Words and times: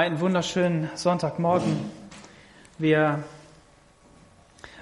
Einen 0.00 0.18
wunderschönen 0.20 0.88
Sonntagmorgen. 0.94 1.76
Wir 2.78 3.22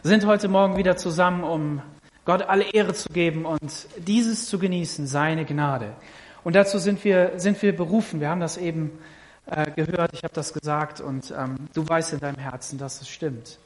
sind 0.04 0.24
heute 0.24 0.46
Morgen 0.46 0.76
wieder 0.76 0.96
zusammen, 0.96 1.42
um 1.42 1.82
Gott 2.24 2.42
alle 2.42 2.72
Ehre 2.72 2.94
zu 2.94 3.08
geben 3.08 3.44
und 3.44 3.88
dieses 3.96 4.46
zu 4.46 4.60
genießen, 4.60 5.08
seine 5.08 5.44
Gnade. 5.44 5.92
Und 6.44 6.54
dazu 6.54 6.78
sind 6.78 7.02
wir, 7.02 7.32
sind 7.34 7.60
wir 7.62 7.74
berufen. 7.74 8.20
Wir 8.20 8.28
haben 8.28 8.38
das 8.38 8.58
eben 8.58 8.96
äh, 9.46 9.68
gehört, 9.72 10.12
ich 10.12 10.22
habe 10.22 10.34
das 10.34 10.52
gesagt 10.52 11.00
und 11.00 11.34
ähm, 11.36 11.56
du 11.74 11.88
weißt 11.88 12.12
in 12.12 12.20
deinem 12.20 12.38
Herzen, 12.38 12.78
dass 12.78 13.00
es 13.00 13.08
stimmt, 13.08 13.58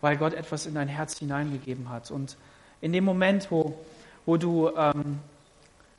weil 0.00 0.16
Gott 0.16 0.34
etwas 0.34 0.66
in 0.66 0.74
dein 0.74 0.88
Herz 0.88 1.20
hineingegeben 1.20 1.88
hat. 1.88 2.10
Und 2.10 2.36
in 2.80 2.92
dem 2.92 3.04
Moment, 3.04 3.52
wo, 3.52 3.78
wo, 4.24 4.38
du, 4.38 4.72
ähm, 4.76 5.20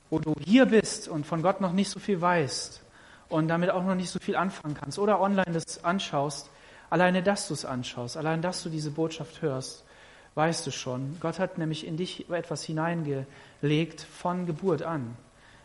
wo 0.09 0.19
du 0.19 0.33
hier 0.43 0.65
bist 0.65 1.07
und 1.07 1.25
von 1.25 1.41
Gott 1.41 1.61
noch 1.61 1.71
nicht 1.71 1.89
so 1.89 1.97
viel 2.01 2.19
weißt, 2.19 2.81
und 3.29 3.47
damit 3.47 3.69
auch 3.69 3.83
noch 3.83 3.95
nicht 3.95 4.09
so 4.09 4.19
viel 4.19 4.35
anfangen 4.35 4.75
kannst 4.75 4.99
oder 4.99 5.19
online 5.19 5.51
das 5.51 5.83
anschaust, 5.83 6.49
alleine 6.89 7.23
dass 7.23 7.47
du 7.47 7.53
es 7.53 7.65
anschaust, 7.65 8.17
allein 8.17 8.41
dass 8.41 8.63
du 8.63 8.69
diese 8.69 8.91
Botschaft 8.91 9.41
hörst, 9.41 9.83
weißt 10.35 10.67
du 10.67 10.71
schon, 10.71 11.17
Gott 11.19 11.39
hat 11.39 11.57
nämlich 11.57 11.85
in 11.85 11.97
dich 11.97 12.29
etwas 12.29 12.63
hineingelegt 12.63 14.01
von 14.01 14.45
Geburt 14.45 14.83
an, 14.83 15.17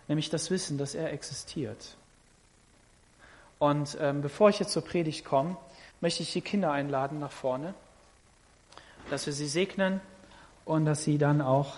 nämlich 0.09 0.31
das 0.31 0.51
Wissen, 0.51 0.79
dass 0.79 0.95
er 0.95 1.13
existiert. 1.13 1.97
Und 3.59 3.97
ähm, 4.01 4.23
bevor 4.23 4.49
ich 4.49 4.59
jetzt 4.59 4.73
zur 4.73 4.85
Predigt 4.85 5.25
komme, 5.25 5.57
möchte 6.01 6.23
ich 6.25 6.33
die 6.33 6.41
Kinder 6.41 6.73
einladen 6.73 7.21
nach 7.21 7.31
vorne, 7.31 7.75
dass 9.11 9.27
wir 9.27 9.33
sie 9.33 9.47
segnen 9.47 10.01
und 10.65 10.85
dass 10.85 11.05
sie 11.05 11.19
dann 11.19 11.41
auch 11.41 11.77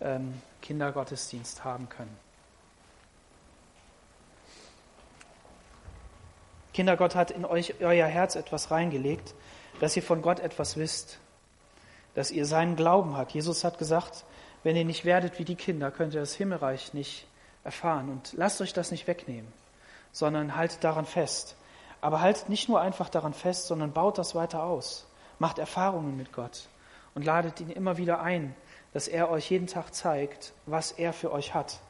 ähm, 0.00 0.40
Kindergottesdienst 0.62 1.64
haben 1.64 1.88
können. 1.88 2.25
Kinder, 6.76 6.98
Gott 6.98 7.14
hat 7.14 7.30
in 7.30 7.46
euch 7.46 7.80
euer 7.80 8.06
Herz 8.06 8.36
etwas 8.36 8.70
reingelegt, 8.70 9.34
dass 9.80 9.96
ihr 9.96 10.02
von 10.02 10.20
Gott 10.20 10.40
etwas 10.40 10.76
wisst, 10.76 11.20
dass 12.14 12.30
ihr 12.30 12.44
seinen 12.44 12.76
Glauben 12.76 13.16
habt. 13.16 13.32
Jesus 13.32 13.64
hat 13.64 13.78
gesagt, 13.78 14.26
wenn 14.62 14.76
ihr 14.76 14.84
nicht 14.84 15.06
werdet 15.06 15.38
wie 15.38 15.46
die 15.46 15.54
Kinder, 15.54 15.90
könnt 15.90 16.12
ihr 16.12 16.20
das 16.20 16.34
Himmelreich 16.34 16.92
nicht 16.92 17.26
erfahren. 17.64 18.10
Und 18.10 18.34
lasst 18.34 18.60
euch 18.60 18.74
das 18.74 18.90
nicht 18.90 19.06
wegnehmen, 19.06 19.50
sondern 20.12 20.54
haltet 20.54 20.84
daran 20.84 21.06
fest. 21.06 21.56
Aber 22.02 22.20
haltet 22.20 22.50
nicht 22.50 22.68
nur 22.68 22.78
einfach 22.78 23.08
daran 23.08 23.32
fest, 23.32 23.68
sondern 23.68 23.94
baut 23.94 24.18
das 24.18 24.34
weiter 24.34 24.62
aus. 24.62 25.06
Macht 25.38 25.58
Erfahrungen 25.58 26.14
mit 26.14 26.34
Gott 26.34 26.68
und 27.14 27.24
ladet 27.24 27.58
ihn 27.58 27.70
immer 27.70 27.96
wieder 27.96 28.20
ein, 28.20 28.54
dass 28.92 29.08
er 29.08 29.30
euch 29.30 29.50
jeden 29.50 29.66
Tag 29.66 29.94
zeigt, 29.94 30.52
was 30.66 30.92
er 30.92 31.14
für 31.14 31.32
euch 31.32 31.54
hat, 31.54 31.80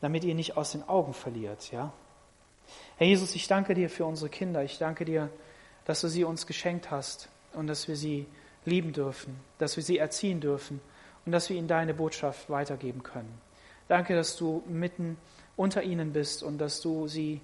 damit 0.00 0.24
ihr 0.24 0.34
nicht 0.34 0.56
aus 0.56 0.72
den 0.72 0.82
Augen 0.88 1.14
verliert, 1.14 1.70
ja? 1.70 1.92
Herr 2.96 3.06
Jesus, 3.08 3.34
ich 3.34 3.48
danke 3.48 3.74
dir 3.74 3.90
für 3.90 4.04
unsere 4.04 4.30
Kinder. 4.30 4.62
Ich 4.62 4.78
danke 4.78 5.04
dir, 5.04 5.28
dass 5.84 6.00
du 6.00 6.08
sie 6.08 6.22
uns 6.24 6.46
geschenkt 6.46 6.90
hast 6.90 7.28
und 7.52 7.66
dass 7.66 7.88
wir 7.88 7.96
sie 7.96 8.26
lieben 8.64 8.92
dürfen, 8.92 9.38
dass 9.58 9.76
wir 9.76 9.82
sie 9.82 9.98
erziehen 9.98 10.40
dürfen 10.40 10.80
und 11.26 11.32
dass 11.32 11.48
wir 11.48 11.56
ihnen 11.56 11.68
deine 11.68 11.92
Botschaft 11.92 12.48
weitergeben 12.50 13.02
können. 13.02 13.40
Danke, 13.88 14.14
dass 14.14 14.36
du 14.36 14.62
mitten 14.68 15.16
unter 15.56 15.82
ihnen 15.82 16.12
bist 16.12 16.42
und 16.42 16.58
dass 16.58 16.80
du 16.80 17.08
sie 17.08 17.40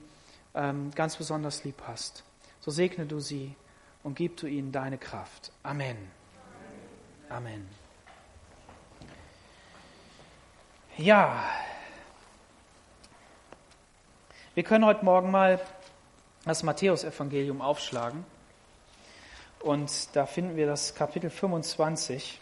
ähm, 0.54 0.90
ganz 0.94 1.16
besonders 1.16 1.64
lieb 1.64 1.82
hast. 1.86 2.24
So 2.60 2.70
segne 2.70 3.06
du 3.06 3.18
sie 3.20 3.54
und 4.02 4.14
gib 4.14 4.36
du 4.36 4.46
ihnen 4.46 4.72
deine 4.72 4.98
Kraft. 4.98 5.52
Amen. 5.62 5.96
Amen. 7.28 7.68
Ja, 10.96 11.42
wir 14.54 14.64
können 14.64 14.84
heute 14.84 15.04
Morgen 15.04 15.30
mal 15.30 15.60
das 16.44 16.64
Matthäusevangelium 16.64 17.60
aufschlagen. 17.60 18.24
Und 19.60 20.08
da 20.16 20.26
finden 20.26 20.56
wir 20.56 20.66
das 20.66 20.96
Kapitel 20.96 21.30
25. 21.30 22.40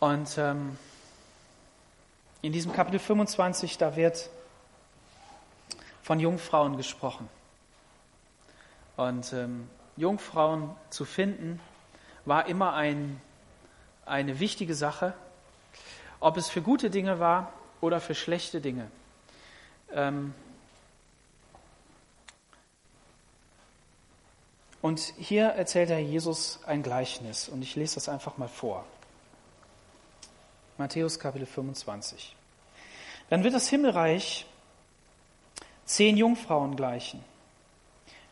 Und 0.00 0.36
ähm, 0.38 0.76
in 2.42 2.52
diesem 2.52 2.72
Kapitel 2.72 2.98
25, 2.98 3.78
da 3.78 3.94
wird 3.94 4.30
von 6.02 6.18
Jungfrauen 6.18 6.76
gesprochen. 6.76 7.28
Und 8.96 9.32
ähm, 9.32 9.68
Jungfrauen 9.96 10.74
zu 10.90 11.04
finden, 11.04 11.60
war 12.28 12.46
immer 12.46 12.74
ein, 12.74 13.20
eine 14.04 14.38
wichtige 14.38 14.74
Sache, 14.74 15.14
ob 16.20 16.36
es 16.36 16.48
für 16.48 16.62
gute 16.62 16.90
Dinge 16.90 17.18
war 17.18 17.52
oder 17.80 18.00
für 18.00 18.14
schlechte 18.14 18.60
Dinge. 18.60 18.90
Ähm 19.92 20.34
und 24.82 25.00
hier 25.16 25.46
erzählt 25.46 25.88
Herr 25.88 25.98
Jesus 25.98 26.60
ein 26.66 26.82
Gleichnis 26.82 27.48
und 27.48 27.62
ich 27.62 27.74
lese 27.76 27.96
das 27.96 28.08
einfach 28.08 28.36
mal 28.36 28.48
vor. 28.48 28.84
Matthäus 30.76 31.18
Kapitel 31.18 31.46
25. 31.46 32.36
Dann 33.30 33.42
wird 33.42 33.54
das 33.54 33.68
Himmelreich 33.68 34.46
zehn 35.84 36.16
Jungfrauen 36.16 36.76
gleichen, 36.76 37.24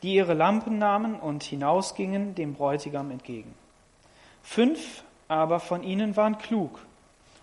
die 0.02 0.14
ihre 0.14 0.34
Lampen 0.34 0.78
nahmen 0.78 1.18
und 1.18 1.42
hinausgingen 1.42 2.34
dem 2.34 2.54
Bräutigam 2.54 3.10
entgegen. 3.10 3.54
Fünf 4.46 5.02
aber 5.28 5.60
von 5.60 5.82
ihnen 5.82 6.16
waren 6.16 6.38
klug 6.38 6.78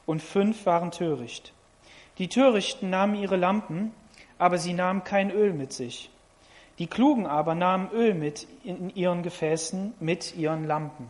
und 0.08 0.22
fünf 0.22 0.66
waren 0.66 0.90
töricht. 0.90 1.54
Die 2.18 2.30
Törichten 2.30 2.90
nahmen 2.90 3.16
ihre 3.16 3.36
Lampen, 3.36 3.92
aber 4.40 4.58
sie 4.58 4.74
nahmen 4.74 5.04
kein 5.04 5.30
Öl 5.30 5.54
mit 5.54 5.74
sich. 5.74 6.10
Die 6.80 6.88
Klugen 6.88 7.28
aber 7.28 7.54
nahmen 7.54 7.92
Öl 7.92 8.16
mit 8.16 8.48
in 8.64 8.90
ihren 8.96 9.22
Gefäßen 9.22 9.94
mit 10.00 10.36
ihren 10.38 10.66
Lampen. 10.66 11.10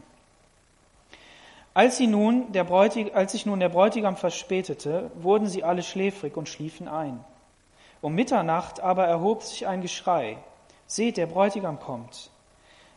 Als, 1.74 1.98
sie 1.98 2.08
nun 2.08 2.52
der 2.52 2.66
Bräutig, 2.66 3.16
als 3.16 3.32
sich 3.32 3.46
nun 3.46 3.62
der 3.62 3.70
Bräutigam 3.70 4.18
verspätete, 4.18 5.12
wurden 5.22 5.48
sie 5.48 5.64
alle 5.64 5.84
schläfrig 5.84 6.36
und 6.36 6.50
schliefen 6.50 6.90
ein. 6.90 7.24
Um 8.02 8.14
Mitternacht 8.16 8.82
aber 8.82 9.06
erhob 9.06 9.44
sich 9.44 9.68
ein 9.68 9.82
Geschrei. 9.82 10.38
Seht, 10.88 11.18
der 11.18 11.28
Bräutigam 11.28 11.80
kommt. 11.80 12.32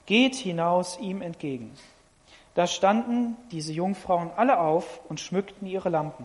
Geht 0.07 0.34
hinaus 0.34 0.99
ihm 0.99 1.23
entgegen. 1.23 1.73
Da 2.56 2.67
standen 2.67 3.37
diese 3.50 3.75
Jungfrauen 3.75 4.31
alle 4.34 4.59
auf 4.59 5.03
und 5.11 5.21
schmückten 5.21 5.67
ihre 5.67 5.91
Lampen. 5.91 6.25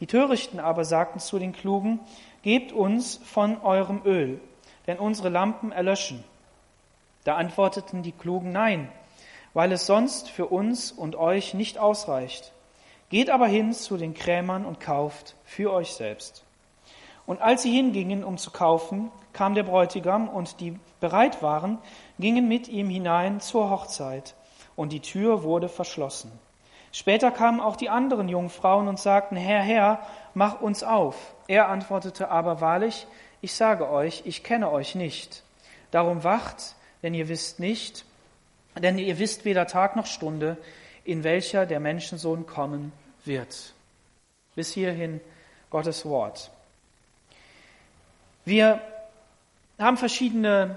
Die 0.00 0.08
Törichten 0.08 0.58
aber 0.58 0.84
sagten 0.84 1.20
zu 1.20 1.38
den 1.38 1.52
Klugen, 1.52 2.00
Gebt 2.42 2.72
uns 2.72 3.20
von 3.24 3.60
eurem 3.62 4.00
Öl, 4.04 4.40
denn 4.88 4.98
unsere 4.98 5.28
Lampen 5.28 5.70
erlöschen. 5.70 6.24
Da 7.22 7.36
antworteten 7.36 8.02
die 8.02 8.10
Klugen, 8.10 8.50
Nein, 8.50 8.90
weil 9.54 9.70
es 9.70 9.86
sonst 9.86 10.28
für 10.28 10.46
uns 10.46 10.90
und 10.90 11.14
euch 11.14 11.54
nicht 11.54 11.78
ausreicht. 11.78 12.52
Geht 13.08 13.30
aber 13.30 13.46
hin 13.46 13.72
zu 13.72 13.96
den 13.96 14.12
Krämern 14.12 14.64
und 14.64 14.80
kauft 14.80 15.36
für 15.44 15.72
euch 15.72 15.92
selbst. 15.92 16.44
Und 17.26 17.40
als 17.42 17.62
sie 17.62 17.70
hingingen, 17.70 18.24
um 18.24 18.38
zu 18.38 18.50
kaufen, 18.50 19.12
kam 19.32 19.54
der 19.54 19.62
Bräutigam, 19.62 20.28
und 20.28 20.58
die 20.58 20.80
bereit 20.98 21.42
waren, 21.42 21.78
gingen 22.18 22.48
mit 22.48 22.66
ihm 22.66 22.88
hinein 22.88 23.38
zur 23.38 23.70
Hochzeit 23.70 24.34
und 24.76 24.92
die 24.92 25.00
Tür 25.00 25.42
wurde 25.42 25.68
verschlossen. 25.68 26.30
Später 26.92 27.30
kamen 27.30 27.60
auch 27.60 27.76
die 27.76 27.88
anderen 27.88 28.28
Jungfrauen 28.28 28.88
und 28.88 28.98
sagten, 28.98 29.36
Herr, 29.36 29.62
Herr, 29.62 30.06
mach 30.34 30.60
uns 30.60 30.82
auf. 30.82 31.34
Er 31.46 31.68
antwortete 31.68 32.30
aber 32.30 32.60
wahrlich, 32.60 33.06
ich 33.40 33.54
sage 33.54 33.88
euch, 33.88 34.22
ich 34.24 34.42
kenne 34.42 34.70
euch 34.70 34.94
nicht. 34.94 35.42
Darum 35.90 36.24
wacht, 36.24 36.74
denn 37.02 37.14
ihr 37.14 37.28
wisst 37.28 37.60
nicht, 37.60 38.04
denn 38.80 38.98
ihr 38.98 39.18
wisst 39.18 39.44
weder 39.44 39.66
Tag 39.66 39.96
noch 39.96 40.06
Stunde, 40.06 40.56
in 41.04 41.24
welcher 41.24 41.66
der 41.66 41.80
Menschensohn 41.80 42.46
kommen 42.46 42.92
wird. 43.24 43.72
Bis 44.54 44.72
hierhin 44.72 45.20
Gottes 45.70 46.04
Wort. 46.04 46.50
Wir 48.44 48.80
haben 49.78 49.96
verschiedene 49.96 50.76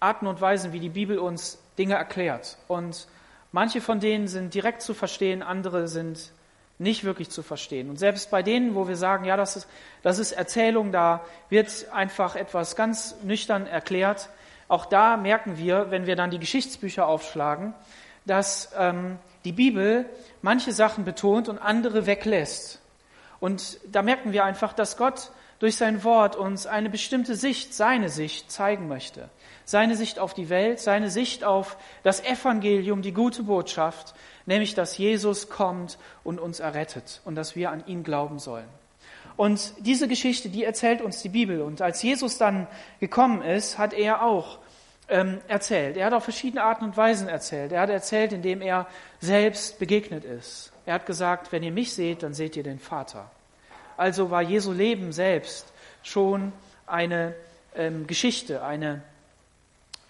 Arten 0.00 0.26
und 0.26 0.40
Weisen, 0.40 0.72
wie 0.72 0.80
die 0.80 0.88
Bibel 0.88 1.18
uns 1.18 1.58
Dinge 1.78 1.94
erklärt. 1.94 2.58
Und 2.66 3.06
manche 3.52 3.80
von 3.80 4.00
denen 4.00 4.28
sind 4.28 4.54
direkt 4.54 4.82
zu 4.82 4.94
verstehen, 4.94 5.42
andere 5.42 5.88
sind 5.88 6.32
nicht 6.78 7.04
wirklich 7.04 7.30
zu 7.30 7.42
verstehen. 7.42 7.90
Und 7.90 7.98
selbst 7.98 8.30
bei 8.30 8.42
denen, 8.42 8.74
wo 8.74 8.86
wir 8.86 8.96
sagen, 8.96 9.24
ja, 9.24 9.36
das 9.36 9.56
ist, 9.56 9.68
das 10.02 10.18
ist 10.18 10.32
Erzählung, 10.32 10.92
da 10.92 11.24
wird 11.48 11.88
einfach 11.92 12.36
etwas 12.36 12.76
ganz 12.76 13.16
nüchtern 13.22 13.66
erklärt, 13.66 14.28
auch 14.68 14.84
da 14.84 15.16
merken 15.16 15.56
wir, 15.56 15.90
wenn 15.90 16.06
wir 16.06 16.14
dann 16.14 16.30
die 16.30 16.38
Geschichtsbücher 16.38 17.06
aufschlagen, 17.06 17.72
dass 18.26 18.70
ähm, 18.76 19.18
die 19.44 19.52
Bibel 19.52 20.04
manche 20.42 20.72
Sachen 20.72 21.04
betont 21.04 21.48
und 21.48 21.58
andere 21.58 22.06
weglässt. 22.06 22.80
Und 23.40 23.80
da 23.90 24.02
merken 24.02 24.32
wir 24.32 24.44
einfach, 24.44 24.74
dass 24.74 24.96
Gott 24.98 25.30
durch 25.58 25.76
sein 25.76 26.04
Wort 26.04 26.36
uns 26.36 26.66
eine 26.66 26.90
bestimmte 26.90 27.34
Sicht, 27.34 27.74
seine 27.74 28.10
Sicht 28.10 28.52
zeigen 28.52 28.88
möchte 28.88 29.30
seine 29.68 29.96
Sicht 29.96 30.18
auf 30.18 30.32
die 30.32 30.48
Welt, 30.48 30.80
seine 30.80 31.10
Sicht 31.10 31.44
auf 31.44 31.76
das 32.02 32.24
Evangelium, 32.24 33.02
die 33.02 33.12
gute 33.12 33.42
Botschaft, 33.42 34.14
nämlich 34.46 34.74
dass 34.74 34.96
Jesus 34.96 35.50
kommt 35.50 35.98
und 36.24 36.40
uns 36.40 36.58
errettet 36.58 37.20
und 37.26 37.34
dass 37.34 37.54
wir 37.54 37.70
an 37.70 37.84
ihn 37.86 38.02
glauben 38.02 38.38
sollen. 38.38 38.64
Und 39.36 39.74
diese 39.80 40.08
Geschichte, 40.08 40.48
die 40.48 40.64
erzählt 40.64 41.02
uns 41.02 41.20
die 41.20 41.28
Bibel. 41.28 41.60
Und 41.60 41.82
als 41.82 42.02
Jesus 42.02 42.38
dann 42.38 42.66
gekommen 42.98 43.42
ist, 43.42 43.76
hat 43.76 43.92
er 43.92 44.22
auch 44.22 44.58
ähm, 45.10 45.42
erzählt. 45.48 45.98
Er 45.98 46.06
hat 46.06 46.14
auf 46.14 46.24
verschiedene 46.24 46.62
Arten 46.62 46.86
und 46.86 46.96
Weisen 46.96 47.28
erzählt. 47.28 47.70
Er 47.70 47.82
hat 47.82 47.90
erzählt, 47.90 48.32
indem 48.32 48.62
er 48.62 48.86
selbst 49.20 49.78
begegnet 49.78 50.24
ist. 50.24 50.72
Er 50.86 50.94
hat 50.94 51.04
gesagt, 51.04 51.52
wenn 51.52 51.62
ihr 51.62 51.72
mich 51.72 51.92
seht, 51.92 52.22
dann 52.22 52.32
seht 52.32 52.56
ihr 52.56 52.62
den 52.62 52.78
Vater. 52.78 53.30
Also 53.98 54.30
war 54.30 54.40
Jesu 54.40 54.72
Leben 54.72 55.12
selbst 55.12 55.70
schon 56.02 56.54
eine 56.86 57.34
ähm, 57.76 58.06
Geschichte, 58.06 58.62
eine, 58.62 59.02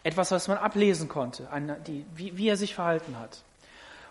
etwas, 0.05 0.31
was 0.31 0.49
man 0.49 0.59
ablesen 0.59 1.09
konnte, 1.09 1.49
die, 1.87 2.05
wie, 2.15 2.37
wie 2.37 2.49
er 2.49 2.57
sich 2.57 2.75
verhalten 2.75 3.19
hat. 3.19 3.43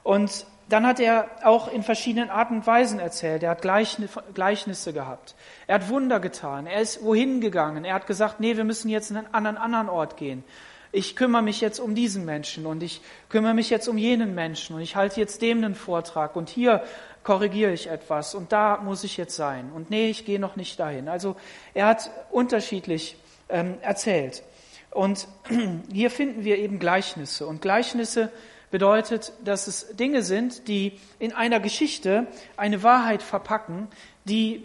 Und 0.03 0.45
dann 0.69 0.85
hat 0.85 0.99
er 0.99 1.29
auch 1.43 1.71
in 1.71 1.83
verschiedenen 1.83 2.29
Arten 2.29 2.55
und 2.55 2.67
Weisen 2.67 2.99
erzählt. 2.99 3.43
Er 3.43 3.51
hat 3.51 3.61
Gleichnisse 3.61 4.93
gehabt. 4.93 5.35
Er 5.65 5.75
hat 5.75 5.89
Wunder 5.89 6.19
getan. 6.19 6.67
Er 6.67 6.81
ist 6.81 7.03
wohin 7.03 7.39
gegangen. 7.39 7.85
Er 7.85 7.95
hat 7.95 8.07
gesagt, 8.07 8.39
nee, 8.39 8.57
wir 8.57 8.65
müssen 8.65 8.89
jetzt 8.89 9.11
an 9.11 9.25
einen 9.31 9.57
anderen 9.57 9.89
Ort 9.89 10.17
gehen. 10.17 10.43
Ich 10.91 11.15
kümmere 11.15 11.41
mich 11.41 11.61
jetzt 11.61 11.79
um 11.79 11.95
diesen 11.95 12.25
Menschen 12.25 12.65
und 12.65 12.81
ich 12.81 13.01
kümmere 13.29 13.53
mich 13.53 13.69
jetzt 13.69 13.87
um 13.87 13.97
jenen 13.97 14.33
Menschen 14.35 14.75
und 14.75 14.81
ich 14.81 14.95
halte 14.95 15.19
jetzt 15.19 15.41
dem 15.41 15.57
einen 15.57 15.75
Vortrag 15.75 16.35
und 16.35 16.49
hier 16.49 16.83
korrigiere 17.23 17.73
ich 17.73 17.87
etwas 17.87 18.33
und 18.33 18.53
da 18.53 18.77
muss 18.77 19.03
ich 19.03 19.17
jetzt 19.17 19.35
sein 19.35 19.69
und 19.75 19.89
nee, 19.89 20.09
ich 20.09 20.25
gehe 20.25 20.39
noch 20.39 20.55
nicht 20.55 20.79
dahin. 20.79 21.09
Also 21.09 21.35
er 21.73 21.87
hat 21.87 22.09
unterschiedlich 22.31 23.17
ähm, 23.49 23.77
erzählt. 23.81 24.43
Und 24.91 25.27
hier 25.91 26.11
finden 26.11 26.43
wir 26.43 26.57
eben 26.57 26.79
Gleichnisse. 26.79 27.47
Und 27.47 27.61
Gleichnisse 27.61 28.31
bedeutet, 28.71 29.33
dass 29.43 29.67
es 29.67 29.95
Dinge 29.95 30.23
sind, 30.23 30.67
die 30.67 30.99
in 31.19 31.33
einer 31.33 31.59
Geschichte 31.59 32.27
eine 32.57 32.83
Wahrheit 32.83 33.23
verpacken, 33.23 33.87
die, 34.25 34.63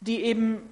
die 0.00 0.24
eben 0.24 0.62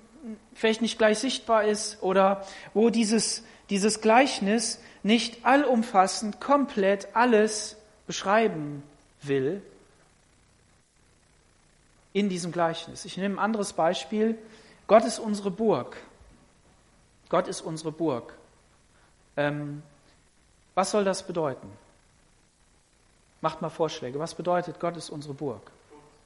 vielleicht 0.55 0.83
nicht 0.83 0.99
gleich 0.99 1.19
sichtbar 1.19 1.65
ist 1.65 2.03
oder 2.03 2.47
wo 2.75 2.91
dieses, 2.91 3.45
dieses 3.71 4.01
Gleichnis 4.01 4.81
nicht 5.03 5.45
allumfassend 5.45 6.41
komplett 6.41 7.09
alles 7.15 7.77
beschreiben 8.07 8.83
will 9.23 9.63
in 12.13 12.29
diesem 12.29 12.51
Gleichnis. 12.51 13.05
Ich 13.05 13.17
nehme 13.17 13.37
ein 13.37 13.39
anderes 13.39 13.75
Beispiel. 13.75 14.39
Gott 14.87 15.05
ist 15.05 15.19
unsere 15.19 15.51
Burg. 15.51 15.97
Gott 17.29 17.47
ist 17.47 17.61
unsere 17.61 17.93
Burg. 17.93 18.36
Ähm, 19.37 19.83
was 20.75 20.91
soll 20.91 21.05
das 21.05 21.27
bedeuten? 21.27 21.71
Macht 23.41 23.63
mal 23.63 23.71
Vorschläge. 23.71 24.19
Was 24.19 24.35
bedeutet, 24.35 24.81
Gott 24.81 24.97
ist 24.97 25.11
unsere 25.11 25.35
Burg? 25.35 25.71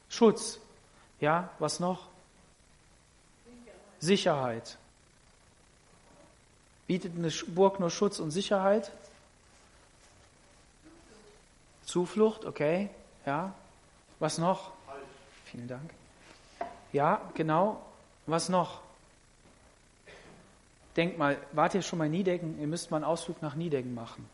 Schutz. 0.09 0.59
Ja, 1.21 1.51
was 1.59 1.81
noch? 1.81 2.09
Sicherheit. 3.99 4.79
Bietet 6.87 7.17
eine 7.17 7.31
Burg 7.49 7.79
nur 7.79 7.91
Schutz 7.91 8.19
und 8.19 8.31
Sicherheit? 8.31 8.91
Zuflucht, 11.85 12.45
okay. 12.45 12.91
Ja. 13.27 13.53
Was 14.19 14.39
noch? 14.39 14.71
Vielen 15.45 15.69
Dank. 15.69 15.91
Ja, 16.93 17.21
genau. 17.35 17.81
Was 18.27 18.49
noch? 18.49 18.81
Denkt 20.97 21.19
mal, 21.19 21.37
wart 21.53 21.75
ihr 21.75 21.83
schon 21.83 21.99
mal 21.99 22.07
in 22.07 22.13
Niedecken? 22.13 22.61
Ihr 22.61 22.67
müsst 22.67 22.91
mal 22.91 22.99
einen 22.99 23.05
Ausflug 23.05 23.43
nach 23.43 23.55
Niedecken 23.55 23.95
machen. 23.95 24.29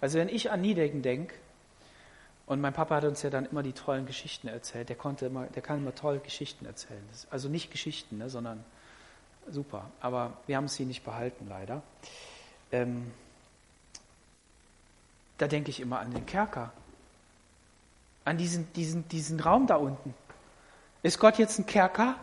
Also 0.00 0.18
wenn 0.18 0.28
ich 0.28 0.50
an 0.50 0.60
Niedecken 0.60 1.02
denke, 1.02 1.34
und 2.50 2.60
mein 2.60 2.72
Papa 2.72 2.96
hat 2.96 3.04
uns 3.04 3.22
ja 3.22 3.30
dann 3.30 3.46
immer 3.46 3.62
die 3.62 3.72
tollen 3.72 4.06
Geschichten 4.06 4.48
erzählt. 4.48 4.88
Der 4.88 4.96
konnte 4.96 5.26
immer, 5.26 5.46
der 5.46 5.62
kann 5.62 5.78
immer 5.78 5.94
tolle 5.94 6.18
Geschichten 6.18 6.66
erzählen. 6.66 7.00
Also 7.30 7.48
nicht 7.48 7.70
Geschichten, 7.70 8.18
ne, 8.18 8.28
sondern 8.28 8.64
super. 9.48 9.88
Aber 10.00 10.32
wir 10.48 10.56
haben 10.56 10.66
sie 10.66 10.84
nicht 10.84 11.04
behalten, 11.04 11.46
leider. 11.48 11.80
Ähm, 12.72 13.12
da 15.38 15.46
denke 15.46 15.70
ich 15.70 15.78
immer 15.78 16.00
an 16.00 16.10
den 16.10 16.26
Kerker. 16.26 16.72
An 18.24 18.36
diesen, 18.36 18.72
diesen, 18.72 19.06
diesen 19.06 19.38
Raum 19.38 19.68
da 19.68 19.76
unten. 19.76 20.12
Ist 21.04 21.20
Gott 21.20 21.38
jetzt 21.38 21.56
ein 21.60 21.66
Kerker? 21.66 22.16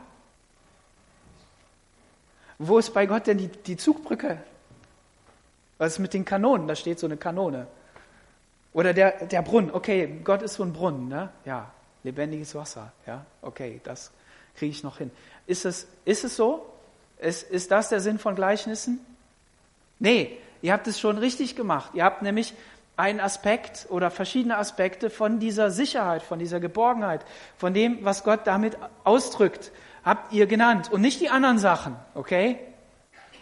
Wo 2.59 2.77
ist 2.77 2.93
bei 2.93 3.05
Gott 3.05 3.27
denn 3.27 3.37
die, 3.37 3.47
die 3.47 3.77
Zugbrücke? 3.77 4.41
Was 5.77 5.93
ist 5.93 5.99
mit 5.99 6.13
den 6.13 6.25
Kanonen? 6.25 6.67
Da 6.67 6.75
steht 6.75 6.99
so 6.99 7.05
eine 7.07 7.17
Kanone. 7.17 7.67
Oder 8.73 8.93
der, 8.93 9.25
der 9.25 9.41
Brunnen, 9.41 9.71
okay, 9.71 10.19
Gott 10.23 10.41
ist 10.41 10.55
so 10.55 10.63
ein 10.63 10.73
Brunnen, 10.73 11.07
ne? 11.07 11.29
Ja, 11.45 11.71
lebendiges 12.03 12.55
Wasser, 12.55 12.91
ja, 13.05 13.25
okay, 13.41 13.81
das 13.83 14.11
kriege 14.55 14.71
ich 14.71 14.83
noch 14.83 14.97
hin. 14.97 15.11
Ist 15.45 15.65
es, 15.65 15.87
ist 16.05 16.23
es 16.23 16.35
so? 16.35 16.65
Ist, 17.19 17.49
ist 17.49 17.71
das 17.71 17.89
der 17.89 18.01
Sinn 18.01 18.19
von 18.19 18.35
Gleichnissen? 18.35 18.99
Nee, 19.99 20.37
ihr 20.61 20.73
habt 20.73 20.87
es 20.87 20.99
schon 20.99 21.17
richtig 21.17 21.55
gemacht. 21.55 21.91
Ihr 21.93 22.03
habt 22.03 22.21
nämlich 22.21 22.53
einen 22.95 23.19
Aspekt 23.19 23.87
oder 23.89 24.11
verschiedene 24.11 24.57
Aspekte 24.57 25.09
von 25.09 25.39
dieser 25.39 25.71
Sicherheit, 25.71 26.23
von 26.23 26.39
dieser 26.39 26.59
Geborgenheit, 26.59 27.25
von 27.57 27.73
dem, 27.73 28.03
was 28.03 28.23
Gott 28.23 28.41
damit 28.45 28.77
ausdrückt, 29.03 29.71
habt 30.07 30.31
ihr 30.31 30.47
genannt 30.47 30.89
und 30.89 31.01
nicht 31.01 31.19
die 31.19 31.29
anderen 31.29 31.59
Sachen, 31.59 31.97
okay? 32.15 32.57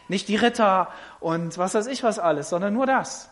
Nicht 0.07 0.27
die 0.27 0.35
Ritter 0.35 0.89
und 1.19 1.59
was 1.59 1.75
weiß 1.75 1.85
ich 1.85 2.01
was 2.01 2.17
alles, 2.17 2.49
sondern 2.49 2.73
nur 2.73 2.87
das. 2.87 3.29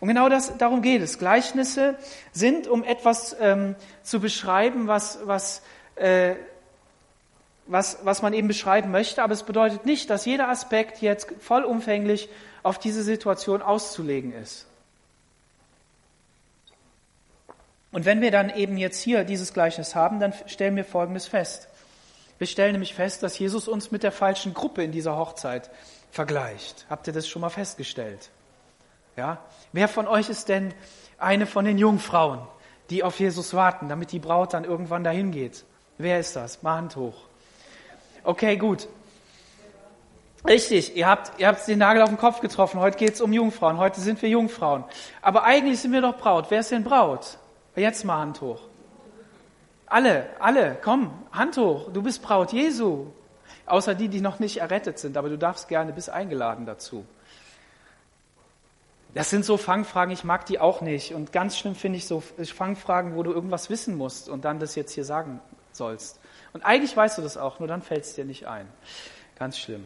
Und 0.00 0.08
genau 0.08 0.30
das, 0.30 0.56
darum 0.56 0.80
geht 0.80 1.02
es. 1.02 1.18
Gleichnisse 1.18 1.96
sind, 2.32 2.68
um 2.68 2.82
etwas 2.82 3.36
ähm, 3.38 3.76
zu 4.02 4.18
beschreiben, 4.20 4.86
was, 4.86 5.18
was, 5.24 5.62
äh, 5.96 6.36
was, 7.66 7.98
was 8.02 8.22
man 8.22 8.32
eben 8.32 8.48
beschreiben 8.48 8.90
möchte, 8.90 9.22
aber 9.22 9.34
es 9.34 9.42
bedeutet 9.42 9.84
nicht, 9.84 10.08
dass 10.08 10.24
jeder 10.24 10.48
Aspekt 10.48 11.02
jetzt 11.02 11.30
vollumfänglich 11.38 12.30
auf 12.62 12.78
diese 12.78 13.02
Situation 13.02 13.60
auszulegen 13.60 14.32
ist. 14.32 14.66
Und 17.92 18.06
wenn 18.06 18.22
wir 18.22 18.30
dann 18.30 18.48
eben 18.48 18.78
jetzt 18.78 19.02
hier 19.02 19.24
dieses 19.24 19.52
Gleichnis 19.52 19.94
haben, 19.94 20.18
dann 20.18 20.32
stellen 20.46 20.76
wir 20.76 20.84
Folgendes 20.84 21.26
fest. 21.26 21.69
Wir 22.40 22.46
stellen 22.46 22.72
nämlich 22.72 22.94
fest, 22.94 23.22
dass 23.22 23.38
Jesus 23.38 23.68
uns 23.68 23.90
mit 23.90 24.02
der 24.02 24.12
falschen 24.12 24.54
Gruppe 24.54 24.82
in 24.82 24.92
dieser 24.92 25.14
Hochzeit 25.14 25.68
vergleicht. 26.10 26.86
Habt 26.88 27.06
ihr 27.06 27.12
das 27.12 27.28
schon 27.28 27.42
mal 27.42 27.50
festgestellt? 27.50 28.30
Ja? 29.14 29.44
Wer 29.74 29.88
von 29.88 30.08
euch 30.08 30.30
ist 30.30 30.48
denn 30.48 30.72
eine 31.18 31.44
von 31.44 31.66
den 31.66 31.76
Jungfrauen, 31.76 32.40
die 32.88 33.04
auf 33.04 33.20
Jesus 33.20 33.52
warten, 33.52 33.90
damit 33.90 34.10
die 34.12 34.20
Braut 34.20 34.54
dann 34.54 34.64
irgendwann 34.64 35.04
dahin 35.04 35.32
geht? 35.32 35.64
Wer 35.98 36.18
ist 36.18 36.34
das? 36.34 36.62
Mal 36.62 36.76
Hand 36.76 36.96
hoch. 36.96 37.26
Okay, 38.24 38.56
gut. 38.56 38.88
Richtig, 40.48 40.96
ihr 40.96 41.06
habt, 41.06 41.38
ihr 41.38 41.46
habt 41.46 41.68
den 41.68 41.78
Nagel 41.78 42.00
auf 42.00 42.08
den 42.08 42.16
Kopf 42.16 42.40
getroffen. 42.40 42.80
Heute 42.80 42.96
geht 42.96 43.12
es 43.12 43.20
um 43.20 43.34
Jungfrauen. 43.34 43.76
Heute 43.76 44.00
sind 44.00 44.22
wir 44.22 44.30
Jungfrauen. 44.30 44.84
Aber 45.20 45.44
eigentlich 45.44 45.78
sind 45.78 45.92
wir 45.92 46.00
doch 46.00 46.16
Braut. 46.16 46.46
Wer 46.48 46.60
ist 46.60 46.70
denn 46.70 46.84
Braut? 46.84 47.36
Jetzt 47.76 48.06
mal 48.06 48.16
Hand 48.16 48.40
hoch. 48.40 48.69
Alle, 49.90 50.30
alle, 50.38 50.78
komm, 50.80 51.12
Hand 51.32 51.56
hoch. 51.56 51.92
Du 51.92 52.02
bist 52.02 52.22
Braut 52.22 52.52
Jesu. 52.52 53.08
Außer 53.66 53.94
die, 53.94 54.08
die 54.08 54.20
noch 54.20 54.38
nicht 54.38 54.58
errettet 54.58 54.98
sind. 54.98 55.16
Aber 55.16 55.28
du 55.28 55.36
darfst 55.36 55.68
gerne, 55.68 55.92
bist 55.92 56.08
eingeladen 56.08 56.64
dazu. 56.64 57.04
Das 59.14 59.28
sind 59.28 59.44
so 59.44 59.56
Fangfragen, 59.56 60.12
ich 60.12 60.22
mag 60.22 60.46
die 60.46 60.60
auch 60.60 60.80
nicht. 60.80 61.12
Und 61.12 61.32
ganz 61.32 61.58
schlimm 61.58 61.74
finde 61.74 61.98
ich 61.98 62.06
so 62.06 62.20
Fangfragen, 62.20 63.16
wo 63.16 63.24
du 63.24 63.32
irgendwas 63.32 63.68
wissen 63.68 63.96
musst 63.96 64.28
und 64.28 64.44
dann 64.44 64.60
das 64.60 64.76
jetzt 64.76 64.92
hier 64.92 65.04
sagen 65.04 65.40
sollst. 65.72 66.20
Und 66.52 66.64
eigentlich 66.64 66.96
weißt 66.96 67.18
du 67.18 67.22
das 67.22 67.36
auch, 67.36 67.58
nur 67.58 67.66
dann 67.66 67.82
fällt 67.82 68.04
es 68.04 68.14
dir 68.14 68.24
nicht 68.24 68.46
ein. 68.46 68.68
Ganz 69.38 69.58
schlimm. 69.58 69.84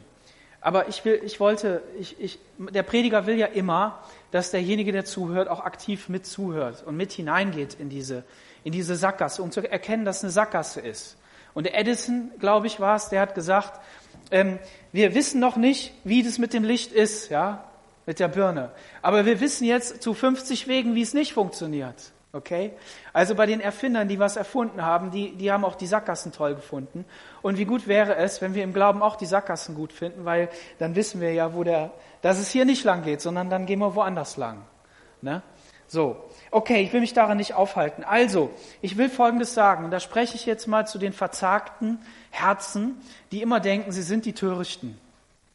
Aber 0.61 0.89
ich 0.89 1.05
will, 1.07 1.21
ich 1.25 1.41
wollte, 1.41 1.83
ich, 1.99 2.21
ich, 2.21 2.39
der 2.59 2.83
Prediger 2.83 3.27
will 3.27 3.37
ja 3.37 3.47
immer, 3.47 4.03
dass 4.31 4.51
derjenige, 4.51 4.93
der 4.93 5.05
zuhört, 5.07 5.49
auch 5.49 5.61
aktiv 5.61 6.11
mit 6.11 6.27
zuhört 6.27 6.83
und 6.87 6.97
mit 6.97 7.13
hineingeht 7.13 7.75
in 7.75 7.89
diese, 7.89 8.25
in 8.65 8.73
diese 8.73 8.97
Sackgasse, 8.97 9.43
um 9.43 9.53
zu 9.53 9.61
erkennen, 9.61 10.05
dass 10.05 10.19
es 10.19 10.25
eine 10.25 10.33
Sackgasse 10.33 10.81
ist. 10.81 11.17
Und 11.55 11.73
Edison, 11.73 12.33
glaube 12.41 12.67
ich, 12.67 12.81
war 12.81 12.97
es, 12.97 13.11
der 13.11 13.21
hat 13.21 13.35
gesagt, 13.35 13.81
ähm, 14.31 14.59
wir 14.91 15.15
wissen 15.15 15.39
noch 15.39 15.57
nicht, 15.57 15.95
wie 16.03 16.23
das 16.23 16.39
mit 16.39 16.53
dem 16.53 16.65
Licht 16.65 16.91
ist, 16.93 17.31
ja 17.31 17.65
mit 18.07 18.21
der 18.21 18.29
Birne. 18.29 18.71
Aber 19.03 19.25
wir 19.27 19.41
wissen 19.41 19.65
jetzt 19.65 20.03
zu 20.03 20.15
50 20.15 20.69
Wegen, 20.69 20.95
wie 20.95 21.03
es 21.03 21.15
nicht 21.15 21.33
funktioniert. 21.33 22.13
Okay? 22.33 22.73
Also 23.13 23.35
bei 23.35 23.47
den 23.47 23.61
Erfindern, 23.61 24.09
die 24.09 24.19
was 24.19 24.37
erfunden 24.37 24.83
haben, 24.83 25.11
die, 25.11 25.37
die 25.37 25.53
haben 25.53 25.65
auch 25.65 25.77
die 25.77 25.87
Sackgassen 25.87 26.33
toll 26.33 26.55
gefunden. 26.55 27.05
Und 27.43 27.59
wie 27.59 27.65
gut 27.65 27.87
wäre 27.87 28.17
es, 28.17 28.43
wenn 28.43 28.55
wir 28.55 28.65
im 28.65 28.73
Glauben 28.73 29.03
auch 29.03 29.17
die 29.17 29.27
Sackgassen 29.27 29.75
gut 29.75 29.93
finden, 29.93 30.25
weil 30.25 30.49
dann 30.79 30.97
wissen 30.97 31.21
wir 31.21 31.33
ja, 31.33 31.55
wo 31.55 31.63
der, 31.63 31.93
dass 32.23 32.39
es 32.39 32.51
hier 32.51 32.65
nicht 32.65 32.85
lang 32.85 33.03
geht, 33.05 33.21
sondern 33.21 33.51
dann 33.51 33.67
gehen 33.67 33.79
wir 33.79 33.95
woanders 33.95 34.37
lang. 34.37 34.63
Ne? 35.23 35.43
So. 35.87 36.17
Okay, 36.55 36.83
ich 36.83 36.93
will 36.93 37.01
mich 37.01 37.15
daran 37.15 37.37
nicht 37.37 37.55
aufhalten. 37.55 38.05
Also, 38.05 38.53
ich 38.81 38.97
will 38.97 39.09
Folgendes 39.09 39.55
sagen, 39.55 39.85
und 39.85 39.91
da 39.91 39.99
spreche 39.99 40.37
ich 40.37 40.47
jetzt 40.47 40.69
mal 40.69 40.87
zu 40.87 40.99
den 40.99 41.13
verzagten 41.13 41.99
Herzen, 42.31 42.95
die 43.33 43.43
immer 43.43 43.59
denken, 43.59 43.91
sie 43.91 44.05
sind 44.05 44.25
die 44.25 44.35
Törichten. 44.35 44.97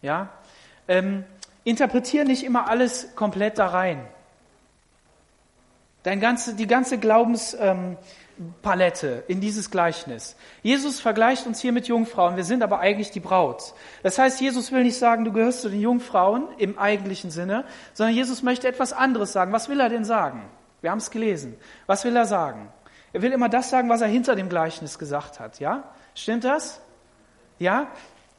Ja? 0.01 0.27
Ähm, 0.89 1.23
interpretiere 1.63 2.25
nicht 2.25 2.43
immer 2.43 2.69
alles 2.69 3.15
komplett 3.15 3.59
da 3.59 3.67
rein. 3.67 4.05
Dein 6.03 6.19
ganze, 6.19 6.53
die 6.53 6.67
ganze 6.67 6.97
Glaubenspalette 6.97 9.07
ähm, 9.07 9.23
in 9.29 9.39
dieses 9.39 9.71
Gleichnis. 9.71 10.35
Jesus 10.63 10.99
vergleicht 10.99 11.47
uns 11.47 11.61
hier 11.61 11.71
mit 11.71 11.87
Jungfrauen, 11.87 12.35
wir 12.35 12.43
sind 12.43 12.61
aber 12.61 12.81
eigentlich 12.81 13.11
die 13.11 13.21
Braut. 13.21 13.73
Das 14.03 14.17
heißt, 14.17 14.41
Jesus 14.41 14.73
will 14.73 14.83
nicht 14.83 14.97
sagen, 14.97 15.23
du 15.23 15.31
gehörst 15.31 15.61
zu 15.61 15.69
den 15.69 15.79
Jungfrauen 15.79 16.49
im 16.57 16.77
eigentlichen 16.77 17.31
Sinne, 17.31 17.63
sondern 17.93 18.17
Jesus 18.17 18.43
möchte 18.43 18.67
etwas 18.67 18.91
anderes 18.91 19.31
sagen. 19.31 19.53
Was 19.53 19.69
will 19.69 19.79
er 19.79 19.87
denn 19.87 20.03
sagen? 20.03 20.43
Wir 20.81 20.91
haben 20.91 20.99
es 20.99 21.11
gelesen. 21.11 21.57
Was 21.87 22.05
will 22.05 22.15
er 22.15 22.25
sagen? 22.25 22.71
Er 23.11 23.21
will 23.21 23.31
immer 23.31 23.49
das 23.49 23.69
sagen, 23.69 23.89
was 23.89 24.01
er 24.01 24.07
hinter 24.07 24.35
dem 24.35 24.49
Gleichnis 24.49 24.99
gesagt 24.99 25.39
hat. 25.39 25.59
Ja? 25.59 25.83
Stimmt 26.15 26.43
das? 26.43 26.81
Ja? 27.57 27.87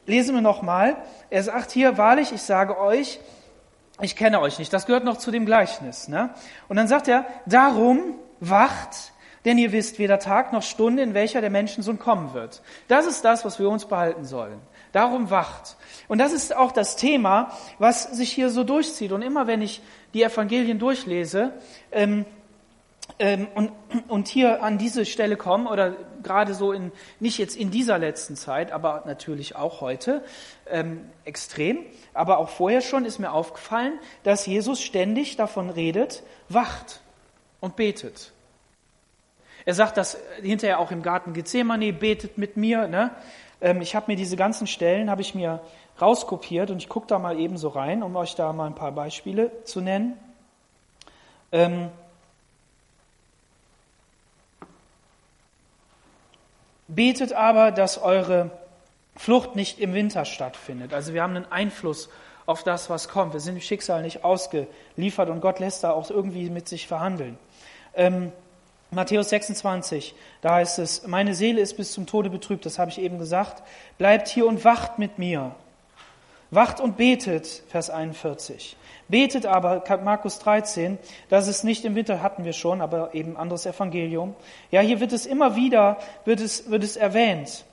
Lesen 0.07 0.35
wir 0.35 0.43
nochmal. 0.43 0.97
Er 1.29 1.43
sagt 1.43 1.71
hier, 1.71 1.99
wahrlich, 1.99 2.33
ich 2.33 2.43
sage 2.43 2.79
euch, 2.79 3.21
ich 4.01 4.17
kenne 4.17 4.41
euch 4.41 4.59
nicht. 4.59 4.73
Das 4.73 4.87
gehört 4.87 5.05
noch 5.05 5.19
zu 5.19 5.31
dem 5.31 5.45
Gleichnis. 5.45 6.09
Ne? 6.09 6.31
Und 6.69 6.77
dann 6.77 6.89
sagt 6.89 7.09
er, 7.09 7.27
darum 7.47 8.15
wacht, 8.41 9.13
denn 9.45 9.59
ihr 9.59 9.73
wisst 9.73 9.99
weder 9.99 10.19
Tag 10.19 10.53
noch 10.53 10.63
Stunde, 10.63 11.03
in 11.03 11.15
welcher 11.15 11.41
der 11.41 11.51
Menschensohn 11.51 11.99
kommen 11.99 12.35
wird. 12.35 12.63
Das 12.89 13.07
ist 13.07 13.25
das, 13.25 13.45
was 13.45 13.59
wir 13.59 13.69
uns 13.69 13.87
behalten 13.87 14.25
sollen. 14.25 14.61
Darum 14.93 15.31
wacht. 15.31 15.77
Und 16.09 16.19
das 16.19 16.33
ist 16.33 16.55
auch 16.55 16.73
das 16.73 16.97
Thema, 16.97 17.57
was 17.79 18.05
sich 18.05 18.33
hier 18.33 18.51
so 18.51 18.65
durchzieht. 18.65 19.13
Und 19.13 19.23
immer 19.23 19.47
wenn 19.47 19.63
ich 19.63 19.81
die 20.15 20.23
Evangelien 20.23 20.79
durchlese, 20.79 21.53
ähm, 21.93 22.25
ähm, 23.19 23.49
und, 23.55 23.73
und 24.09 24.29
hier 24.29 24.63
an 24.63 24.79
diese 24.79 25.05
Stelle 25.05 25.37
kommen, 25.37 25.67
oder 25.67 25.97
gerade 26.23 26.55
so 26.55 26.73
in, 26.73 26.93
nicht 27.19 27.39
jetzt 27.39 27.57
in 27.57 27.71
dieser 27.71 27.99
letzten 27.99 28.37
Zeit, 28.37 28.73
aber 28.73 29.03
natürlich 29.07 29.57
auch 29.57 29.81
heute, 29.81 30.25
ähm, 30.69 31.09
extrem, 31.25 31.85
aber 32.15 32.39
auch 32.39 32.49
vorher 32.49 32.81
schon 32.81 33.05
ist 33.05 33.19
mir 33.19 33.33
aufgefallen, 33.33 33.99
dass 34.23 34.47
Jesus 34.47 34.81
ständig 34.81 35.37
davon 35.37 35.71
redet, 35.71 36.23
wacht 36.49 37.01
und 37.61 37.77
betet. 37.77 38.33
Er 39.65 39.75
sagt 39.75 39.97
das 39.97 40.17
hinterher 40.41 40.79
auch 40.79 40.91
im 40.91 41.03
Garten 41.03 41.35
Gethsemane, 41.35 41.93
betet 41.93 42.39
mit 42.39 42.57
mir. 42.57 42.89
Ne? 42.89 43.11
Ähm, 43.61 43.81
ich 43.81 43.95
habe 43.95 44.11
mir 44.11 44.17
diese 44.17 44.37
ganzen 44.37 44.67
Stellen, 44.67 45.11
habe 45.11 45.23
ich 45.23 45.35
mir 45.35 45.61
rauskopiert 46.01 46.71
und 46.71 46.79
ich 46.79 46.89
gucke 46.89 47.07
da 47.07 47.19
mal 47.19 47.39
eben 47.39 47.59
so 47.59 47.69
rein, 47.69 48.03
um 48.03 48.17
euch 48.17 48.35
da 48.35 48.53
mal 48.53 48.67
ein 48.67 48.75
paar 48.75 48.93
Beispiele 48.93 49.51
zu 49.65 49.81
nennen. 49.81 50.19
Ähm, 51.53 51.91
Betet 56.95 57.33
aber, 57.33 57.71
dass 57.71 57.99
eure 57.99 58.51
Flucht 59.15 59.55
nicht 59.55 59.79
im 59.79 59.95
Winter 59.95 60.25
stattfindet. 60.25 60.93
Also 60.93 61.15
wir 61.15 61.23
haben 61.23 61.37
einen 61.37 61.51
Einfluss 61.53 62.09
auf 62.47 62.65
das, 62.65 62.91
was 62.91 63.09
kommt. 63.09 63.33
Wir 63.33 63.39
sind 63.39 63.55
dem 63.55 63.61
Schicksal 63.61 64.03
nicht 64.03 64.25
ausgeliefert 64.25 65.29
und 65.29 65.41
Gott 65.41 65.61
lässt 65.61 65.85
da 65.85 65.93
auch 65.93 66.11
irgendwie 66.11 66.51
mit 66.51 66.69
sich 66.69 66.89
verhandeln. 66.89 67.39
Ähm, 67.95 68.33
Matthäus 68.93 69.29
26, 69.29 70.15
da 70.41 70.55
heißt 70.55 70.81
es, 70.81 71.07
meine 71.07 71.35
Seele 71.35 71.61
ist 71.61 71.77
bis 71.77 71.93
zum 71.93 72.07
Tode 72.07 72.29
betrübt, 72.29 72.67
das 72.67 72.79
habe 72.79 72.91
ich 72.91 73.01
eben 73.01 73.19
gesagt. 73.19 73.63
Bleibt 73.99 74.27
hier 74.27 74.47
und 74.47 74.65
wacht 74.65 74.99
mit 74.99 75.19
mir. 75.19 75.55
Wacht 76.51 76.81
und 76.81 76.97
betet, 76.97 77.63
Vers 77.69 77.91
41. 77.91 78.77
Betet 79.07 79.47
aber, 79.47 79.85
Markus 80.03 80.41
13, 80.41 80.99
das 81.29 81.47
ist 81.47 81.63
nicht 81.63 81.85
im 81.85 81.95
Winter, 81.95 82.23
hatten 82.23 82.45
wir 82.45 82.53
schon, 82.53 82.81
aber 82.81 83.15
eben 83.15 83.37
anderes 83.37 83.67
Evangelium. 83.67 84.35
Ja, 84.73 84.81
hier 84.81 84.99
wird 84.99 85.13
es 85.13 85.27
immer 85.27 85.55
wieder, 85.55 85.99
wird 86.25 86.41
es, 86.41 86.69
wird 86.69 86.83
es 86.83 86.97
erwähnt. 86.97 87.65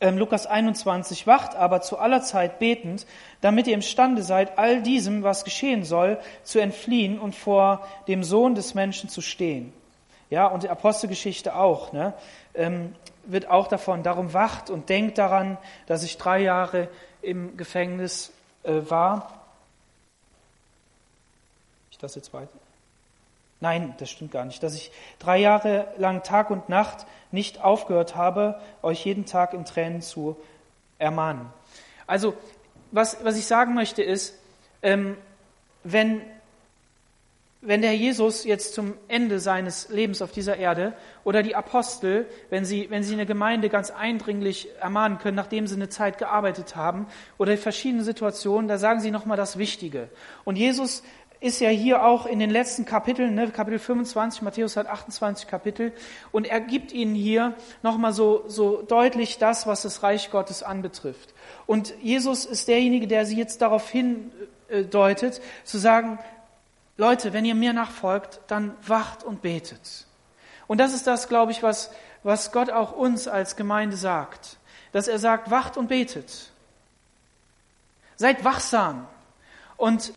Ähm, 0.00 0.18
Lukas 0.18 0.46
21, 0.46 1.28
wacht 1.28 1.54
aber 1.54 1.80
zu 1.80 1.98
aller 1.98 2.22
Zeit 2.22 2.58
betend, 2.58 3.06
damit 3.40 3.68
ihr 3.68 3.74
imstande 3.74 4.24
seid, 4.24 4.58
all 4.58 4.82
diesem, 4.82 5.22
was 5.22 5.44
geschehen 5.44 5.84
soll, 5.84 6.18
zu 6.42 6.58
entfliehen 6.58 7.20
und 7.20 7.36
vor 7.36 7.86
dem 8.08 8.24
Sohn 8.24 8.56
des 8.56 8.74
Menschen 8.74 9.08
zu 9.08 9.20
stehen. 9.20 9.72
Ja, 10.34 10.46
und 10.46 10.64
die 10.64 10.68
Apostelgeschichte 10.68 11.54
auch, 11.54 11.92
ne, 11.92 12.12
ähm, 12.54 12.94
wird 13.24 13.48
auch 13.48 13.68
davon, 13.68 14.02
darum 14.02 14.34
wacht 14.34 14.68
und 14.68 14.88
denkt 14.88 15.18
daran, 15.18 15.58
dass 15.86 16.02
ich 16.02 16.18
drei 16.18 16.40
Jahre 16.40 16.88
im 17.22 17.56
Gefängnis 17.56 18.32
äh, 18.64 18.80
war 18.88 19.44
das 22.04 22.14
jetzt 22.14 22.32
weiter? 22.32 22.56
Nein, 23.60 23.94
das 23.98 24.10
stimmt 24.10 24.30
gar 24.30 24.44
nicht. 24.44 24.62
Dass 24.62 24.74
ich 24.74 24.92
drei 25.18 25.38
Jahre 25.38 25.88
lang 25.96 26.22
Tag 26.22 26.50
und 26.50 26.68
Nacht 26.68 27.06
nicht 27.32 27.62
aufgehört 27.62 28.14
habe, 28.14 28.60
euch 28.82 29.04
jeden 29.04 29.24
Tag 29.24 29.54
in 29.54 29.64
Tränen 29.64 30.02
zu 30.02 30.36
ermahnen. 30.98 31.48
Also, 32.06 32.34
was, 32.92 33.24
was 33.24 33.36
ich 33.38 33.46
sagen 33.46 33.74
möchte 33.74 34.02
ist, 34.02 34.38
ähm, 34.82 35.16
wenn, 35.82 36.20
wenn 37.66 37.82
der 37.82 37.96
Jesus 37.96 38.44
jetzt 38.44 38.74
zum 38.74 38.94
Ende 39.08 39.40
seines 39.40 39.88
Lebens 39.88 40.22
auf 40.22 40.32
dieser 40.32 40.56
Erde 40.56 40.92
oder 41.24 41.42
die 41.42 41.56
Apostel, 41.56 42.26
wenn 42.50 42.64
sie, 42.64 42.90
wenn 42.90 43.02
sie 43.02 43.14
eine 43.14 43.26
Gemeinde 43.26 43.68
ganz 43.68 43.90
eindringlich 43.90 44.68
ermahnen 44.80 45.18
können, 45.18 45.36
nachdem 45.36 45.66
sie 45.66 45.74
eine 45.74 45.88
Zeit 45.88 46.18
gearbeitet 46.18 46.76
haben 46.76 47.06
oder 47.38 47.56
verschiedene 47.56 48.04
Situationen, 48.04 48.68
da 48.68 48.78
sagen 48.78 49.00
sie 49.00 49.10
nochmal 49.10 49.36
das 49.36 49.58
Wichtige. 49.58 50.08
Und 50.44 50.56
Jesus 50.56 51.02
ist 51.44 51.60
ja 51.60 51.68
hier 51.68 52.02
auch 52.02 52.24
in 52.24 52.38
den 52.38 52.48
letzten 52.48 52.86
Kapiteln, 52.86 53.34
ne, 53.34 53.50
Kapitel 53.50 53.78
25, 53.78 54.40
Matthäus 54.40 54.78
hat 54.78 54.86
28 54.86 55.46
Kapitel, 55.46 55.92
und 56.32 56.46
er 56.46 56.60
gibt 56.60 56.90
ihnen 56.92 57.14
hier 57.14 57.52
nochmal 57.82 58.14
so, 58.14 58.44
so 58.46 58.80
deutlich 58.80 59.36
das, 59.36 59.66
was 59.66 59.82
das 59.82 60.02
Reich 60.02 60.30
Gottes 60.30 60.62
anbetrifft. 60.62 61.34
Und 61.66 61.92
Jesus 62.00 62.46
ist 62.46 62.68
derjenige, 62.68 63.06
der 63.06 63.26
sie 63.26 63.36
jetzt 63.36 63.60
darauf 63.60 63.90
hindeutet, 63.90 65.42
zu 65.64 65.76
sagen, 65.76 66.18
Leute, 66.96 67.32
wenn 67.32 67.44
ihr 67.44 67.54
mir 67.54 67.72
nachfolgt, 67.72 68.40
dann 68.46 68.74
wacht 68.86 69.24
und 69.24 69.42
betet. 69.42 70.06
Und 70.66 70.78
das 70.78 70.94
ist 70.94 71.06
das, 71.06 71.28
glaube 71.28 71.52
ich, 71.52 71.62
was, 71.62 71.90
was 72.22 72.52
Gott 72.52 72.70
auch 72.70 72.92
uns 72.92 73.28
als 73.28 73.56
Gemeinde 73.56 73.96
sagt. 73.96 74.56
Dass 74.92 75.08
er 75.08 75.18
sagt, 75.18 75.50
wacht 75.50 75.76
und 75.76 75.88
betet. 75.88 76.50
Seid 78.16 78.44
wachsam. 78.44 79.06
Und 79.76 80.12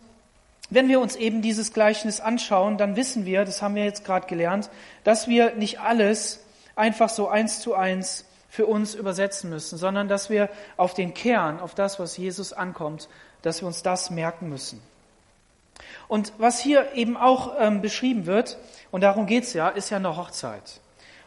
wenn 0.70 0.88
wir 0.88 1.00
uns 1.00 1.16
eben 1.16 1.42
dieses 1.42 1.74
Gleichnis 1.74 2.20
anschauen, 2.20 2.78
dann 2.78 2.96
wissen 2.96 3.26
wir, 3.26 3.46
das 3.46 3.62
haben 3.62 3.76
wir 3.76 3.86
jetzt 3.86 4.06
gerade 4.06 4.28
gelernt, 4.28 4.70
dass 5.04 5.28
wir 5.28 5.56
nicht 5.56 5.80
alles 5.80 6.42
einfach 6.76 7.10
so 7.10 7.28
eins 7.28 7.60
zu 7.60 7.74
eins 7.74 8.26
für 8.50 8.66
uns 8.66 8.94
übersetzen 8.94 9.50
müssen, 9.50 9.78
sondern 9.78 10.08
dass 10.08 10.30
wir 10.30 10.50
auf 10.78 10.94
den 10.94 11.14
Kern, 11.14 11.60
auf 11.60 11.74
das, 11.74 12.00
was 12.00 12.18
Jesus 12.18 12.54
ankommt, 12.54 13.10
dass 13.42 13.62
wir 13.62 13.68
uns 13.68 13.82
das 13.82 14.10
merken 14.10 14.50
müssen. 14.50 14.82
Und 16.08 16.34
was 16.38 16.60
hier 16.60 16.94
eben 16.94 17.18
auch 17.18 17.54
ähm, 17.60 17.82
beschrieben 17.82 18.26
wird, 18.26 18.58
und 18.92 19.02
darum 19.02 19.26
geht's 19.26 19.54
ja, 19.54 19.70
ist 19.70 19.90
ja 19.90 19.98
eine 19.98 20.16
Hochzeit. 20.16 20.82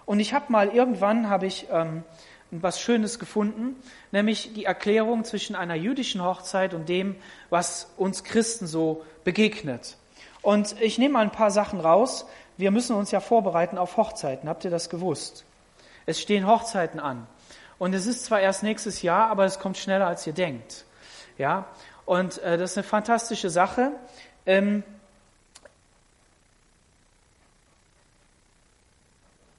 Und 0.06 0.20
ich 0.20 0.32
habe 0.34 0.50
mal 0.50 0.68
irgendwann 0.68 1.28
habe 1.28 1.46
ich 1.46 1.66
ähm, 1.70 2.02
was 2.50 2.80
Schönes 2.80 3.18
gefunden, 3.18 3.76
nämlich 4.10 4.54
die 4.54 4.64
Erklärung 4.64 5.24
zwischen 5.24 5.54
einer 5.54 5.76
jüdischen 5.76 6.22
Hochzeit 6.24 6.74
und 6.74 6.88
dem, 6.88 7.16
was 7.48 7.92
uns 7.96 8.24
Christen 8.24 8.66
so 8.66 9.04
begegnet. 9.24 9.96
Und 10.42 10.80
ich 10.80 10.98
nehme 10.98 11.14
mal 11.14 11.22
ein 11.22 11.32
paar 11.32 11.50
Sachen 11.50 11.80
raus. 11.80 12.26
Wir 12.56 12.70
müssen 12.70 12.96
uns 12.96 13.10
ja 13.10 13.20
vorbereiten 13.20 13.78
auf 13.78 13.96
Hochzeiten. 13.96 14.48
Habt 14.48 14.64
ihr 14.64 14.70
das 14.70 14.90
gewusst? 14.90 15.44
Es 16.06 16.20
stehen 16.20 16.46
Hochzeiten 16.46 16.98
an. 16.98 17.26
Und 17.78 17.94
es 17.94 18.06
ist 18.06 18.24
zwar 18.24 18.40
erst 18.40 18.62
nächstes 18.62 19.02
Jahr, 19.02 19.30
aber 19.30 19.44
es 19.44 19.58
kommt 19.58 19.78
schneller, 19.78 20.06
als 20.06 20.26
ihr 20.26 20.32
denkt. 20.32 20.84
Ja? 21.38 21.66
Und 22.04 22.38
äh, 22.38 22.58
das 22.58 22.72
ist 22.72 22.78
eine 22.78 22.84
fantastische 22.84 23.50
Sache. 23.50 23.92
Ähm, 24.46 24.82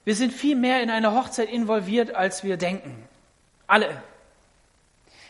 Wir 0.04 0.16
sind 0.16 0.32
viel 0.32 0.56
mehr 0.56 0.82
in 0.82 0.90
eine 0.90 1.14
Hochzeit 1.14 1.48
involviert, 1.48 2.14
als 2.14 2.42
wir 2.42 2.56
denken. 2.56 3.04
Alle. 3.68 4.02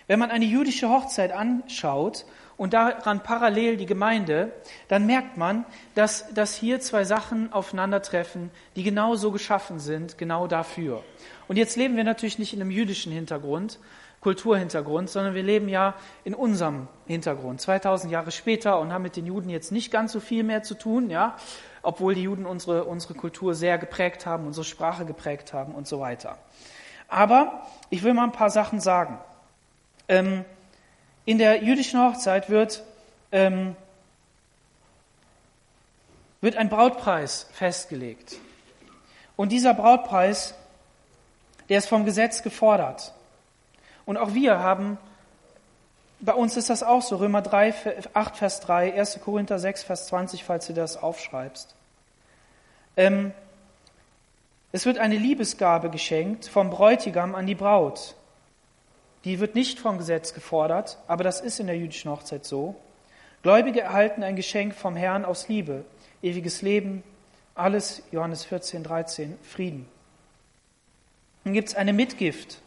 Wenn 0.06 0.18
man 0.18 0.30
eine 0.30 0.46
jüdische 0.46 0.88
Hochzeit 0.88 1.30
anschaut 1.30 2.24
und 2.56 2.72
daran 2.72 3.22
parallel 3.22 3.76
die 3.76 3.86
Gemeinde, 3.86 4.50
dann 4.88 5.04
merkt 5.04 5.36
man, 5.36 5.66
dass, 5.94 6.32
dass 6.32 6.54
hier 6.56 6.80
zwei 6.80 7.04
Sachen 7.04 7.52
aufeinandertreffen, 7.52 8.50
die 8.74 8.82
genau 8.82 9.14
so 9.14 9.30
geschaffen 9.30 9.78
sind, 9.78 10.16
genau 10.16 10.46
dafür. 10.46 11.04
Und 11.48 11.56
jetzt 11.56 11.76
leben 11.76 11.96
wir 11.96 12.04
natürlich 12.04 12.38
nicht 12.38 12.54
in 12.54 12.62
einem 12.62 12.70
jüdischen 12.70 13.12
Hintergrund, 13.12 13.78
Kulturhintergrund, 14.22 15.10
sondern 15.10 15.34
wir 15.34 15.42
leben 15.42 15.68
ja 15.68 15.94
in 16.24 16.34
unserem 16.34 16.88
Hintergrund, 17.06 17.60
2000 17.60 18.10
Jahre 18.10 18.30
später 18.30 18.78
und 18.78 18.92
haben 18.92 19.02
mit 19.02 19.16
den 19.16 19.26
Juden 19.26 19.50
jetzt 19.50 19.72
nicht 19.72 19.90
ganz 19.90 20.12
so 20.12 20.20
viel 20.20 20.44
mehr 20.44 20.62
zu 20.62 20.74
tun, 20.74 21.10
ja 21.10 21.36
obwohl 21.82 22.14
die 22.14 22.22
Juden 22.22 22.46
unsere, 22.46 22.84
unsere 22.84 23.14
Kultur 23.14 23.54
sehr 23.54 23.78
geprägt 23.78 24.24
haben, 24.24 24.46
unsere 24.46 24.64
Sprache 24.64 25.04
geprägt 25.04 25.52
haben 25.52 25.74
und 25.74 25.86
so 25.86 26.00
weiter. 26.00 26.38
Aber 27.08 27.66
ich 27.90 28.02
will 28.02 28.14
mal 28.14 28.24
ein 28.24 28.32
paar 28.32 28.50
Sachen 28.50 28.80
sagen. 28.80 29.18
Ähm, 30.08 30.44
in 31.24 31.38
der 31.38 31.62
jüdischen 31.62 32.00
Hochzeit 32.00 32.48
wird, 32.48 32.82
ähm, 33.32 33.76
wird 36.40 36.56
ein 36.56 36.68
Brautpreis 36.68 37.48
festgelegt. 37.52 38.36
Und 39.36 39.50
dieser 39.50 39.74
Brautpreis, 39.74 40.54
der 41.68 41.78
ist 41.78 41.88
vom 41.88 42.04
Gesetz 42.04 42.42
gefordert. 42.42 43.12
Und 44.06 44.16
auch 44.16 44.34
wir 44.34 44.58
haben, 44.58 44.98
bei 46.20 46.34
uns 46.34 46.56
ist 46.56 46.70
das 46.70 46.82
auch 46.82 47.02
so, 47.02 47.16
Römer 47.16 47.42
3, 47.42 47.74
8, 48.14 48.36
Vers 48.36 48.60
3, 48.60 48.94
1. 48.94 49.20
Korinther 49.24 49.58
6, 49.58 49.82
Vers 49.82 50.06
20, 50.06 50.44
falls 50.44 50.66
du 50.66 50.72
das 50.72 50.96
aufschreibst. 50.96 51.74
Ähm, 52.96 53.32
es 54.70 54.86
wird 54.86 54.98
eine 54.98 55.16
Liebesgabe 55.16 55.90
geschenkt 55.90 56.46
vom 56.46 56.70
Bräutigam 56.70 57.34
an 57.34 57.46
die 57.46 57.54
Braut. 57.54 58.14
Die 59.24 59.38
wird 59.38 59.54
nicht 59.54 59.78
vom 59.78 59.98
Gesetz 59.98 60.34
gefordert, 60.34 60.98
aber 61.06 61.24
das 61.24 61.40
ist 61.40 61.60
in 61.60 61.66
der 61.66 61.76
jüdischen 61.76 62.10
Hochzeit 62.10 62.44
so. 62.44 62.74
Gläubige 63.42 63.82
erhalten 63.82 64.22
ein 64.22 64.36
Geschenk 64.36 64.74
vom 64.74 64.96
Herrn 64.96 65.24
aus 65.24 65.48
Liebe, 65.48 65.84
ewiges 66.22 66.62
Leben, 66.62 67.02
alles, 67.54 68.02
Johannes 68.12 68.44
14, 68.44 68.82
13, 68.82 69.38
Frieden. 69.42 69.88
Dann 71.44 71.52
gibt 71.52 71.68
es 71.68 71.74
eine 71.74 71.92
Mitgift, 71.92 72.60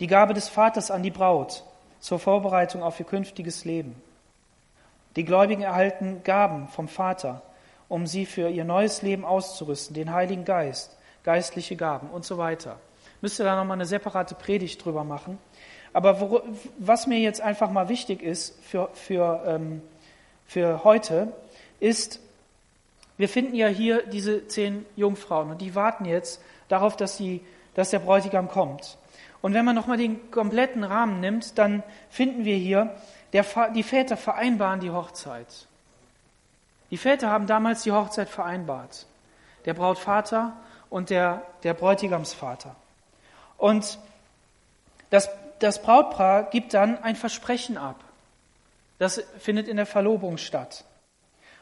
die 0.00 0.06
Gabe 0.06 0.34
des 0.34 0.48
Vaters 0.48 0.90
an 0.90 1.02
die 1.02 1.10
Braut 1.10 1.62
zur 2.00 2.18
Vorbereitung 2.18 2.82
auf 2.82 2.98
ihr 2.98 3.06
künftiges 3.06 3.64
Leben. 3.64 3.94
Die 5.16 5.24
Gläubigen 5.24 5.62
erhalten 5.62 6.22
Gaben 6.24 6.68
vom 6.68 6.88
Vater, 6.88 7.42
um 7.88 8.06
sie 8.06 8.24
für 8.24 8.48
ihr 8.48 8.64
neues 8.64 9.02
Leben 9.02 9.24
auszurüsten, 9.24 9.94
den 9.94 10.12
Heiligen 10.12 10.44
Geist, 10.44 10.96
geistliche 11.22 11.76
Gaben 11.76 12.08
und 12.08 12.24
so 12.24 12.38
weiter. 12.38 12.78
Müsste 13.20 13.44
da 13.44 13.56
nochmal 13.56 13.76
eine 13.76 13.86
separate 13.86 14.34
Predigt 14.34 14.82
drüber 14.82 15.04
machen. 15.04 15.38
Aber 15.92 16.20
wo, 16.20 16.40
was 16.78 17.06
mir 17.06 17.18
jetzt 17.18 17.40
einfach 17.40 17.70
mal 17.70 17.88
wichtig 17.88 18.22
ist 18.22 18.58
für, 18.64 18.88
für, 18.94 19.42
ähm, 19.46 19.82
für 20.46 20.84
heute, 20.84 21.32
ist, 21.80 22.20
wir 23.18 23.28
finden 23.28 23.54
ja 23.54 23.66
hier 23.66 24.06
diese 24.06 24.46
zehn 24.46 24.86
Jungfrauen 24.96 25.50
und 25.50 25.60
die 25.60 25.74
warten 25.74 26.04
jetzt 26.04 26.40
darauf, 26.68 26.96
dass, 26.96 27.16
sie, 27.16 27.44
dass 27.74 27.90
der 27.90 27.98
Bräutigam 27.98 28.48
kommt. 28.48 28.96
Und 29.42 29.54
wenn 29.54 29.64
man 29.64 29.74
nochmal 29.74 29.96
den 29.96 30.30
kompletten 30.30 30.84
Rahmen 30.84 31.20
nimmt, 31.20 31.58
dann 31.58 31.82
finden 32.10 32.44
wir 32.44 32.56
hier, 32.56 32.94
der, 33.32 33.44
die 33.74 33.82
Väter 33.82 34.16
vereinbaren 34.16 34.80
die 34.80 34.90
Hochzeit. 34.90 35.66
Die 36.90 36.96
Väter 36.96 37.30
haben 37.30 37.46
damals 37.46 37.82
die 37.82 37.92
Hochzeit 37.92 38.28
vereinbart. 38.28 39.06
Der 39.64 39.74
Brautvater 39.74 40.54
und 40.88 41.10
der, 41.10 41.42
der 41.62 41.74
Bräutigamsvater. 41.74 42.74
Und 43.56 43.98
das, 45.10 45.28
das 45.60 45.82
Brautpaar 45.82 46.44
gibt 46.50 46.74
dann 46.74 47.02
ein 47.02 47.16
Versprechen 47.16 47.76
ab. 47.76 48.02
Das 48.98 49.22
findet 49.38 49.68
in 49.68 49.76
der 49.76 49.86
Verlobung 49.86 50.36
statt. 50.36 50.84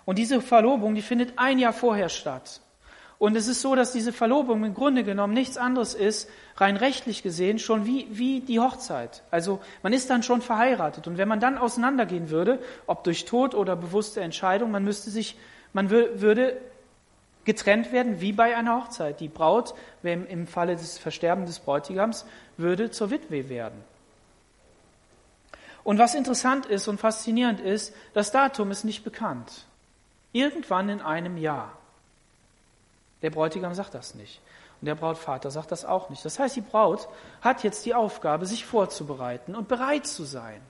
Und 0.04 0.16
diese 0.16 0.40
Verlobung, 0.40 0.94
die 0.94 1.02
findet 1.02 1.38
ein 1.38 1.58
Jahr 1.58 1.72
vorher 1.72 2.08
statt. 2.08 2.60
Und 3.18 3.36
es 3.36 3.48
ist 3.48 3.62
so, 3.62 3.74
dass 3.74 3.92
diese 3.92 4.12
Verlobung 4.12 4.64
im 4.64 4.74
Grunde 4.74 5.02
genommen 5.02 5.34
nichts 5.34 5.56
anderes 5.56 5.94
ist, 5.94 6.30
rein 6.56 6.76
rechtlich 6.76 7.24
gesehen, 7.24 7.58
schon 7.58 7.84
wie, 7.84 8.06
wie 8.10 8.40
die 8.40 8.60
Hochzeit. 8.60 9.22
Also 9.32 9.60
man 9.82 9.92
ist 9.92 10.08
dann 10.08 10.22
schon 10.22 10.40
verheiratet. 10.40 11.08
Und 11.08 11.18
wenn 11.18 11.26
man 11.26 11.40
dann 11.40 11.58
auseinandergehen 11.58 12.30
würde, 12.30 12.60
ob 12.86 13.02
durch 13.02 13.24
Tod 13.24 13.56
oder 13.56 13.74
bewusste 13.74 14.20
Entscheidung, 14.20 14.70
man 14.70 14.84
müsste 14.84 15.10
sich, 15.10 15.36
man 15.72 15.90
würde 15.90 16.60
getrennt 17.44 17.90
werden 17.92 18.20
wie 18.20 18.32
bei 18.32 18.54
einer 18.54 18.76
Hochzeit. 18.76 19.18
Die 19.18 19.28
Braut, 19.28 19.74
im 20.02 20.46
Falle 20.46 20.76
des 20.76 20.98
Versterbens 20.98 21.48
des 21.48 21.58
Bräutigams, 21.58 22.24
würde 22.56 22.92
zur 22.92 23.10
Witwe 23.10 23.48
werden. 23.48 23.82
Und 25.82 25.98
was 25.98 26.14
interessant 26.14 26.66
ist 26.66 26.86
und 26.86 27.00
faszinierend 27.00 27.60
ist, 27.60 27.94
das 28.12 28.30
Datum 28.30 28.70
ist 28.70 28.84
nicht 28.84 29.02
bekannt. 29.02 29.64
Irgendwann 30.32 30.90
in 30.90 31.00
einem 31.00 31.38
Jahr. 31.38 31.77
Der 33.22 33.30
Bräutigam 33.30 33.74
sagt 33.74 33.94
das 33.94 34.14
nicht. 34.14 34.40
Und 34.80 34.86
der 34.86 34.94
Brautvater 34.94 35.50
sagt 35.50 35.72
das 35.72 35.84
auch 35.84 36.08
nicht. 36.08 36.24
Das 36.24 36.38
heißt, 36.38 36.54
die 36.54 36.60
Braut 36.60 37.08
hat 37.40 37.64
jetzt 37.64 37.84
die 37.84 37.94
Aufgabe, 37.94 38.46
sich 38.46 38.64
vorzubereiten 38.64 39.56
und 39.56 39.66
bereit 39.66 40.06
zu 40.06 40.24
sein. 40.24 40.60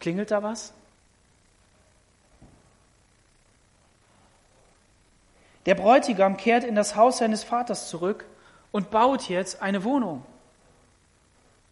Klingelt 0.00 0.30
da 0.30 0.42
was? 0.42 0.72
Der 5.66 5.74
Bräutigam 5.74 6.36
kehrt 6.36 6.64
in 6.64 6.76
das 6.76 6.96
Haus 6.96 7.18
seines 7.18 7.44
Vaters 7.44 7.90
zurück 7.90 8.24
und 8.72 8.90
baut 8.90 9.28
jetzt 9.28 9.60
eine 9.60 9.84
Wohnung. 9.84 10.24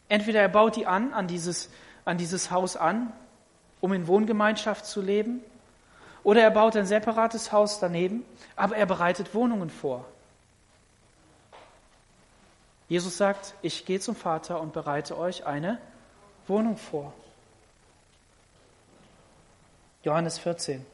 Entweder 0.08 0.40
er 0.40 0.48
baut 0.48 0.76
die 0.76 0.86
an, 0.86 1.14
an 1.14 1.28
dieses, 1.28 1.70
an 2.04 2.18
dieses 2.18 2.50
Haus 2.50 2.76
an, 2.76 3.12
um 3.80 3.92
in 3.92 4.06
Wohngemeinschaft 4.06 4.84
zu 4.84 5.00
leben, 5.00 5.40
oder 6.24 6.42
er 6.42 6.50
baut 6.50 6.74
ein 6.74 6.86
separates 6.86 7.52
Haus 7.52 7.78
daneben, 7.78 8.24
aber 8.56 8.76
er 8.76 8.86
bereitet 8.86 9.34
Wohnungen 9.34 9.70
vor. 9.70 10.04
Jesus 12.88 13.16
sagt, 13.16 13.54
ich 13.62 13.86
gehe 13.86 14.00
zum 14.00 14.16
Vater 14.16 14.60
und 14.60 14.72
bereite 14.72 15.16
euch 15.16 15.46
eine 15.46 15.78
Wohnung 16.46 16.76
vor. 16.76 17.12
Johannes 20.02 20.38
14. 20.38 20.84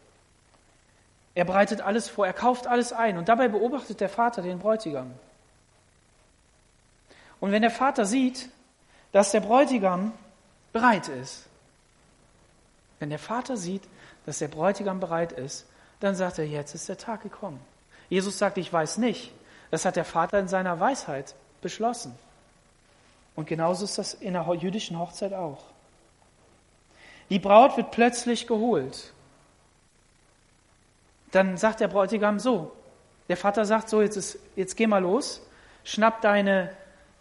Er 1.35 1.45
bereitet 1.45 1.81
alles 1.81 2.09
vor, 2.09 2.27
er 2.27 2.33
kauft 2.33 2.67
alles 2.67 2.93
ein 2.93 3.17
und 3.17 3.29
dabei 3.29 3.49
beobachtet 3.49 4.01
der 4.01 4.09
Vater 4.09 4.43
den 4.43 4.59
Bräutigam. 4.59 5.13
Und 7.41 7.53
wenn 7.53 7.63
der 7.63 7.71
Vater 7.71 8.05
sieht, 8.05 8.49
dass 9.13 9.33
der 9.33 9.41
Bräutigam 9.41 10.13
bereit 10.73 11.09
ist, 11.09 11.47
wenn 12.99 13.11
der 13.11 13.19
Vater 13.19 13.57
sieht, 13.57 13.83
dass 14.31 14.39
der 14.39 14.47
Bräutigam 14.47 15.01
bereit 15.01 15.33
ist, 15.33 15.67
dann 15.99 16.15
sagt 16.15 16.39
er, 16.39 16.47
jetzt 16.47 16.77
ist 16.77 16.89
der 16.89 16.97
Tag 16.97 17.25
gekommen. 17.25 17.59
Jesus 18.09 18.39
sagt, 18.39 18.59
ich 18.59 18.73
weiß 18.73 18.99
nicht. 18.99 19.33
Das 19.73 19.85
hat 19.85 19.97
der 19.97 20.05
Vater 20.05 20.39
in 20.39 20.47
seiner 20.47 20.79
Weisheit 20.79 21.35
beschlossen. 21.63 22.17
Und 23.35 23.49
genauso 23.49 23.85
ist 23.85 23.99
das 23.99 24.15
in 24.15 24.35
der 24.35 24.49
jüdischen 24.55 25.01
Hochzeit 25.01 25.33
auch. 25.33 25.65
Die 27.29 27.41
Braut 27.41 27.77
wird 27.77 27.91
plötzlich 27.91 28.47
geholt. 28.47 29.13
Dann 31.33 31.57
sagt 31.57 31.81
der 31.81 31.89
Bräutigam 31.89 32.39
so, 32.39 32.71
der 33.29 33.37
Vater 33.37 33.65
sagt 33.65 33.89
so, 33.89 34.01
jetzt, 34.01 34.17
ist, 34.17 34.39
jetzt 34.55 34.77
geh 34.77 34.87
mal 34.87 35.03
los, 35.03 35.45
schnapp 35.83 36.21
deine 36.21 36.71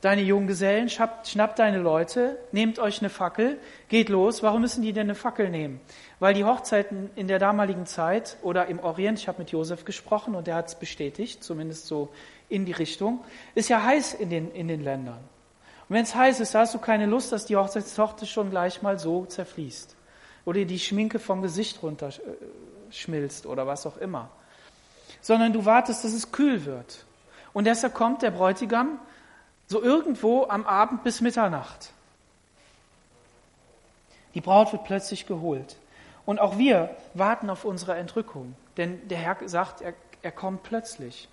deine 0.02 0.22
Junggesellen, 0.22 0.90
schnappt, 0.90 1.28
schnappt 1.28 1.60
deine 1.60 1.78
Leute, 1.78 2.38
nehmt 2.52 2.80
euch 2.80 3.00
eine 3.00 3.10
Fackel, 3.10 3.60
geht 3.90 4.10
los. 4.10 4.42
Warum 4.44 4.62
müssen 4.62 4.82
die 4.82 4.94
denn 4.94 5.08
eine 5.08 5.16
Fackel 5.16 5.50
nehmen? 5.50 5.82
Weil 6.20 6.34
die 6.34 6.46
Hochzeiten 6.46 7.10
in 7.16 7.28
der 7.28 7.40
damaligen 7.40 7.86
Zeit 7.86 8.38
oder 8.42 8.68
im 8.68 8.80
Orient, 8.80 9.20
ich 9.20 9.28
habe 9.28 9.40
mit 9.40 9.52
Josef 9.52 9.86
gesprochen 9.86 10.36
und 10.36 10.48
der 10.48 10.56
hat 10.56 10.68
es 10.68 10.76
bestätigt, 10.76 11.44
zumindest 11.44 11.88
so 11.88 12.10
in 12.48 12.66
die 12.66 12.72
Richtung, 12.72 13.24
ist 13.56 13.70
ja 13.70 13.84
heiß 13.84 14.14
in 14.14 14.30
den, 14.30 14.52
in 14.52 14.68
den 14.68 14.84
Ländern. 14.84 15.20
Und 15.90 15.96
wenn 15.96 16.04
es 16.04 16.16
heiß 16.16 16.40
ist, 16.40 16.56
hast 16.56 16.74
du 16.74 16.80
keine 16.80 17.06
Lust, 17.06 17.32
dass 17.32 17.46
die 17.46 17.56
Hochzeitstochter 17.56 18.26
schon 18.26 18.52
gleich 18.52 18.82
mal 18.82 19.00
so 19.00 19.26
zerfließt. 19.26 19.96
Oder 20.46 20.64
die 20.66 20.80
Schminke 20.80 21.20
vom 21.20 21.42
Gesicht 21.42 21.84
runterschmilzt 21.84 23.46
oder 23.46 23.68
was 23.68 23.86
auch 23.86 23.98
immer. 23.98 24.30
Sondern 25.22 25.52
du 25.52 25.66
wartest, 25.66 26.04
dass 26.04 26.14
es 26.14 26.32
kühl 26.32 26.66
wird. 26.66 27.06
Und 27.54 27.66
deshalb 27.66 27.94
kommt 27.94 28.22
der 28.22 28.32
Bräutigam 28.32 29.00
so 29.70 29.82
irgendwo 29.82 30.48
am 30.50 30.66
Abend 30.66 31.04
bis 31.04 31.22
Mitternacht. 31.22 31.92
Die 34.34 34.42
Braut 34.42 34.72
wird 34.74 34.84
plötzlich 34.84 35.28
geholt. 35.28 35.78
Und 36.26 36.40
auch 36.40 36.58
wir 36.58 36.90
warten 37.14 37.50
auf 37.50 37.66
unsere 37.66 37.96
Entrückung. 37.96 38.56
Denn 38.78 39.08
der 39.08 39.20
Herr 39.20 39.38
sagt, 39.46 39.82
er, 39.82 39.94
er 40.24 40.32
kommt 40.32 40.64
plötzlich. 40.64 41.30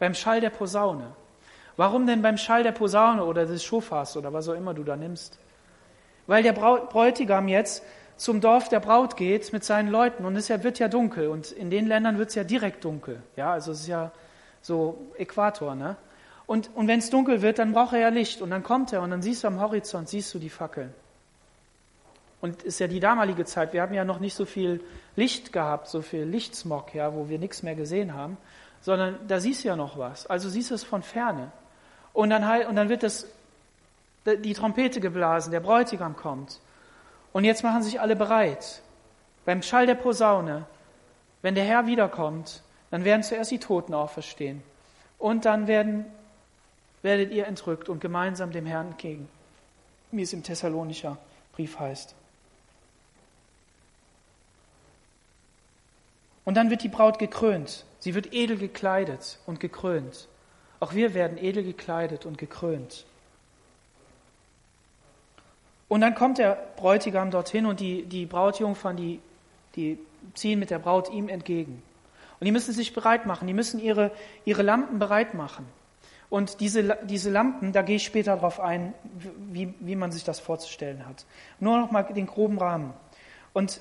Beim 0.00 0.14
Schall 0.14 0.40
der 0.40 0.50
Posaune. 0.50 1.12
Warum 1.76 2.06
denn 2.06 2.22
beim 2.22 2.38
Schall 2.38 2.64
der 2.64 2.72
Posaune 2.72 3.24
oder 3.24 3.46
des 3.46 3.62
Schofars 3.64 4.16
oder 4.16 4.32
was 4.32 4.48
auch 4.48 4.54
immer 4.54 4.74
du 4.74 4.82
da 4.82 4.96
nimmst? 4.96 5.38
Weil 6.26 6.42
der 6.42 6.54
Bräutigam 6.54 7.46
jetzt 7.46 7.84
zum 8.16 8.40
Dorf 8.40 8.68
der 8.68 8.80
Braut 8.80 9.16
geht 9.16 9.52
mit 9.52 9.62
seinen 9.62 9.90
Leuten 9.90 10.24
und 10.24 10.34
es 10.34 10.48
wird 10.48 10.78
ja 10.80 10.88
dunkel 10.88 11.28
und 11.28 11.52
in 11.52 11.70
den 11.70 11.86
Ländern 11.86 12.18
wird 12.18 12.30
es 12.30 12.34
ja 12.34 12.44
direkt 12.44 12.84
dunkel. 12.84 13.22
Ja, 13.36 13.52
also 13.52 13.72
es 13.72 13.82
ist 13.82 13.88
ja 13.88 14.10
so 14.60 14.98
Äquator, 15.18 15.74
ne? 15.74 15.96
Und, 16.46 16.70
und 16.74 16.86
wenn 16.86 17.00
es 17.00 17.10
dunkel 17.10 17.42
wird, 17.42 17.58
dann 17.58 17.72
braucht 17.72 17.92
er 17.92 18.00
ja 18.00 18.08
Licht. 18.08 18.40
Und 18.40 18.50
dann 18.50 18.62
kommt 18.62 18.92
er 18.92 19.02
und 19.02 19.10
dann 19.10 19.22
siehst 19.22 19.42
du 19.44 19.48
am 19.48 19.60
Horizont, 19.60 20.08
siehst 20.08 20.32
du 20.32 20.38
die 20.38 20.50
Fackeln. 20.50 20.94
Und 22.40 22.62
ist 22.62 22.78
ja 22.78 22.86
die 22.86 23.00
damalige 23.00 23.44
Zeit, 23.44 23.72
wir 23.72 23.82
haben 23.82 23.94
ja 23.94 24.04
noch 24.04 24.20
nicht 24.20 24.34
so 24.34 24.44
viel 24.44 24.80
Licht 25.16 25.52
gehabt, 25.52 25.88
so 25.88 26.02
viel 26.02 26.24
Lichtsmog, 26.24 26.94
ja, 26.94 27.14
wo 27.14 27.28
wir 27.28 27.38
nichts 27.38 27.62
mehr 27.62 27.74
gesehen 27.74 28.14
haben, 28.14 28.36
sondern 28.80 29.18
da 29.26 29.40
siehst 29.40 29.64
du 29.64 29.68
ja 29.68 29.76
noch 29.76 29.98
was. 29.98 30.26
Also 30.26 30.48
siehst 30.48 30.70
du 30.70 30.74
es 30.74 30.84
von 30.84 31.02
ferne. 31.02 31.50
Und 32.12 32.30
dann, 32.30 32.46
halt, 32.46 32.68
und 32.68 32.76
dann 32.76 32.88
wird 32.88 33.02
das, 33.02 33.26
die 34.26 34.52
Trompete 34.52 35.00
geblasen, 35.00 35.50
der 35.50 35.60
Bräutigam 35.60 36.14
kommt. 36.14 36.60
Und 37.32 37.44
jetzt 37.44 37.64
machen 37.64 37.82
sich 37.82 38.00
alle 38.00 38.16
bereit. 38.16 38.82
Beim 39.44 39.62
Schall 39.62 39.86
der 39.86 39.94
Posaune, 39.94 40.66
wenn 41.42 41.54
der 41.54 41.64
Herr 41.64 41.86
wiederkommt, 41.86 42.62
dann 42.90 43.04
werden 43.04 43.22
zuerst 43.22 43.50
die 43.50 43.58
Toten 43.58 43.94
auferstehen. 43.94 44.62
Und 45.18 45.44
dann 45.44 45.66
werden 45.66 46.06
werdet 47.06 47.30
ihr 47.30 47.46
entrückt 47.46 47.88
und 47.88 48.00
gemeinsam 48.00 48.50
dem 48.50 48.66
Herrn 48.66 48.88
entgegen, 48.88 49.28
wie 50.10 50.22
es 50.22 50.32
im 50.32 50.42
Thessalonischer 50.42 51.16
Brief 51.52 51.78
heißt. 51.78 52.14
Und 56.44 56.56
dann 56.56 56.68
wird 56.68 56.82
die 56.82 56.88
Braut 56.88 57.18
gekrönt. 57.18 57.84
Sie 58.00 58.14
wird 58.14 58.34
edel 58.34 58.58
gekleidet 58.58 59.38
und 59.46 59.60
gekrönt. 59.60 60.28
Auch 60.80 60.94
wir 60.94 61.14
werden 61.14 61.38
edel 61.38 61.62
gekleidet 61.62 62.26
und 62.26 62.38
gekrönt. 62.38 63.06
Und 65.88 66.00
dann 66.00 66.14
kommt 66.14 66.38
der 66.38 66.58
Bräutigam 66.76 67.30
dorthin 67.30 67.66
und 67.66 67.78
die, 67.80 68.02
die 68.04 68.26
Brautjungfern, 68.26 68.96
die, 68.96 69.20
die 69.76 69.98
ziehen 70.34 70.58
mit 70.58 70.70
der 70.70 70.80
Braut 70.80 71.12
ihm 71.12 71.28
entgegen. 71.28 71.82
Und 72.40 72.44
die 72.44 72.52
müssen 72.52 72.74
sich 72.74 72.92
bereit 72.92 73.26
machen, 73.26 73.46
die 73.46 73.54
müssen 73.54 73.80
ihre, 73.80 74.10
ihre 74.44 74.62
Lampen 74.62 74.98
bereit 74.98 75.34
machen. 75.34 75.66
Und 76.28 76.60
diese, 76.60 76.98
diese 77.04 77.30
Lampen, 77.30 77.72
da 77.72 77.82
gehe 77.82 77.96
ich 77.96 78.04
später 78.04 78.34
darauf 78.34 78.58
ein, 78.58 78.94
wie, 79.50 79.74
wie 79.80 79.96
man 79.96 80.10
sich 80.10 80.24
das 80.24 80.40
vorzustellen 80.40 81.06
hat. 81.06 81.24
Nur 81.60 81.78
noch 81.78 81.90
mal 81.90 82.02
den 82.02 82.26
groben 82.26 82.58
Rahmen. 82.58 82.92
Und 83.52 83.80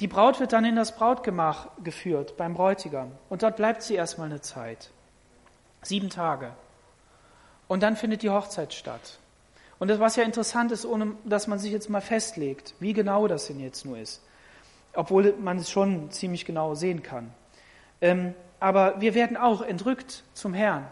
die 0.00 0.06
Braut 0.08 0.40
wird 0.40 0.52
dann 0.52 0.64
in 0.64 0.76
das 0.76 0.94
Brautgemach 0.94 1.68
geführt 1.82 2.36
beim 2.36 2.54
Bräutigam. 2.54 3.12
Und 3.28 3.42
dort 3.42 3.56
bleibt 3.56 3.82
sie 3.82 3.94
erstmal 3.94 4.28
eine 4.28 4.40
Zeit. 4.40 4.90
Sieben 5.82 6.10
Tage. 6.10 6.52
Und 7.68 7.82
dann 7.82 7.96
findet 7.96 8.22
die 8.22 8.30
Hochzeit 8.30 8.72
statt. 8.72 9.18
Und 9.78 9.88
das, 9.88 9.98
was 9.98 10.16
ja 10.16 10.24
interessant 10.24 10.72
ist, 10.72 10.86
ohne 10.86 11.12
dass 11.24 11.46
man 11.46 11.58
sich 11.58 11.72
jetzt 11.72 11.90
mal 11.90 12.00
festlegt, 12.00 12.74
wie 12.80 12.92
genau 12.92 13.28
das 13.28 13.46
denn 13.46 13.60
jetzt 13.60 13.84
nur 13.84 13.98
ist. 13.98 14.22
Obwohl 14.94 15.34
man 15.40 15.58
es 15.58 15.70
schon 15.70 16.10
ziemlich 16.10 16.44
genau 16.44 16.74
sehen 16.74 17.02
kann. 17.02 17.32
Ähm, 18.00 18.34
aber 18.58 19.00
wir 19.00 19.14
werden 19.14 19.36
auch 19.36 19.62
entrückt 19.62 20.22
zum 20.34 20.52
Herrn. 20.54 20.86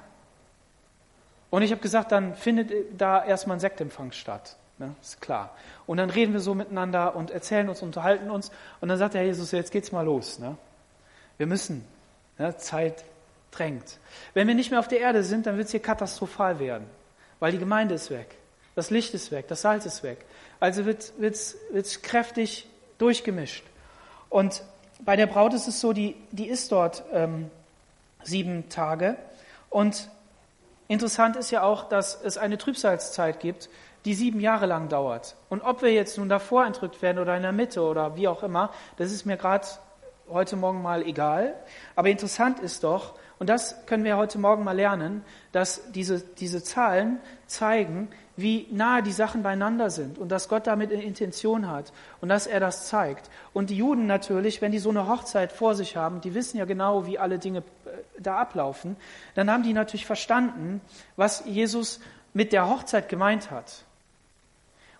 Und 1.50 1.62
ich 1.62 1.70
habe 1.70 1.80
gesagt, 1.80 2.12
dann 2.12 2.34
findet 2.34 3.00
da 3.00 3.24
erstmal 3.24 3.56
ein 3.56 3.60
Sektempfang 3.60 4.12
statt. 4.12 4.56
Ne? 4.78 4.94
Ist 5.02 5.20
klar. 5.20 5.54
Und 5.86 5.96
dann 5.96 6.10
reden 6.10 6.32
wir 6.32 6.40
so 6.40 6.54
miteinander 6.54 7.16
und 7.16 7.30
erzählen 7.30 7.68
uns, 7.68 7.82
unterhalten 7.82 8.30
uns. 8.30 8.50
Und 8.80 8.88
dann 8.88 8.98
sagt 8.98 9.14
der 9.14 9.24
Jesus, 9.24 9.52
jetzt 9.52 9.72
geht's 9.72 9.92
mal 9.92 10.04
los. 10.04 10.38
Ne? 10.38 10.56
Wir 11.36 11.46
müssen. 11.46 11.84
Ne? 12.38 12.56
Zeit 12.58 13.04
drängt. 13.50 13.98
Wenn 14.34 14.46
wir 14.46 14.54
nicht 14.54 14.70
mehr 14.70 14.80
auf 14.80 14.88
der 14.88 15.00
Erde 15.00 15.24
sind, 15.24 15.46
dann 15.46 15.56
wird 15.56 15.66
es 15.66 15.72
hier 15.72 15.80
katastrophal 15.80 16.58
werden. 16.58 16.86
Weil 17.40 17.52
die 17.52 17.58
Gemeinde 17.58 17.94
ist 17.94 18.10
weg. 18.10 18.36
Das 18.74 18.90
Licht 18.90 19.14
ist 19.14 19.32
weg. 19.32 19.48
Das 19.48 19.62
Salz 19.62 19.86
ist 19.86 20.02
weg. 20.02 20.24
Also 20.60 20.84
wird 20.84 21.12
es 21.18 22.02
kräftig 22.02 22.68
durchgemischt. 22.98 23.64
Und 24.28 24.62
bei 25.00 25.16
der 25.16 25.26
Braut 25.26 25.54
ist 25.54 25.66
es 25.66 25.80
so, 25.80 25.92
die, 25.92 26.14
die 26.30 26.48
ist 26.48 26.70
dort 26.72 27.04
ähm, 27.12 27.50
sieben 28.22 28.68
Tage. 28.68 29.16
Und 29.70 30.08
interessant 30.88 31.36
ist 31.36 31.50
ja 31.50 31.62
auch, 31.62 31.88
dass 31.88 32.20
es 32.20 32.36
eine 32.36 32.58
Trübsalzeit 32.58 33.40
gibt, 33.40 33.70
die 34.04 34.14
sieben 34.14 34.40
Jahre 34.40 34.66
lang 34.66 34.88
dauert. 34.88 35.36
Und 35.48 35.62
ob 35.62 35.82
wir 35.82 35.92
jetzt 35.92 36.18
nun 36.18 36.28
davor 36.28 36.64
entrückt 36.64 37.02
werden 37.02 37.18
oder 37.18 37.36
in 37.36 37.42
der 37.42 37.52
Mitte 37.52 37.82
oder 37.82 38.16
wie 38.16 38.28
auch 38.28 38.42
immer, 38.42 38.70
das 38.96 39.12
ist 39.12 39.26
mir 39.26 39.36
gerade 39.36 39.66
heute 40.30 40.56
Morgen 40.56 40.82
mal 40.82 41.02
egal. 41.02 41.54
Aber 41.96 42.08
interessant 42.08 42.60
ist 42.60 42.84
doch, 42.84 43.14
und 43.38 43.48
das 43.48 43.86
können 43.86 44.04
wir 44.04 44.16
heute 44.16 44.38
Morgen 44.38 44.64
mal 44.64 44.76
lernen, 44.76 45.22
dass 45.52 45.92
diese, 45.92 46.20
diese 46.20 46.62
Zahlen 46.62 47.20
zeigen, 47.46 48.08
wie 48.36 48.68
nahe 48.70 49.02
die 49.02 49.12
Sachen 49.12 49.42
beieinander 49.42 49.90
sind 49.90 50.18
und 50.18 50.30
dass 50.30 50.48
Gott 50.48 50.66
damit 50.66 50.92
eine 50.92 51.02
Intention 51.02 51.68
hat 51.68 51.92
und 52.20 52.28
dass 52.28 52.46
er 52.46 52.60
das 52.60 52.88
zeigt. 52.88 53.30
Und 53.52 53.70
die 53.70 53.76
Juden 53.76 54.06
natürlich, 54.06 54.62
wenn 54.62 54.72
die 54.72 54.78
so 54.78 54.90
eine 54.90 55.08
Hochzeit 55.08 55.52
vor 55.52 55.74
sich 55.74 55.96
haben, 55.96 56.20
die 56.20 56.34
wissen 56.34 56.56
ja 56.56 56.64
genau, 56.64 57.06
wie 57.06 57.18
alle 57.18 57.38
Dinge 57.38 57.62
da 58.18 58.38
ablaufen, 58.38 58.96
dann 59.34 59.50
haben 59.50 59.62
die 59.62 59.72
natürlich 59.72 60.06
verstanden, 60.06 60.80
was 61.16 61.44
Jesus 61.46 62.00
mit 62.32 62.52
der 62.52 62.68
Hochzeit 62.68 63.08
gemeint 63.08 63.50
hat. 63.50 63.84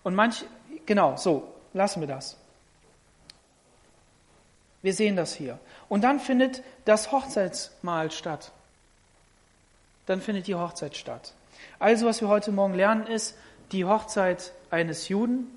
Und 0.03 0.15
manch, 0.15 0.45
genau, 0.85 1.17
so, 1.17 1.53
lassen 1.73 2.01
wir 2.01 2.07
das. 2.07 2.37
Wir 4.81 4.93
sehen 4.93 5.15
das 5.15 5.33
hier. 5.33 5.59
Und 5.89 6.03
dann 6.03 6.19
findet 6.19 6.63
das 6.85 7.11
Hochzeitsmahl 7.11 8.11
statt. 8.11 8.51
Dann 10.05 10.21
findet 10.21 10.47
die 10.47 10.55
Hochzeit 10.55 10.95
statt. 10.95 11.33
Also, 11.77 12.05
was 12.05 12.21
wir 12.21 12.29
heute 12.29 12.51
Morgen 12.51 12.73
lernen, 12.73 13.05
ist, 13.05 13.35
die 13.71 13.85
Hochzeit 13.85 14.53
eines 14.71 15.09
Juden, 15.09 15.47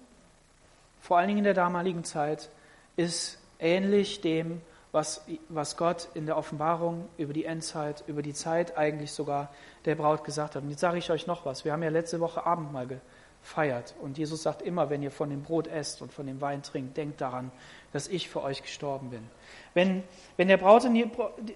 vor 1.00 1.18
allen 1.18 1.28
Dingen 1.28 1.38
in 1.38 1.44
der 1.44 1.54
damaligen 1.54 2.04
Zeit, 2.04 2.48
ist 2.96 3.38
ähnlich 3.58 4.20
dem, 4.20 4.60
was, 4.92 5.22
was 5.48 5.78
Gott 5.78 6.08
in 6.14 6.26
der 6.26 6.36
Offenbarung 6.36 7.08
über 7.16 7.32
die 7.32 7.46
Endzeit, 7.46 8.04
über 8.06 8.20
die 8.20 8.34
Zeit 8.34 8.76
eigentlich 8.76 9.12
sogar 9.12 9.48
der 9.86 9.94
Braut 9.94 10.22
gesagt 10.22 10.54
hat. 10.54 10.62
Und 10.62 10.70
jetzt 10.70 10.80
sage 10.80 10.98
ich 10.98 11.10
euch 11.10 11.26
noch 11.26 11.46
was. 11.46 11.64
Wir 11.64 11.72
haben 11.72 11.82
ja 11.82 11.88
letzte 11.88 12.20
Woche 12.20 12.44
Abendmahl 12.44 13.00
gefeiert. 13.42 13.94
Und 14.02 14.18
Jesus 14.18 14.42
sagt 14.42 14.60
immer, 14.60 14.90
wenn 14.90 15.02
ihr 15.02 15.10
von 15.10 15.30
dem 15.30 15.42
Brot 15.42 15.66
esst 15.66 16.02
und 16.02 16.12
von 16.12 16.26
dem 16.26 16.42
Wein 16.42 16.62
trinkt, 16.62 16.98
denkt 16.98 17.22
daran, 17.22 17.50
dass 17.92 18.06
ich 18.06 18.28
für 18.28 18.42
euch 18.42 18.62
gestorben 18.62 19.08
bin. 19.08 19.26
Wenn, 19.72 20.04
wenn 20.36 20.48
der 20.48 20.58
Braut 20.58 20.84
die, 20.84 21.10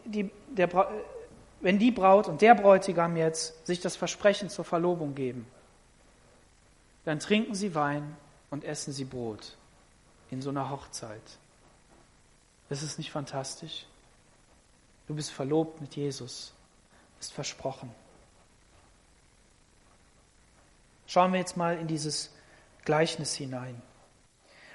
die, 0.06 0.30
der, 0.48 0.88
wenn 1.60 1.78
die 1.78 1.90
Braut 1.90 2.28
und 2.28 2.40
der 2.40 2.54
Bräutigam 2.54 3.16
jetzt 3.16 3.66
sich 3.66 3.80
das 3.80 3.96
Versprechen 3.96 4.48
zur 4.48 4.64
Verlobung 4.64 5.14
geben, 5.14 5.46
dann 7.04 7.20
trinken 7.20 7.54
sie 7.54 7.74
Wein 7.74 8.16
und 8.50 8.64
essen 8.64 8.92
sie 8.92 9.04
Brot 9.04 9.56
in 10.30 10.40
so 10.40 10.48
einer 10.50 10.70
Hochzeit. 10.70 11.38
Das 12.68 12.82
ist 12.82 12.98
nicht 12.98 13.10
fantastisch? 13.10 13.86
Du 15.06 15.14
bist 15.14 15.30
verlobt 15.30 15.80
mit 15.80 15.94
Jesus, 15.94 16.52
bist 17.18 17.32
versprochen. 17.32 17.94
Schauen 21.06 21.32
wir 21.32 21.38
jetzt 21.38 21.56
mal 21.56 21.78
in 21.78 21.86
dieses 21.86 22.32
Gleichnis 22.84 23.34
hinein. 23.34 23.80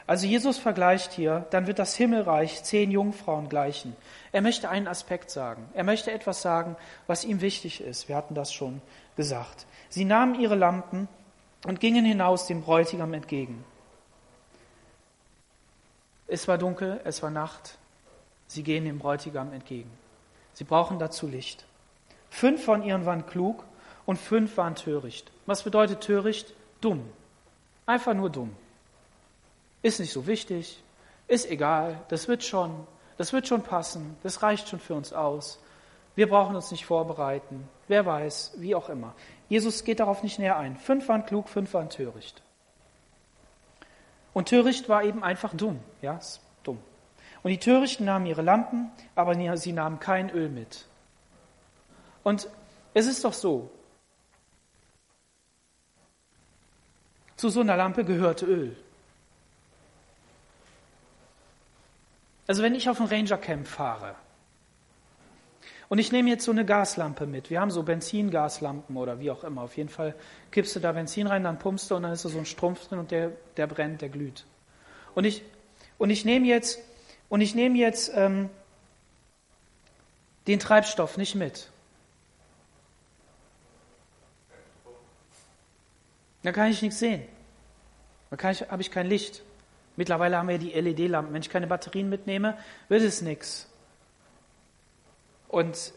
Also 0.08 0.26
Jesus 0.28 0.58
vergleicht 0.58 1.12
hier, 1.14 1.46
dann 1.52 1.68
wird 1.68 1.80
das 1.80 1.96
Himmelreich 1.96 2.64
zehn 2.64 2.92
Jungfrauen 2.92 3.50
gleichen. 3.50 3.96
Er 4.32 4.42
möchte 4.42 4.70
einen 4.70 4.88
Aspekt 4.88 5.30
sagen. 5.30 5.70
Er 5.74 5.84
möchte 5.84 6.12
etwas 6.12 6.42
sagen, 6.42 6.76
was 7.08 7.24
ihm 7.24 7.42
wichtig 7.42 7.82
ist. 7.82 8.10
Wir 8.10 8.16
hatten 8.16 8.36
das 8.36 8.52
schon 8.52 8.82
gesagt. 9.16 9.66
Sie 9.90 10.06
nahmen 10.06 10.40
ihre 10.40 10.56
Lampen 10.56 11.08
und 11.66 11.80
gingen 11.80 12.06
hinaus 12.06 12.48
dem 12.48 12.62
Bräutigam 12.62 13.14
entgegen. 13.14 13.64
Es 16.28 16.48
war 16.48 16.58
dunkel, 16.58 17.00
es 17.04 17.22
war 17.22 17.30
Nacht. 17.30 17.78
Sie 18.52 18.64
gehen 18.64 18.84
dem 18.84 19.00
Bräutigam 19.00 19.54
entgegen. 19.54 19.90
Sie 20.52 20.66
brauchen 20.66 21.00
dazu 21.00 21.26
Licht. 21.26 21.64
Fünf 22.30 22.66
von 22.66 22.84
ihnen 22.84 23.06
waren 23.06 23.26
klug 23.26 23.64
und 24.06 24.18
fünf 24.18 24.58
waren 24.58 24.76
töricht. 24.76 25.32
Was 25.46 25.64
bedeutet 25.64 26.02
töricht? 26.02 26.54
Dumm. 26.82 27.10
Einfach 27.86 28.14
nur 28.14 28.30
dumm. 28.30 28.54
Ist 29.84 30.02
nicht 30.02 30.12
so 30.12 30.28
wichtig, 30.28 30.84
ist 31.30 31.50
egal, 31.50 32.02
das 32.10 32.28
wird 32.28 32.44
schon, 32.44 32.76
das 33.16 33.32
wird 33.32 33.48
schon 33.48 33.64
passen, 33.64 34.18
das 34.22 34.44
reicht 34.44 34.68
schon 34.68 34.82
für 34.82 34.96
uns 34.96 35.14
aus. 35.14 35.58
Wir 36.16 36.28
brauchen 36.28 36.54
uns 36.54 36.72
nicht 36.72 36.86
vorbereiten, 36.86 37.70
wer 37.88 38.06
weiß, 38.06 38.56
wie 38.58 38.76
auch 38.76 38.90
immer. 38.90 39.16
Jesus 39.48 39.86
geht 39.86 40.02
darauf 40.02 40.24
nicht 40.24 40.40
näher 40.40 40.58
ein. 40.58 40.76
Fünf 40.76 41.08
waren 41.08 41.26
klug, 41.26 41.48
fünf 41.48 41.74
waren 41.74 41.90
töricht. 41.90 42.42
Und 44.34 44.50
töricht 44.50 44.90
war 44.90 45.06
eben 45.06 45.24
einfach 45.24 45.54
dumm, 45.54 45.80
ja, 46.02 46.16
dumm. 46.16 46.51
Und 47.44 47.50
die 47.50 47.58
Törichten 47.58 48.06
nahmen 48.06 48.26
ihre 48.26 48.42
Lampen, 48.42 48.92
aber 49.16 49.58
sie 49.58 49.72
nahmen 49.72 50.00
kein 50.00 50.30
Öl 50.30 50.50
mit. 50.50 50.86
Und 52.24 52.48
es 52.94 53.08
ist 53.08 53.24
doch 53.24 53.34
so, 53.34 53.72
zu 57.42 57.50
so 57.50 57.62
einer 57.62 57.76
Lampe 57.76 58.06
gehörte 58.06 58.46
Öl. 58.46 58.78
Also 62.46 62.62
wenn 62.62 62.76
ich 62.76 62.90
auf 62.90 63.00
ein 63.00 63.08
Ranger 63.08 63.38
Camp 63.38 63.66
fahre 63.66 64.14
und 65.90 65.98
ich 65.98 66.12
nehme 66.12 66.30
jetzt 66.30 66.46
so 66.46 66.52
eine 66.52 66.66
Gaslampe 66.66 67.26
mit, 67.26 67.50
wir 67.50 67.60
haben 67.60 67.72
so 67.72 67.82
Benzingaslampen 67.82 68.96
oder 68.96 69.20
wie 69.20 69.32
auch 69.32 69.44
immer, 69.44 69.62
auf 69.64 69.76
jeden 69.78 69.90
Fall 69.90 70.14
kippst 70.52 70.76
du 70.76 70.80
da 70.80 70.92
Benzin 70.92 71.26
rein, 71.28 71.44
dann 71.44 71.58
pumpst 71.58 71.90
du 71.90 71.96
und 71.96 72.04
dann 72.04 72.12
ist 72.12 72.26
da 72.26 72.30
so 72.30 72.38
ein 72.38 72.46
Strumpf 72.46 72.88
drin 72.88 73.00
und 73.00 73.10
der, 73.10 73.32
der 73.58 73.68
brennt, 73.68 74.02
der 74.02 74.10
glüht. 74.10 74.46
Und 75.16 75.24
ich, 75.24 75.44
und 75.98 76.10
ich 76.12 76.26
nehme 76.26 76.46
jetzt, 76.46 76.80
und 77.32 77.40
ich 77.40 77.56
nehme 77.56 77.78
jetzt 77.78 78.12
ähm, 78.14 78.50
den 80.48 80.60
Treibstoff 80.60 81.16
nicht 81.16 81.34
mit. 81.34 81.70
Dann 86.44 86.52
kann 86.52 86.70
ich 86.70 86.82
nichts 86.82 87.00
sehen. 87.00 87.24
Dann 88.32 88.38
habe 88.40 88.82
ich 88.82 88.92
kein 88.92 89.08
Licht. 89.08 89.44
Mittlerweile 89.96 90.38
haben 90.38 90.50
wir 90.50 90.58
die 90.58 90.72
LED-Lampen. 90.72 91.34
Wenn 91.34 91.42
ich 91.42 91.50
keine 91.50 91.68
Batterien 91.68 92.10
mitnehme, 92.10 92.58
wird 92.90 93.02
es 93.02 93.22
nichts. 93.22 93.70
Und 95.48 95.94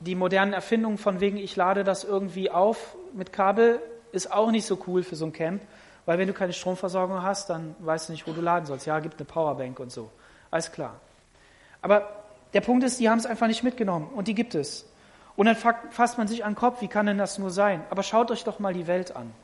die 0.00 0.14
modernen 0.14 0.52
Erfindungen 0.52 0.98
von 0.98 1.20
wegen, 1.20 1.38
ich 1.38 1.56
lade 1.56 1.84
das 1.84 2.04
irgendwie 2.04 2.50
auf 2.50 2.96
mit 3.14 3.32
Kabel, 3.32 3.80
ist 4.12 4.30
auch 4.30 4.50
nicht 4.50 4.66
so 4.66 4.78
cool 4.86 5.02
für 5.02 5.16
so 5.16 5.24
ein 5.24 5.32
Camp, 5.32 5.62
weil 6.04 6.18
wenn 6.18 6.28
du 6.28 6.34
keine 6.34 6.52
Stromversorgung 6.52 7.22
hast, 7.22 7.48
dann 7.48 7.74
weißt 7.78 8.10
du 8.10 8.12
nicht, 8.12 8.26
wo 8.26 8.32
du 8.32 8.42
laden 8.42 8.66
sollst. 8.66 8.84
Ja, 8.84 9.00
gibt 9.00 9.16
eine 9.18 9.24
Powerbank 9.24 9.80
und 9.80 9.90
so. 9.90 10.10
Alles 10.56 10.72
klar. 10.72 10.98
Aber 11.82 12.24
der 12.54 12.62
Punkt 12.62 12.82
ist, 12.82 12.98
die 12.98 13.10
haben 13.10 13.18
es 13.18 13.26
einfach 13.26 13.46
nicht 13.46 13.62
mitgenommen 13.62 14.08
und 14.14 14.26
die 14.26 14.34
gibt 14.34 14.54
es. 14.54 14.86
Und 15.36 15.44
dann 15.44 15.54
fasst 15.54 16.16
man 16.16 16.28
sich 16.28 16.46
an 16.46 16.52
den 16.52 16.58
Kopf, 16.58 16.80
wie 16.80 16.88
kann 16.88 17.04
denn 17.04 17.18
das 17.18 17.36
nur 17.36 17.50
sein? 17.50 17.84
Aber 17.90 18.02
schaut 18.02 18.30
euch 18.30 18.42
doch 18.42 18.58
mal 18.58 18.72
die 18.72 18.86
Welt 18.86 19.14
an. 19.14 19.34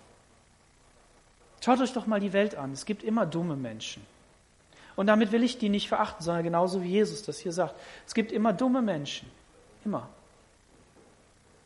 Schaut 1.62 1.82
euch 1.82 1.92
doch 1.92 2.06
mal 2.06 2.18
die 2.18 2.32
Welt 2.32 2.54
an. 2.54 2.72
Es 2.72 2.86
gibt 2.86 3.02
immer 3.02 3.26
dumme 3.26 3.56
Menschen. 3.56 4.06
Und 4.96 5.06
damit 5.06 5.32
will 5.32 5.42
ich 5.42 5.58
die 5.58 5.68
nicht 5.68 5.86
verachten, 5.86 6.24
sondern 6.24 6.44
genauso 6.44 6.82
wie 6.82 6.88
Jesus 6.88 7.22
das 7.22 7.38
hier 7.38 7.52
sagt. 7.52 7.74
Es 8.06 8.14
gibt 8.14 8.32
immer 8.32 8.54
dumme 8.54 8.80
Menschen. 8.80 9.30
Immer. 9.84 10.08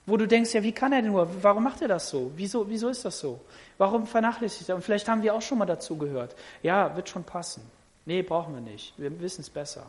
Wo 0.07 0.17
du 0.17 0.27
denkst, 0.27 0.55
ja, 0.55 0.65
wie 0.65 0.73
kann 0.73 0.93
er 0.93 1.03
denn 1.03 1.13
nur? 1.13 1.29
Warum 1.41 1.63
macht 1.63 1.83
er 1.83 1.89
das 1.89 2.11
so? 2.11 2.33
Wieso, 2.35 2.69
wieso 2.69 2.89
ist 2.89 3.05
das 3.05 3.21
so? 3.21 3.41
Warum 3.79 4.09
vernachlässigt 4.09 4.71
er? 4.71 4.75
Und 4.75 4.83
vielleicht 4.83 5.09
haben 5.09 5.23
wir 5.23 5.37
auch 5.37 5.43
schon 5.43 5.59
mal 5.59 5.67
dazu 5.67 5.97
gehört. 5.97 6.35
Ja, 6.65 6.97
wird 6.97 7.09
schon 7.09 7.23
passen. 7.23 7.76
Nee, 8.07 8.23
brauchen 8.23 8.55
wir 8.55 8.63
nicht. 8.63 8.95
Wir 8.97 9.21
wissen 9.21 9.43
es 9.43 9.51
besser. 9.51 9.85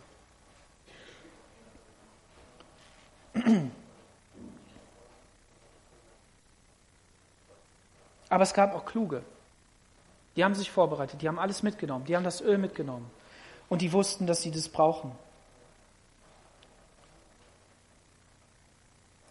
Aber 8.29 8.43
es 8.43 8.53
gab 8.53 8.75
auch 8.75 8.85
kluge. 8.85 9.23
Die 10.35 10.43
haben 10.43 10.55
sich 10.55 10.69
vorbereitet, 10.69 11.21
die 11.21 11.29
haben 11.29 11.39
alles 11.39 11.63
mitgenommen, 11.63 12.03
die 12.05 12.15
haben 12.15 12.23
das 12.23 12.41
Öl 12.41 12.57
mitgenommen 12.57 13.09
und 13.69 13.81
die 13.81 13.93
wussten, 13.93 14.27
dass 14.27 14.41
sie 14.41 14.51
das 14.51 14.67
brauchen. 14.69 15.11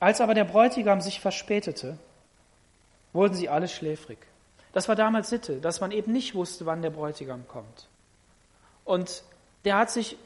Als 0.01 0.20
aber 0.20 0.35
der 0.35 0.44
Bräutigam 0.44 1.01
sich 1.01 1.20
verspätete, 1.20 1.96
wurden 3.12 3.35
sie 3.35 3.49
alle 3.49 3.68
schläfrig. 3.68 4.18
Das 4.72 4.88
war 4.88 4.96
damals 4.96 5.31
Sitte, 5.31 5.61
dass 5.61 5.81
man 5.81 5.92
eben 5.92 6.12
nicht 6.12 6.35
wusste, 6.35 6.66
wann 6.66 6.83
der 6.83 6.90
Bräutigam 6.90 7.46
kommt. 7.46 7.88
Und 8.87 9.25
der 9.64 9.77
hat 9.77 9.90
sich 9.90 10.16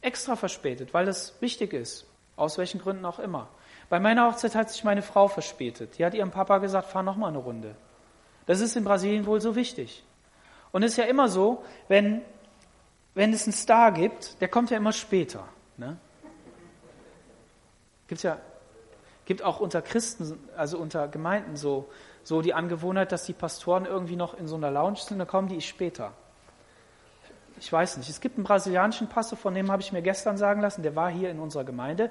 extra 0.00 0.36
verspätet, 0.36 0.94
weil 0.94 1.04
das 1.04 1.34
wichtig 1.42 1.74
ist, 1.74 2.06
aus 2.36 2.56
welchen 2.56 2.80
Gründen 2.80 3.04
auch 3.04 3.18
immer. 3.18 3.48
Bei 3.90 3.98
meiner 3.98 4.28
Hochzeit 4.28 4.54
hat 4.54 4.70
sich 4.70 4.84
meine 4.84 5.02
Frau 5.02 5.28
verspätet. 5.28 5.98
Die 5.98 6.04
hat 6.04 6.14
ihrem 6.14 6.30
Papa 6.30 6.58
gesagt, 6.58 6.88
fahr 6.88 7.02
noch 7.02 7.16
mal 7.16 7.28
eine 7.28 7.38
Runde. 7.38 7.74
Das 8.46 8.60
ist 8.60 8.76
in 8.76 8.84
Brasilien 8.84 9.26
wohl 9.26 9.40
so 9.40 9.56
wichtig. 9.56 10.04
Und 10.70 10.84
es 10.84 10.92
ist 10.92 10.96
ja 10.98 11.04
immer 11.04 11.28
so, 11.28 11.64
wenn, 11.88 12.22
wenn 13.14 13.32
es 13.32 13.44
einen 13.44 13.52
Star 13.52 13.90
gibt, 13.90 14.40
der 14.40 14.48
kommt 14.48 14.70
ja 14.70 14.76
immer 14.76 14.92
später. 14.92 15.48
Ne? 15.76 15.96
Gibt's 18.06 18.22
ja, 18.22 18.38
gibt 19.24 19.42
auch 19.42 19.58
unter 19.58 19.82
Christen, 19.82 20.38
also 20.56 20.78
unter 20.78 21.08
Gemeinden 21.08 21.56
so, 21.56 21.90
so 22.22 22.42
die 22.42 22.54
Angewohnheit, 22.54 23.10
dass 23.10 23.24
die 23.24 23.32
Pastoren 23.32 23.86
irgendwie 23.86 24.16
noch 24.16 24.34
in 24.34 24.46
so 24.46 24.54
einer 24.54 24.70
Lounge 24.70 24.98
sind, 24.98 25.18
dann 25.18 25.26
kommen 25.26 25.48
die 25.48 25.60
später. 25.60 26.12
Ich 27.60 27.72
weiß 27.72 27.96
nicht. 27.96 28.08
Es 28.08 28.20
gibt 28.20 28.36
einen 28.36 28.44
brasilianischen 28.44 29.08
Pastor, 29.08 29.38
von 29.38 29.54
dem 29.54 29.70
habe 29.70 29.82
ich 29.82 29.92
mir 29.92 30.02
gestern 30.02 30.36
sagen 30.36 30.60
lassen, 30.60 30.82
der 30.82 30.94
war 30.94 31.10
hier 31.10 31.30
in 31.30 31.38
unserer 31.38 31.64
Gemeinde 31.64 32.10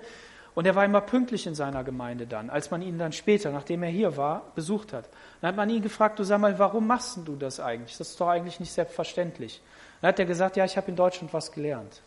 und 0.56 0.66
er 0.66 0.76
war 0.76 0.84
immer 0.84 1.02
pünktlich 1.02 1.46
in 1.48 1.56
seiner 1.56 1.84
Gemeinde 1.84 2.26
dann, 2.26 2.50
als 2.50 2.72
man 2.72 2.82
ihn 2.82 2.98
dann 2.98 3.12
später, 3.12 3.52
nachdem 3.52 3.84
er 3.84 3.90
hier 3.90 4.18
war, 4.18 4.52
besucht 4.56 4.92
hat. 4.92 5.08
Dann 5.40 5.50
hat 5.50 5.56
man 5.56 5.70
ihn 5.70 5.82
gefragt, 5.82 6.20
du 6.20 6.24
sag 6.24 6.40
mal, 6.40 6.58
warum 6.60 6.88
machst 6.88 7.20
du 7.26 7.36
das 7.36 7.60
eigentlich? 7.60 7.98
Das 7.98 8.10
ist 8.10 8.20
doch 8.20 8.28
eigentlich 8.28 8.60
nicht 8.60 8.72
selbstverständlich. 8.72 9.62
Dann 10.02 10.10
hat 10.10 10.20
er 10.20 10.26
gesagt, 10.26 10.58
ja, 10.58 10.66
ich 10.66 10.76
habe 10.76 10.90
in 10.90 10.96
Deutschland 10.96 11.34
was 11.34 11.52
gelernt. 11.52 12.02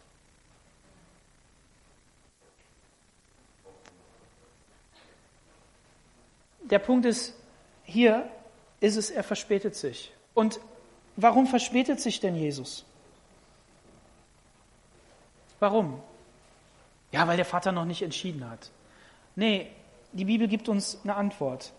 Der 6.62 6.78
Punkt 6.78 7.06
ist, 7.06 7.34
hier 7.82 8.28
ist 8.80 8.96
es, 8.96 9.10
er 9.10 9.24
verspätet 9.24 9.74
sich. 9.74 10.12
Und 10.34 10.60
warum 11.16 11.46
verspätet 11.46 12.00
sich 12.00 12.20
denn 12.20 12.36
Jesus? 12.36 12.84
Warum? 15.60 16.00
Ja, 17.12 17.28
weil 17.28 17.36
der 17.36 17.46
Vater 17.46 17.70
noch 17.70 17.84
nicht 17.84 18.02
entschieden 18.02 18.48
hat. 18.48 18.70
Nee, 19.36 19.70
die 20.12 20.24
Bibel 20.24 20.48
gibt 20.48 20.68
uns 20.68 20.98
eine 21.04 21.14
Antwort. 21.14 21.72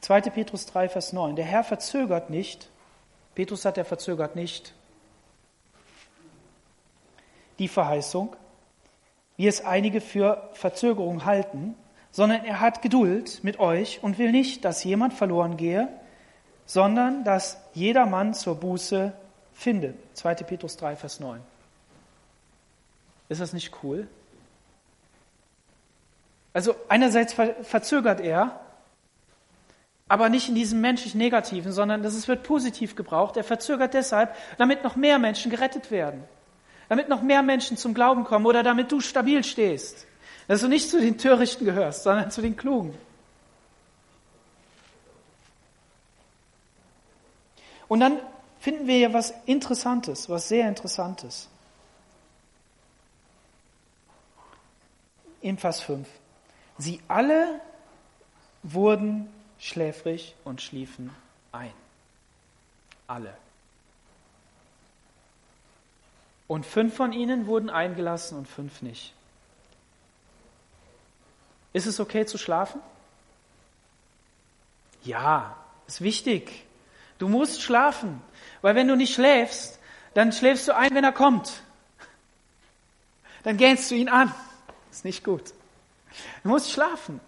2. 0.00 0.22
Petrus 0.22 0.66
3, 0.66 0.88
Vers 0.88 1.12
9. 1.12 1.36
Der 1.36 1.44
Herr 1.44 1.64
verzögert 1.64 2.30
nicht. 2.30 2.70
Petrus 3.34 3.62
sagt, 3.62 3.76
er 3.76 3.84
verzögert 3.84 4.36
nicht 4.36 4.74
die 7.58 7.68
Verheißung, 7.68 8.36
wie 9.36 9.48
es 9.48 9.64
einige 9.64 10.00
für 10.00 10.48
Verzögerung 10.52 11.24
halten, 11.24 11.74
sondern 12.12 12.44
er 12.44 12.60
hat 12.60 12.82
Geduld 12.82 13.42
mit 13.42 13.58
euch 13.58 14.02
und 14.02 14.18
will 14.18 14.30
nicht, 14.30 14.64
dass 14.64 14.84
jemand 14.84 15.12
verloren 15.12 15.56
gehe, 15.56 15.88
sondern 16.66 17.24
dass 17.24 17.60
jeder 17.74 18.06
Mann 18.06 18.34
zur 18.34 18.56
Buße 18.56 19.12
finde. 19.52 19.94
2. 20.14 20.34
Petrus 20.36 20.76
3, 20.76 20.96
Vers 20.96 21.20
9. 21.20 21.40
Ist 23.28 23.40
das 23.40 23.52
nicht 23.52 23.72
cool? 23.82 24.08
Also 26.52 26.74
einerseits 26.88 27.34
verzögert 27.34 28.20
er, 28.20 28.60
aber 30.08 30.30
nicht 30.30 30.48
in 30.48 30.54
diesem 30.54 30.80
menschlich 30.80 31.14
Negativen, 31.14 31.70
sondern 31.70 32.02
das 32.02 32.26
wird 32.26 32.42
positiv 32.42 32.96
gebraucht. 32.96 33.36
Er 33.36 33.44
verzögert 33.44 33.94
deshalb, 33.94 34.34
damit 34.56 34.82
noch 34.82 34.96
mehr 34.96 35.18
Menschen 35.18 35.50
gerettet 35.50 35.90
werden, 35.90 36.24
damit 36.88 37.08
noch 37.08 37.22
mehr 37.22 37.42
Menschen 37.42 37.76
zum 37.76 37.92
Glauben 37.92 38.24
kommen 38.24 38.46
oder 38.46 38.62
damit 38.62 38.90
du 38.90 39.00
stabil 39.00 39.44
stehst, 39.44 40.06
dass 40.46 40.62
du 40.62 40.68
nicht 40.68 40.88
zu 40.88 40.98
den 40.98 41.18
Törichten 41.18 41.66
gehörst, 41.66 42.04
sondern 42.04 42.30
zu 42.30 42.40
den 42.40 42.56
Klugen. 42.56 42.96
Und 47.86 48.00
dann 48.00 48.18
finden 48.60 48.86
wir 48.86 48.96
hier 48.96 49.12
was 49.12 49.34
Interessantes, 49.46 50.28
was 50.28 50.48
sehr 50.48 50.68
Interessantes. 50.68 51.48
In 55.40 55.58
Vers 55.58 55.80
5. 55.80 56.08
Sie 56.78 57.00
alle 57.08 57.60
wurden 58.62 59.28
schläfrig 59.58 60.34
und 60.44 60.62
schliefen 60.62 61.10
ein. 61.52 61.72
Alle. 63.06 63.34
Und 66.46 66.64
fünf 66.64 66.94
von 66.94 67.12
ihnen 67.12 67.46
wurden 67.46 67.70
eingelassen 67.70 68.38
und 68.38 68.48
fünf 68.48 68.82
nicht. 68.82 69.12
Ist 71.72 71.86
es 71.86 72.00
okay 72.00 72.24
zu 72.26 72.38
schlafen? 72.38 72.80
Ja, 75.04 75.56
ist 75.86 76.00
wichtig. 76.00 76.64
Du 77.18 77.28
musst 77.28 77.62
schlafen, 77.62 78.22
weil 78.62 78.74
wenn 78.74 78.88
du 78.88 78.96
nicht 78.96 79.14
schläfst, 79.14 79.78
dann 80.14 80.32
schläfst 80.32 80.66
du 80.68 80.74
ein, 80.74 80.94
wenn 80.94 81.04
er 81.04 81.12
kommt. 81.12 81.62
Dann 83.42 83.56
gähnst 83.56 83.90
du 83.90 83.94
ihn 83.94 84.08
an. 84.08 84.34
Ist 84.90 85.04
nicht 85.04 85.24
gut. 85.24 85.52
Du 86.42 86.48
musst 86.48 86.70
schlafen. 86.70 87.20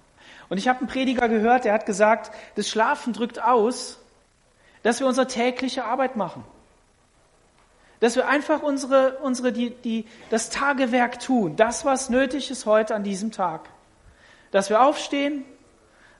Und 0.48 0.58
ich 0.58 0.68
habe 0.68 0.80
einen 0.80 0.88
Prediger 0.88 1.28
gehört, 1.28 1.64
der 1.64 1.72
hat 1.72 1.86
gesagt, 1.86 2.32
das 2.56 2.68
Schlafen 2.68 3.12
drückt 3.12 3.40
aus, 3.40 3.98
dass 4.82 5.00
wir 5.00 5.06
unsere 5.06 5.26
tägliche 5.26 5.84
Arbeit 5.84 6.16
machen. 6.16 6.44
Dass 8.00 8.16
wir 8.16 8.26
einfach 8.26 8.62
unsere, 8.62 9.18
unsere, 9.18 9.52
die, 9.52 9.70
die, 9.70 10.06
das 10.30 10.50
Tagewerk 10.50 11.20
tun, 11.20 11.56
das, 11.56 11.84
was 11.84 12.08
nötig 12.08 12.50
ist 12.50 12.66
heute 12.66 12.94
an 12.94 13.04
diesem 13.04 13.30
Tag. 13.30 13.68
Dass 14.50 14.70
wir 14.70 14.82
aufstehen, 14.82 15.44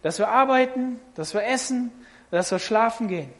dass 0.03 0.19
wir 0.19 0.29
arbeiten, 0.29 1.01
dass 1.15 1.35
wir 1.35 1.45
essen, 1.45 1.91
dass 2.31 2.51
wir 2.51 2.59
schlafen 2.59 3.09
gehen. 3.09 3.33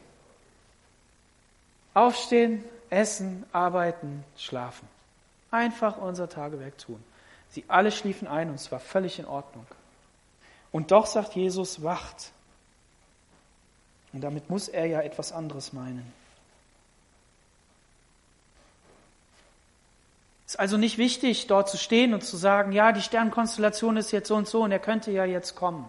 Aufstehen, 1.93 2.63
essen, 2.89 3.45
arbeiten, 3.51 4.23
schlafen. 4.37 4.87
Einfach 5.51 5.97
unser 5.97 6.29
Tagewerk 6.29 6.77
tun. 6.77 7.01
Sie 7.51 7.65
alle 7.67 7.91
schliefen 7.91 8.27
ein 8.27 8.49
und 8.49 8.55
es 8.55 8.71
war 8.71 8.79
völlig 8.79 9.19
in 9.19 9.25
Ordnung. 9.25 9.65
Und 10.71 10.91
doch 10.91 11.05
sagt 11.05 11.35
Jesus, 11.35 11.83
wacht. 11.83 12.31
Und 14.13 14.21
damit 14.21 14.49
muss 14.49 14.67
er 14.67 14.85
ja 14.85 15.01
etwas 15.01 15.31
anderes 15.31 15.73
meinen. 15.73 16.13
Es 20.45 20.55
ist 20.55 20.59
also 20.59 20.77
nicht 20.77 20.97
wichtig, 20.97 21.47
dort 21.47 21.69
zu 21.69 21.77
stehen 21.77 22.13
und 22.13 22.23
zu 22.23 22.35
sagen, 22.35 22.73
ja, 22.73 22.91
die 22.91 23.01
Sternkonstellation 23.01 23.95
ist 23.95 24.11
jetzt 24.11 24.27
so 24.27 24.35
und 24.35 24.47
so 24.47 24.63
und 24.63 24.71
er 24.71 24.79
könnte 24.79 25.11
ja 25.11 25.23
jetzt 25.23 25.55
kommen. 25.55 25.87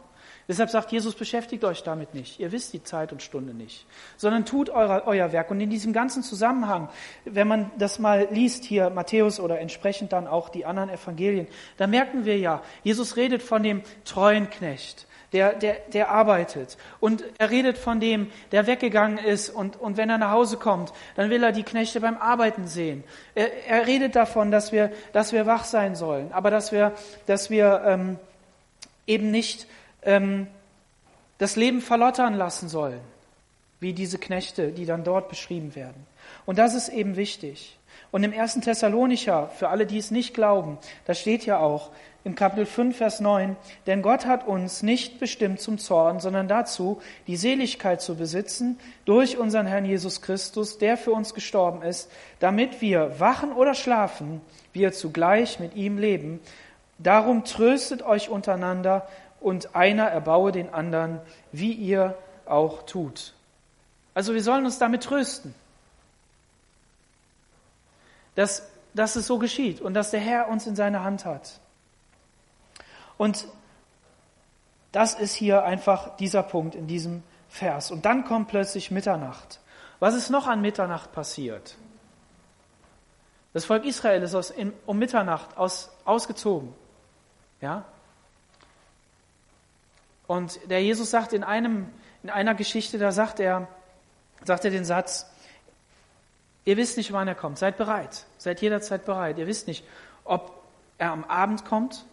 Deshalb 0.49 0.71
sagt 0.71 0.91
Jesus, 0.91 1.15
beschäftigt 1.15 1.65
euch 1.65 1.85
damit 1.85 2.15
nicht. 2.15 2.41
Ihr 2.41 2.51
wisst 2.51 2.73
die 2.73 2.83
Zeit 2.83 3.13
und 3.13 3.23
Stunde 3.23 3.55
nicht, 3.55 3.87
sondern 4.17 4.45
tut 4.45 4.71
euer, 4.71 5.05
euer 5.07 5.33
Werk. 5.33 5.51
Und 5.51 5.61
in 5.61 5.71
diesem 5.71 5.93
ganzen 5.93 6.23
Zusammenhang, 6.25 6.89
wenn 7.25 7.47
man 7.47 7.71
das 7.79 8.01
mal 8.01 8.27
liest, 8.31 8.65
hier 8.65 8.91
Matthäus 8.91 9.39
oder 9.39 9.61
entsprechend 9.61 10.13
dann 10.13 10.27
auch 10.27 10.49
die 10.49 10.67
anderen 10.67 10.91
Evangelien, 10.91 11.47
da 11.77 11.87
merken 11.87 12.25
wir 12.25 12.39
ja, 12.39 12.61
Jesus 12.83 13.17
redet 13.17 13.43
von 13.43 13.63
dem 13.63 13.83
treuen 14.05 14.51
Knecht. 14.51 15.07
Der, 15.33 15.55
der, 15.55 15.77
der 15.95 16.11
arbeitet. 16.11 16.77
Und 17.01 17.25
er 17.39 17.49
redet 17.49 17.79
von 17.79 18.01
dem, 18.01 18.31
der 18.51 18.67
weggegangen 18.67 19.17
ist 19.17 19.49
und, 19.49 19.81
und 19.81 19.97
wenn 19.97 20.11
er 20.11 20.19
nach 20.19 20.33
Hause 20.33 20.59
kommt, 20.59 20.93
dann 21.15 21.31
will 21.31 21.43
er 21.43 21.53
die 21.53 21.63
Knechte 21.63 22.03
beim 22.03 22.19
Arbeiten 22.19 22.67
sehen. 22.67 23.03
Er, 23.35 23.67
er 23.67 23.87
redet 23.87 24.15
davon, 24.15 24.51
dass 24.51 24.73
wir, 24.73 24.93
dass 25.15 25.33
wir 25.33 25.47
wach 25.47 25.65
sein 25.65 25.95
sollen, 25.95 26.31
aber 26.33 26.51
dass 26.51 26.71
wir, 26.71 26.93
dass 27.25 27.49
wir 27.49 27.83
ähm, 27.87 28.19
eben 29.07 29.31
nicht 29.31 29.67
ähm, 30.03 30.47
das 31.39 31.57
Leben 31.57 31.81
verlottern 31.81 32.35
lassen 32.35 32.69
sollen, 32.69 33.01
wie 33.81 33.93
diese 33.93 34.19
Knechte, 34.19 34.73
die 34.73 34.87
dann 34.87 35.05
dort 35.05 35.29
beschrieben 35.29 35.75
werden. 35.75 36.07
Und 36.47 36.59
das 36.59 36.75
ist 36.75 36.89
eben 36.89 37.17
wichtig. 37.17 37.79
Und 38.11 38.25
im 38.25 38.33
ersten 38.33 38.61
Thessalonicher, 38.61 39.49
für 39.49 39.71
alle, 39.71 39.87
die 39.87 39.99
es 39.99 40.11
nicht 40.11 40.35
glauben, 40.35 40.79
da 41.07 41.15
steht 41.15 41.47
ja 41.47 41.59
auch 41.59 41.91
im 42.25 42.37
Kapitel 42.37 42.67
5, 42.67 42.97
Vers 42.97 43.21
9, 43.21 43.57
denn 43.87 44.03
Gott 44.03 44.27
hat 44.27 44.47
uns 44.47 44.83
nicht 44.83 45.19
bestimmt 45.19 45.61
zum 45.61 45.79
Zorn, 45.79 46.21
sondern 46.21 46.47
dazu, 46.47 47.01
die 47.27 47.37
Seligkeit 47.37 48.01
zu 48.01 48.15
besitzen 48.15 48.79
durch 49.05 49.39
unseren 49.39 49.67
Herrn 49.67 49.85
Jesus 49.85 50.23
Christus, 50.23 50.79
der 50.79 50.97
für 50.97 51.11
uns 51.11 51.35
gestorben 51.35 51.83
ist, 51.83 52.11
damit 52.39 52.81
wir 52.81 53.19
wachen 53.19 53.53
oder 53.53 53.75
schlafen, 53.75 54.41
wir 54.73 54.93
zugleich 54.93 55.59
mit 55.59 55.75
ihm 55.75 55.99
leben. 55.99 56.39
Darum 56.99 57.45
tröstet 57.45 58.03
euch 58.03 58.29
untereinander 58.29 59.09
und 59.43 59.75
einer 59.75 60.05
erbaue 60.05 60.53
den 60.53 60.73
anderen, 60.73 61.21
wie 61.51 61.73
ihr 61.73 62.17
auch 62.47 62.83
tut. 62.85 63.35
Also 64.15 64.35
wir 64.35 64.43
sollen 64.43 64.65
uns 64.65 64.79
damit 64.79 65.03
trösten, 65.03 65.55
dass, 68.35 68.69
dass 68.95 69.17
es 69.17 69.27
so 69.27 69.39
geschieht 69.39 69.81
und 69.81 69.95
dass 69.95 70.11
der 70.11 70.21
Herr 70.21 70.49
uns 70.49 70.67
in 70.67 70.77
seiner 70.77 71.03
Hand 71.05 71.25
hat. 71.25 71.61
Und 73.19 73.47
Das 74.93 75.15
ist 75.15 75.35
hier 75.35 75.65
einfach 75.65 76.17
dieser 76.17 76.43
Punkt 76.43 76.75
in 76.75 76.87
diesem 76.87 77.23
Vers. 77.49 77.91
Und 77.91 78.05
dann 78.05 78.25
kommt 78.25 78.49
plötzlich 78.49 78.91
Mitternacht. 78.91 79.59
Was 79.99 80.15
ist 80.15 80.31
noch 80.31 80.47
an 80.47 80.61
Mitternacht 80.61 81.13
passiert? 81.13 81.77
Das 83.55 83.65
Volk 83.65 83.85
Israel 83.85 84.23
ist 84.23 84.35
aus, 84.35 84.53
um 84.87 84.99
Mitternacht 84.99 85.57
aus, 85.57 85.91
ausgezogen. 86.05 86.75
Ja? 87.61 87.85
Und 90.33 90.71
der 90.71 90.83
Jesus 90.83 91.11
sagt 91.11 91.35
in, 91.35 91.45
einem, 91.45 91.93
in 92.23 92.31
einer 92.31 92.55
Geschichte, 92.55 92.97
da 92.97 93.13
sagt 93.13 93.39
er, 93.39 93.69
sagt 94.43 94.65
er 94.65 94.71
den 94.71 94.87
Satz, 94.87 95.31
ihr 96.65 96.79
wisst 96.79 96.97
nicht, 96.97 97.13
wann 97.13 97.29
er 97.29 97.35
kommt, 97.35 97.59
seid 97.59 97.77
bereit, 97.77 98.25
seid 98.39 98.63
jederzeit 98.63 99.05
bereit. 99.05 99.37
Ihr 99.37 99.47
wisst 99.47 99.67
nicht, 99.67 99.85
ob 100.25 100.59
er 100.97 101.11
am 101.11 101.25
Abend 101.25 101.67
kommt, 101.67 102.07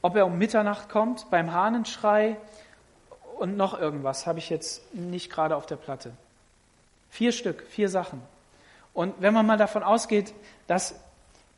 ob 0.00 0.16
er 0.16 0.24
um 0.24 0.38
Mitternacht 0.38 0.88
kommt, 0.88 1.28
beim 1.28 1.52
Hahnenschrei 1.52 2.38
und 3.38 3.58
noch 3.58 3.78
irgendwas, 3.78 4.26
habe 4.26 4.38
ich 4.38 4.48
jetzt 4.48 4.94
nicht 4.94 5.30
gerade 5.30 5.54
auf 5.54 5.66
der 5.66 5.76
Platte. 5.76 6.12
Vier 7.10 7.30
Stück, 7.30 7.66
vier 7.68 7.90
Sachen. 7.90 8.22
Und 8.94 9.16
wenn 9.20 9.34
man 9.34 9.44
mal 9.44 9.58
davon 9.58 9.82
ausgeht, 9.82 10.32
dass 10.66 10.94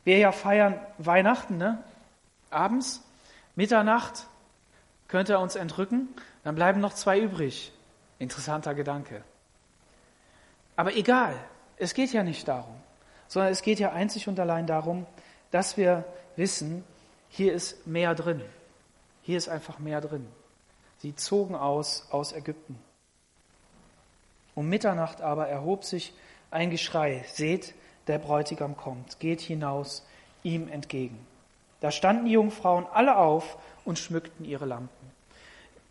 wir 0.03 0.17
ja 0.17 0.33
feiern 0.33 0.77
Weihnachten, 0.97 1.55
ne? 1.55 1.81
abends, 2.49 3.01
Mitternacht, 3.55 4.25
könnte 5.09 5.33
er 5.33 5.41
uns 5.41 5.55
entrücken, 5.55 6.07
dann 6.45 6.55
bleiben 6.55 6.79
noch 6.79 6.93
zwei 6.93 7.19
übrig. 7.19 7.73
Interessanter 8.19 8.73
Gedanke. 8.73 9.23
Aber 10.77 10.95
egal, 10.95 11.35
es 11.77 11.93
geht 11.93 12.13
ja 12.13 12.23
nicht 12.23 12.47
darum, 12.47 12.75
sondern 13.27 13.51
es 13.51 13.61
geht 13.61 13.79
ja 13.79 13.91
einzig 13.91 14.27
und 14.29 14.39
allein 14.39 14.65
darum, 14.65 15.05
dass 15.51 15.75
wir 15.75 16.05
wissen, 16.37 16.85
hier 17.27 17.53
ist 17.53 17.85
mehr 17.85 18.15
drin. 18.15 18.41
Hier 19.23 19.37
ist 19.37 19.49
einfach 19.49 19.79
mehr 19.79 20.01
drin. 20.01 20.27
Sie 20.99 21.15
zogen 21.15 21.55
aus 21.55 22.07
aus 22.11 22.33
Ägypten. 22.33 22.79
Um 24.55 24.67
Mitternacht 24.67 25.21
aber 25.21 25.47
erhob 25.47 25.85
sich 25.85 26.13
ein 26.51 26.69
Geschrei. 26.69 27.23
Seht, 27.27 27.73
der 28.07 28.19
Bräutigam 28.19 28.75
kommt, 28.75 29.19
geht 29.19 29.39
hinaus 29.39 30.05
ihm 30.43 30.67
entgegen. 30.67 31.25
Da 31.79 31.91
standen 31.91 32.25
die 32.25 32.31
Jungfrauen 32.31 32.85
alle 32.91 33.17
auf 33.17 33.57
und 33.85 33.99
schmückten 33.99 34.45
ihre 34.45 34.65
Lampen. 34.65 34.98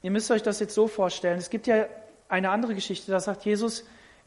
Ihr 0.03 0.11
müsst 0.11 0.31
euch 0.31 0.43
das 0.43 0.61
jetzt 0.61 0.75
so 0.75 0.87
vorstellen. 0.87 1.39
Es 1.39 1.51
gibt 1.51 1.67
ja 1.67 1.87
eine 2.29 2.51
andere 2.51 2.75
Geschichte, 2.75 3.11
da 3.11 3.21
sagt 3.21 3.45
Jesus, 3.45 3.85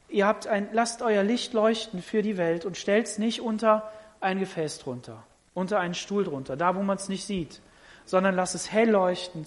ihr 0.10 0.25
habt 0.25 0.47
ein, 0.47 0.69
lasst 0.73 1.01
euer 1.01 1.23
Licht 1.23 1.53
leuchten 1.53 2.01
für 2.01 2.21
die 2.21 2.38
Welt 2.38 2.65
und 2.65 2.77
stellt 2.77 3.07
es 3.07 3.17
nicht 3.17 3.41
unter 3.41 3.91
ein 4.19 4.39
Gefäß 4.39 4.79
drunter, 4.79 5.23
unter 5.53 5.79
einen 5.79 5.93
Stuhl 5.93 6.23
drunter, 6.23 6.57
da 6.57 6.75
wo 6.75 6.81
man 6.81 6.97
es 6.97 7.10
nicht 7.10 7.25
sieht, 7.25 7.62
sondern 8.05 8.36
lasst 8.36 8.55
es 8.55 8.71
hell 8.71 8.89
leuchten, 8.89 9.45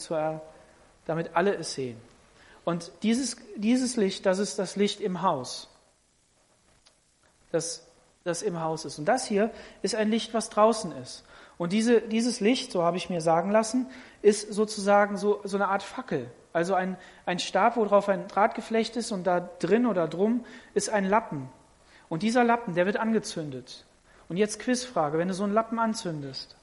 damit 1.04 1.30
alle 1.34 1.54
es 1.54 1.74
sehen. 1.74 2.00
Und 2.64 2.90
dieses, 3.02 3.36
dieses 3.56 3.96
Licht, 3.96 4.24
das 4.24 4.38
ist 4.38 4.58
das 4.58 4.76
Licht 4.76 5.00
im 5.00 5.20
Haus. 5.22 5.68
Das, 7.52 7.86
das 8.24 8.42
im 8.42 8.60
Haus 8.60 8.84
ist. 8.84 8.98
Und 8.98 9.04
das 9.04 9.26
hier 9.26 9.50
ist 9.82 9.94
ein 9.94 10.10
Licht, 10.10 10.32
was 10.32 10.48
draußen 10.48 10.92
ist. 10.92 11.24
Und 11.56 11.72
diese, 11.72 12.00
dieses 12.00 12.40
Licht, 12.40 12.72
so 12.72 12.82
habe 12.82 12.96
ich 12.96 13.10
mir 13.10 13.20
sagen 13.20 13.50
lassen, 13.50 13.86
ist 14.22 14.52
sozusagen 14.52 15.16
so, 15.16 15.40
so 15.44 15.56
eine 15.56 15.68
Art 15.68 15.82
Fackel. 15.82 16.30
Also 16.52 16.74
ein, 16.74 16.96
ein 17.26 17.38
Stab, 17.38 17.76
worauf 17.76 18.08
ein 18.08 18.28
Drahtgeflecht 18.28 18.96
ist 18.96 19.12
und 19.12 19.24
da 19.26 19.40
drin 19.40 19.86
oder 19.86 20.08
drum 20.08 20.44
ist 20.72 20.90
ein 20.90 21.04
Lappen. 21.04 21.48
Und 22.08 22.22
dieser 22.22 22.44
Lappen, 22.44 22.74
der 22.74 22.86
wird 22.86 22.96
angezündet. 22.96 23.84
Und 24.28 24.36
jetzt 24.36 24.60
Quizfrage, 24.60 25.18
wenn 25.18 25.28
du 25.28 25.34
so 25.34 25.44
einen 25.44 25.52
Lappen 25.52 25.78
anzündest, 25.78 26.56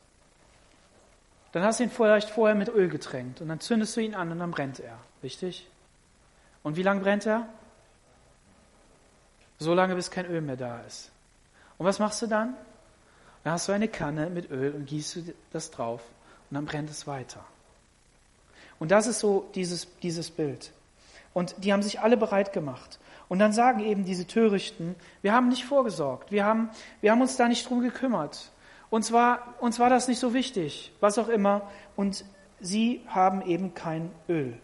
dann 1.51 1.63
hast 1.63 1.79
du 1.79 1.83
ihn 1.83 1.89
vielleicht 1.89 2.29
vorher 2.29 2.55
mit 2.55 2.69
Öl 2.69 2.87
getränkt 2.87 3.41
und 3.41 3.49
dann 3.49 3.59
zündest 3.59 3.95
du 3.97 4.01
ihn 4.01 4.15
an 4.15 4.31
und 4.31 4.39
dann 4.39 4.51
brennt 4.51 4.79
er. 4.79 4.97
Richtig? 5.21 5.69
Und 6.63 6.77
wie 6.77 6.83
lange 6.83 7.01
brennt 7.01 7.25
er? 7.25 7.47
So 9.59 9.73
lange, 9.73 9.95
bis 9.95 10.09
kein 10.09 10.25
Öl 10.25 10.41
mehr 10.41 10.57
da 10.57 10.79
ist. 10.81 11.11
Und 11.77 11.85
was 11.85 11.99
machst 11.99 12.21
du 12.21 12.27
dann? 12.27 12.55
Dann 13.43 13.53
hast 13.53 13.67
du 13.67 13.71
eine 13.71 13.87
Kanne 13.87 14.29
mit 14.29 14.51
Öl 14.51 14.73
und 14.73 14.85
gießt 14.85 15.15
du 15.15 15.33
das 15.51 15.71
drauf 15.71 16.01
und 16.49 16.55
dann 16.55 16.65
brennt 16.65 16.89
es 16.89 17.07
weiter. 17.07 17.43
Und 18.79 18.91
das 18.91 19.07
ist 19.07 19.19
so 19.19 19.49
dieses, 19.55 19.87
dieses 19.99 20.31
Bild. 20.31 20.71
Und 21.33 21.55
die 21.63 21.71
haben 21.71 21.81
sich 21.81 21.99
alle 21.99 22.17
bereit 22.17 22.53
gemacht. 22.53 22.99
Und 23.29 23.39
dann 23.39 23.53
sagen 23.53 23.79
eben 23.79 24.03
diese 24.03 24.27
Törichten, 24.27 24.95
wir 25.21 25.33
haben 25.33 25.47
nicht 25.47 25.65
vorgesorgt, 25.65 26.31
wir 26.31 26.45
haben, 26.45 26.69
wir 26.99 27.11
haben 27.11 27.21
uns 27.21 27.37
da 27.37 27.47
nicht 27.47 27.69
drum 27.69 27.81
gekümmert. 27.81 28.51
Uns 28.89 29.13
war, 29.13 29.55
uns 29.61 29.79
war 29.79 29.89
das 29.89 30.09
nicht 30.09 30.19
so 30.19 30.33
wichtig, 30.33 30.91
was 30.99 31.17
auch 31.17 31.29
immer. 31.29 31.69
Und 31.95 32.25
sie 32.59 33.01
haben 33.07 33.41
eben 33.41 33.73
kein 33.73 34.11
Öl. 34.27 34.57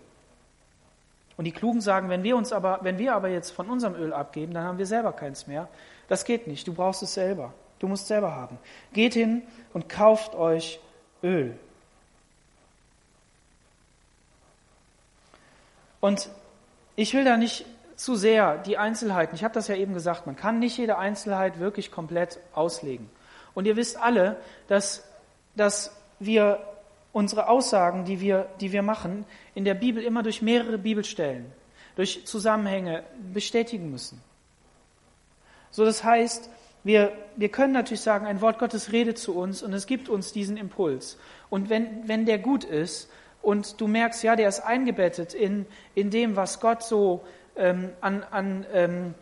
Und 1.38 1.46
die 1.46 1.52
Klugen 1.52 1.80
sagen, 1.80 2.10
wenn 2.10 2.24
wir 2.24 2.36
uns 2.36 2.52
aber, 2.52 2.80
wenn 2.82 2.98
wir 2.98 3.16
aber 3.16 3.30
jetzt 3.30 3.52
von 3.52 3.70
unserem 3.70 3.96
Öl 3.96 4.12
abgeben, 4.12 4.54
dann 4.54 4.64
haben 4.64 4.80
wir 4.80 4.88
selber 4.88 5.14
keins 5.14 5.48
mehr. 5.48 5.70
Das 6.08 6.26
geht 6.26 6.48
nicht. 6.48 6.68
Du 6.68 6.74
brauchst 6.74 7.04
es 7.04 7.14
selber. 7.14 7.54
Du 7.80 7.88
musst 7.88 8.08
selber 8.08 8.36
haben. 8.36 8.58
Geht 8.94 9.14
hin 9.14 9.44
und 9.74 9.90
kauft 9.90 10.36
euch 10.36 10.80
Öl. 11.24 11.58
Und 16.00 16.30
ich 16.96 17.14
will 17.14 17.24
da 17.24 17.38
nicht 17.38 17.66
zu 17.96 18.16
sehr 18.16 18.60
die 18.60 18.78
Einzelheiten, 18.78 19.36
ich 19.36 19.44
habe 19.44 19.54
das 19.54 19.68
ja 19.68 19.76
eben 19.76 19.94
gesagt, 19.94 20.28
man 20.28 20.36
kann 20.36 20.60
nicht 20.60 20.78
jede 20.78 20.98
Einzelheit 20.98 21.60
wirklich 21.60 21.92
komplett 21.92 22.40
auslegen. 22.54 23.10
Und 23.56 23.66
ihr 23.66 23.76
wisst 23.76 23.98
alle, 23.98 24.38
dass, 24.68 25.04
dass 25.56 25.96
wir 26.20 26.60
unsere 27.12 27.50
Aussagen, 27.50 28.06
die 28.06 28.22
wir, 28.22 28.48
die 28.62 28.72
wir 28.72 28.84
machen, 28.84 29.26
in 29.56 29.66
der 29.66 29.74
Bibel 29.74 30.04
immer 30.04 30.22
durch 30.22 30.44
mehrere 30.44 30.78
Bibelstellen, 30.78 31.52
durch 31.96 32.26
Zusammenhänge 32.28 33.04
bestätigen 33.34 33.90
müssen. 33.90 34.22
So, 35.72 35.84
das 35.84 36.04
heißt, 36.04 36.50
wir, 36.84 37.12
wir 37.36 37.50
können 37.50 37.74
natürlich 37.74 38.02
sagen, 38.02 38.26
ein 38.26 38.42
Wort 38.42 38.60
Gottes 38.60 38.92
redet 38.92 39.18
zu 39.18 39.36
uns 39.36 39.62
und 39.64 39.74
es 39.74 39.88
gibt 39.88 40.10
uns 40.10 40.32
diesen 40.32 40.58
Impuls. 40.58 41.18
Und 41.50 41.70
wenn, 41.70 42.08
wenn 42.08 42.26
der 42.26 42.40
gut 42.40 42.64
ist 42.64 43.10
und 43.42 43.80
du 43.82 43.88
merkst, 43.88 44.24
ja, 44.24 44.36
der 44.36 44.50
ist 44.50 44.62
eingebettet 44.62 45.34
in, 45.34 45.66
in 45.96 46.10
dem, 46.10 46.36
was 46.36 46.60
Gott 46.60 46.84
so 46.84 47.26
ähm, 47.56 47.90
an, 48.02 48.24
an, 48.32 48.66
ähm, 48.74 49.14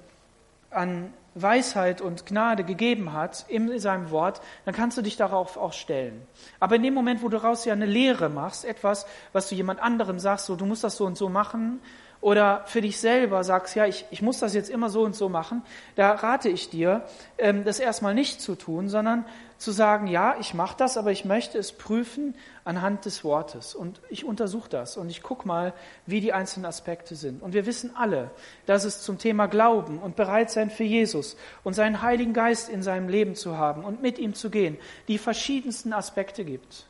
an 0.69 1.13
Weisheit 1.35 1.99
und 1.99 2.25
Gnade 2.25 2.63
gegeben 2.63 3.11
hat 3.11 3.45
in 3.49 3.77
seinem 3.77 4.09
Wort, 4.09 4.41
dann 4.63 4.73
kannst 4.73 4.97
du 4.97 5.01
dich 5.01 5.17
darauf 5.17 5.57
auch 5.57 5.73
stellen. 5.73 6.25
Aber 6.59 6.75
in 6.75 6.83
dem 6.83 6.93
Moment, 6.93 7.21
wo 7.21 7.29
du 7.29 7.37
daraus 7.37 7.65
ja 7.65 7.73
eine 7.73 7.85
Lehre 7.85 8.29
machst, 8.29 8.63
etwas, 8.63 9.05
was 9.33 9.49
du 9.49 9.55
jemand 9.55 9.81
anderem 9.81 10.17
sagst, 10.17 10.45
so 10.45 10.55
du 10.55 10.65
musst 10.65 10.83
das 10.83 10.95
so 10.95 11.05
und 11.05 11.17
so 11.17 11.27
machen, 11.27 11.81
oder 12.25 12.63
für 12.65 12.81
dich 12.81 12.99
selber 12.99 13.43
sagst, 13.43 13.75
ja, 13.75 13.85
ich, 13.85 14.03
ich 14.09 14.23
muss 14.23 14.39
das 14.39 14.55
jetzt 14.55 14.71
immer 14.71 14.89
so 14.89 15.03
und 15.03 15.15
so 15.15 15.29
machen, 15.29 15.61
da 15.95 16.11
rate 16.11 16.49
ich 16.49 16.71
dir, 16.71 17.03
ähm, 17.37 17.63
das 17.63 17.79
erstmal 17.79 18.15
nicht 18.15 18.41
zu 18.41 18.55
tun, 18.55 18.89
sondern 18.89 19.25
zu 19.59 19.71
sagen, 19.71 20.07
ja, 20.07 20.35
ich 20.39 20.55
mache 20.55 20.75
das, 20.75 20.97
aber 20.97 21.11
ich 21.11 21.23
möchte 21.23 21.59
es 21.59 21.71
prüfen 21.71 22.33
anhand 22.63 23.05
des 23.05 23.23
Wortes. 23.23 23.75
Und 23.75 24.01
ich 24.09 24.25
untersuche 24.25 24.67
das 24.67 24.97
und 24.97 25.11
ich 25.11 25.21
gucke 25.21 25.47
mal, 25.47 25.71
wie 26.07 26.19
die 26.19 26.33
einzelnen 26.33 26.65
Aspekte 26.65 27.15
sind. 27.15 27.43
Und 27.43 27.53
wir 27.53 27.67
wissen 27.67 27.95
alle, 27.95 28.31
dass 28.65 28.85
es 28.85 29.03
zum 29.03 29.19
Thema 29.19 29.45
Glauben 29.45 29.99
und 29.99 30.15
Bereitsein 30.15 30.71
für 30.71 30.83
Jesus 30.83 31.37
und 31.63 31.75
seinen 31.75 32.01
Heiligen 32.01 32.33
Geist 32.33 32.69
in 32.69 32.81
seinem 32.81 33.07
Leben 33.07 33.35
zu 33.35 33.59
haben 33.59 33.83
und 33.83 34.01
mit 34.01 34.17
ihm 34.17 34.33
zu 34.33 34.49
gehen, 34.49 34.79
die 35.07 35.19
verschiedensten 35.19 35.93
Aspekte 35.93 36.43
gibt. 36.43 36.87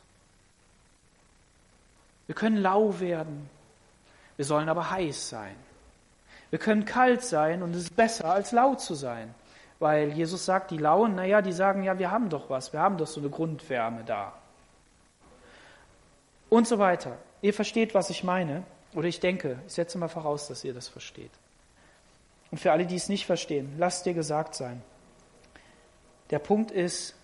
Wir 2.26 2.36
können 2.36 2.56
lau 2.56 3.02
werden, 3.02 3.50
wir 4.38 4.46
sollen 4.46 4.70
aber 4.70 4.92
heiß 4.92 5.30
sein. 5.30 5.56
Wir 6.50 6.60
können 6.60 6.86
kalt 6.86 7.24
sein 7.24 7.64
und 7.64 7.76
es 7.76 7.84
ist 7.84 7.96
besser, 7.96 8.26
als 8.26 8.52
laut 8.52 8.82
zu 8.82 8.96
sein. 8.96 9.34
Weil 9.80 10.14
Jesus 10.14 10.46
sagt, 10.46 10.72
die 10.72 10.78
Lauen, 10.78 11.16
naja, 11.16 11.42
die 11.42 11.52
sagen, 11.52 11.84
ja, 11.84 12.00
wir 12.00 12.12
haben 12.12 12.30
doch 12.30 12.50
was, 12.50 12.72
wir 12.72 12.80
haben 12.80 12.98
doch 12.98 13.08
so 13.08 13.20
eine 13.20 13.30
Grundwärme 13.30 14.04
da. 14.06 14.34
Und 16.50 16.68
so 16.68 16.80
weiter. 16.80 17.18
Ihr 17.42 17.54
versteht, 17.54 17.94
was 17.94 18.10
ich 18.10 18.24
meine. 18.24 18.64
Oder 18.94 19.08
ich 19.08 19.20
denke, 19.20 19.60
ich 19.68 19.74
setze 19.74 19.98
mal 19.98 20.08
voraus, 20.08 20.48
dass 20.48 20.64
ihr 20.64 20.74
das 20.74 20.88
versteht. 20.88 21.32
Und 22.52 22.60
für 22.60 22.72
alle, 22.72 22.86
die 22.86 22.96
es 22.96 23.10
nicht 23.10 23.26
verstehen, 23.26 23.76
lasst 23.78 24.06
dir 24.06 24.14
gesagt 24.14 24.56
sein. 24.56 24.82
Der 26.30 26.40
Punkt 26.40 26.72
ist 26.72 27.16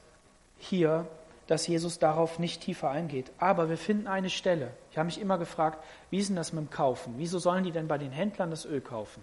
hier, 0.58 1.08
dass 1.52 1.68
Jesus 1.68 2.00
darauf 2.00 2.40
nicht 2.40 2.62
tiefer 2.62 2.90
eingeht. 2.90 3.30
Aber 3.38 3.68
wir 3.68 3.76
finden 3.76 4.08
eine 4.08 4.30
Stelle. 4.30 4.72
Ich 4.90 4.98
habe 4.98 5.08
mich 5.08 5.20
immer 5.20 5.38
gefragt, 5.38 5.84
wie 6.10 6.20
ist 6.20 6.30
denn 6.30 6.38
das 6.38 6.54
mit 6.54 6.64
dem 6.64 6.70
Kaufen? 6.70 7.16
Wieso 7.18 7.40
sollen 7.40 7.66
die 7.66 7.72
denn 7.72 7.90
bei 7.90 7.98
den 7.98 8.14
Händlern 8.14 8.52
das 8.52 8.64
Öl 8.64 8.80
kaufen? 8.80 9.22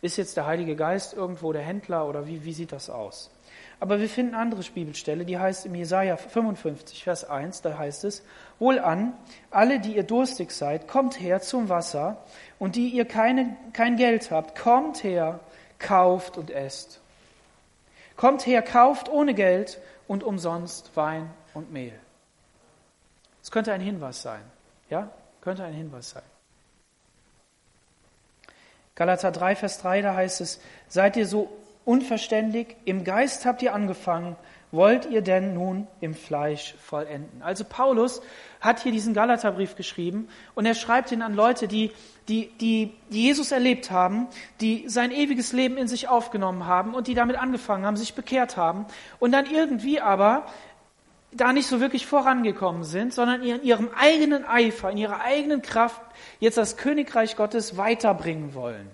Ist 0.00 0.16
jetzt 0.16 0.38
der 0.38 0.46
Heilige 0.46 0.74
Geist 0.74 1.12
irgendwo 1.12 1.52
der 1.52 1.60
Händler 1.60 2.08
oder 2.08 2.26
wie, 2.26 2.46
wie 2.46 2.54
sieht 2.54 2.72
das 2.72 2.88
aus? 2.88 3.30
Aber 3.78 4.00
wir 4.00 4.08
finden 4.08 4.32
eine 4.32 4.44
andere 4.44 4.62
Bibelstelle, 4.62 5.26
die 5.26 5.38
heißt 5.38 5.66
im 5.66 5.74
Jesaja 5.74 6.16
55, 6.16 7.04
Vers 7.04 7.28
1, 7.28 7.60
da 7.60 7.76
heißt 7.76 8.04
es, 8.04 8.24
Wohlan, 8.58 9.12
alle, 9.50 9.78
die 9.78 9.96
ihr 9.96 10.04
durstig 10.04 10.52
seid, 10.52 10.88
kommt 10.88 11.20
her 11.20 11.42
zum 11.42 11.68
Wasser 11.68 12.24
und 12.58 12.76
die 12.76 12.88
ihr 12.88 13.04
keine, 13.04 13.54
kein 13.74 13.96
Geld 13.96 14.30
habt, 14.30 14.58
kommt 14.58 15.04
her, 15.04 15.40
kauft 15.78 16.38
und 16.38 16.50
esst. 16.50 17.02
Kommt 18.16 18.46
her, 18.46 18.62
kauft 18.62 19.10
ohne 19.10 19.34
Geld 19.34 19.78
und 20.08 20.22
umsonst 20.22 20.96
Wein 20.96 21.30
und 21.54 21.72
Mehl. 21.72 21.98
Es 23.42 23.50
könnte 23.50 23.72
ein 23.72 23.80
Hinweis 23.80 24.22
sein. 24.22 24.42
Ja, 24.90 25.10
könnte 25.40 25.64
ein 25.64 25.74
Hinweis 25.74 26.10
sein. 26.10 26.22
Galater 28.94 29.30
3, 29.30 29.56
Vers 29.56 29.78
3, 29.78 30.02
da 30.02 30.14
heißt 30.14 30.40
es, 30.40 30.60
seid 30.88 31.16
ihr 31.16 31.26
so 31.26 31.54
unverständig, 31.84 32.76
im 32.84 33.04
Geist 33.04 33.44
habt 33.44 33.62
ihr 33.62 33.74
angefangen, 33.74 34.36
wollt 34.72 35.06
ihr 35.06 35.22
denn 35.22 35.54
nun 35.54 35.86
im 36.00 36.14
Fleisch 36.14 36.74
vollenden? 36.82 37.42
Also 37.42 37.64
Paulus 37.64 38.20
hat 38.60 38.80
hier 38.80 38.92
diesen 38.92 39.14
Galaterbrief 39.14 39.76
geschrieben 39.76 40.28
und 40.54 40.66
er 40.66 40.74
schreibt 40.74 41.12
ihn 41.12 41.22
an 41.22 41.34
Leute, 41.34 41.68
die, 41.68 41.92
die, 42.28 42.50
die, 42.58 42.92
Jesus 43.08 43.52
erlebt 43.52 43.90
haben, 43.90 44.26
die 44.60 44.88
sein 44.88 45.12
ewiges 45.12 45.52
Leben 45.52 45.76
in 45.76 45.88
sich 45.88 46.08
aufgenommen 46.08 46.66
haben 46.66 46.94
und 46.94 47.06
die 47.06 47.14
damit 47.14 47.36
angefangen 47.36 47.86
haben, 47.86 47.96
sich 47.96 48.14
bekehrt 48.14 48.56
haben 48.56 48.86
und 49.18 49.32
dann 49.32 49.46
irgendwie 49.46 50.00
aber 50.00 50.46
da 51.32 51.52
nicht 51.52 51.66
so 51.66 51.80
wirklich 51.80 52.06
vorangekommen 52.06 52.84
sind, 52.84 53.12
sondern 53.12 53.42
in 53.42 53.62
ihrem 53.62 53.90
eigenen 53.96 54.44
Eifer, 54.44 54.90
in 54.90 54.96
ihrer 54.96 55.20
eigenen 55.20 55.62
Kraft 55.62 56.00
jetzt 56.40 56.56
das 56.56 56.76
Königreich 56.76 57.36
Gottes 57.36 57.76
weiterbringen 57.76 58.54
wollen. 58.54 58.88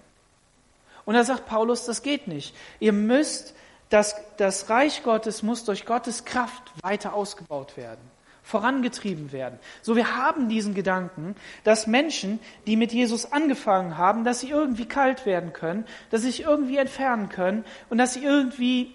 Und 1.05 1.15
da 1.15 1.25
sagt 1.25 1.47
Paulus, 1.47 1.85
das 1.85 2.03
geht 2.03 2.29
nicht. 2.29 2.55
Ihr 2.81 2.93
müsst, 2.93 3.55
das, 3.93 4.17
das 4.39 4.71
Reich 4.71 5.03
Gottes 5.03 5.43
muss 5.43 5.65
durch 5.65 5.85
Gottes 5.85 6.25
Kraft 6.25 6.63
weiter 6.83 7.13
ausgebaut 7.13 7.77
werden, 7.77 8.01
vorangetrieben 8.43 9.33
werden. 9.33 9.59
So, 9.83 9.97
wir 9.97 10.17
haben 10.17 10.49
diesen 10.49 10.75
Gedanken, 10.75 11.37
dass 11.63 11.87
Menschen, 11.87 12.41
die 12.67 12.77
mit 12.77 12.93
Jesus 12.93 13.33
angefangen 13.33 13.99
haben, 13.99 14.25
dass 14.25 14.41
sie 14.41 14.49
irgendwie 14.49 14.87
kalt 14.87 15.27
werden 15.27 15.53
können, 15.53 15.85
dass 16.11 16.23
sie 16.23 16.29
sich 16.29 16.43
irgendwie 16.43 16.79
entfernen 16.79 17.29
können 17.29 17.65
und 17.91 17.99
dass 17.99 18.15
sie 18.15 18.25
irgendwie 18.25 18.95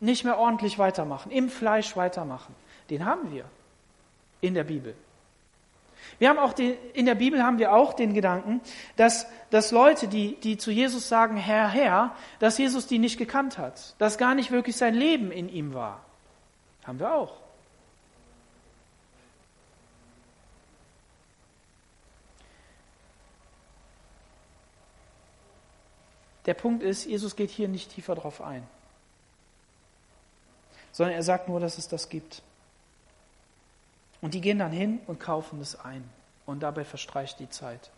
nicht 0.00 0.24
mehr 0.24 0.38
ordentlich 0.38 0.78
weitermachen, 0.78 1.30
im 1.30 1.48
Fleisch 1.48 1.96
weitermachen. 1.96 2.54
Den 2.90 3.04
haben 3.04 3.32
wir 3.32 3.44
in 4.40 4.54
der 4.54 4.64
Bibel. 4.64 4.94
Wir 6.18 6.28
haben 6.28 6.38
auch 6.38 6.52
den, 6.52 6.76
in 6.94 7.06
der 7.06 7.14
Bibel 7.14 7.42
haben 7.42 7.58
wir 7.58 7.72
auch 7.72 7.92
den 7.92 8.14
Gedanken, 8.14 8.60
dass, 8.96 9.26
dass 9.50 9.70
Leute, 9.70 10.08
die, 10.08 10.36
die 10.36 10.56
zu 10.56 10.70
Jesus 10.70 11.08
sagen, 11.08 11.36
Herr, 11.36 11.68
Herr, 11.68 12.14
dass 12.38 12.58
Jesus 12.58 12.86
die 12.86 12.98
nicht 12.98 13.18
gekannt 13.18 13.58
hat, 13.58 13.94
dass 13.98 14.18
gar 14.18 14.34
nicht 14.34 14.50
wirklich 14.50 14.76
sein 14.76 14.94
Leben 14.94 15.30
in 15.30 15.48
ihm 15.48 15.74
war. 15.74 16.04
Haben 16.84 17.00
wir 17.00 17.14
auch. 17.14 17.36
Der 26.46 26.54
Punkt 26.54 26.82
ist, 26.82 27.06
Jesus 27.06 27.34
geht 27.34 27.50
hier 27.50 27.66
nicht 27.66 27.92
tiefer 27.92 28.14
drauf 28.14 28.40
ein 28.40 28.66
sondern 30.96 31.14
er 31.14 31.22
sagt 31.22 31.46
nur, 31.46 31.60
dass 31.60 31.76
es 31.76 31.88
das 31.88 32.08
gibt. 32.08 32.40
Und 34.26 34.34
die 34.34 34.40
gehen 34.40 34.58
dann 34.58 34.72
hin 34.72 34.98
und 35.06 35.20
kaufen 35.20 35.60
es 35.60 35.78
ein. 35.78 36.02
Und 36.46 36.64
dabei 36.64 36.84
verstreicht 36.84 37.38
die 37.38 37.48
Zeit. 37.48 37.92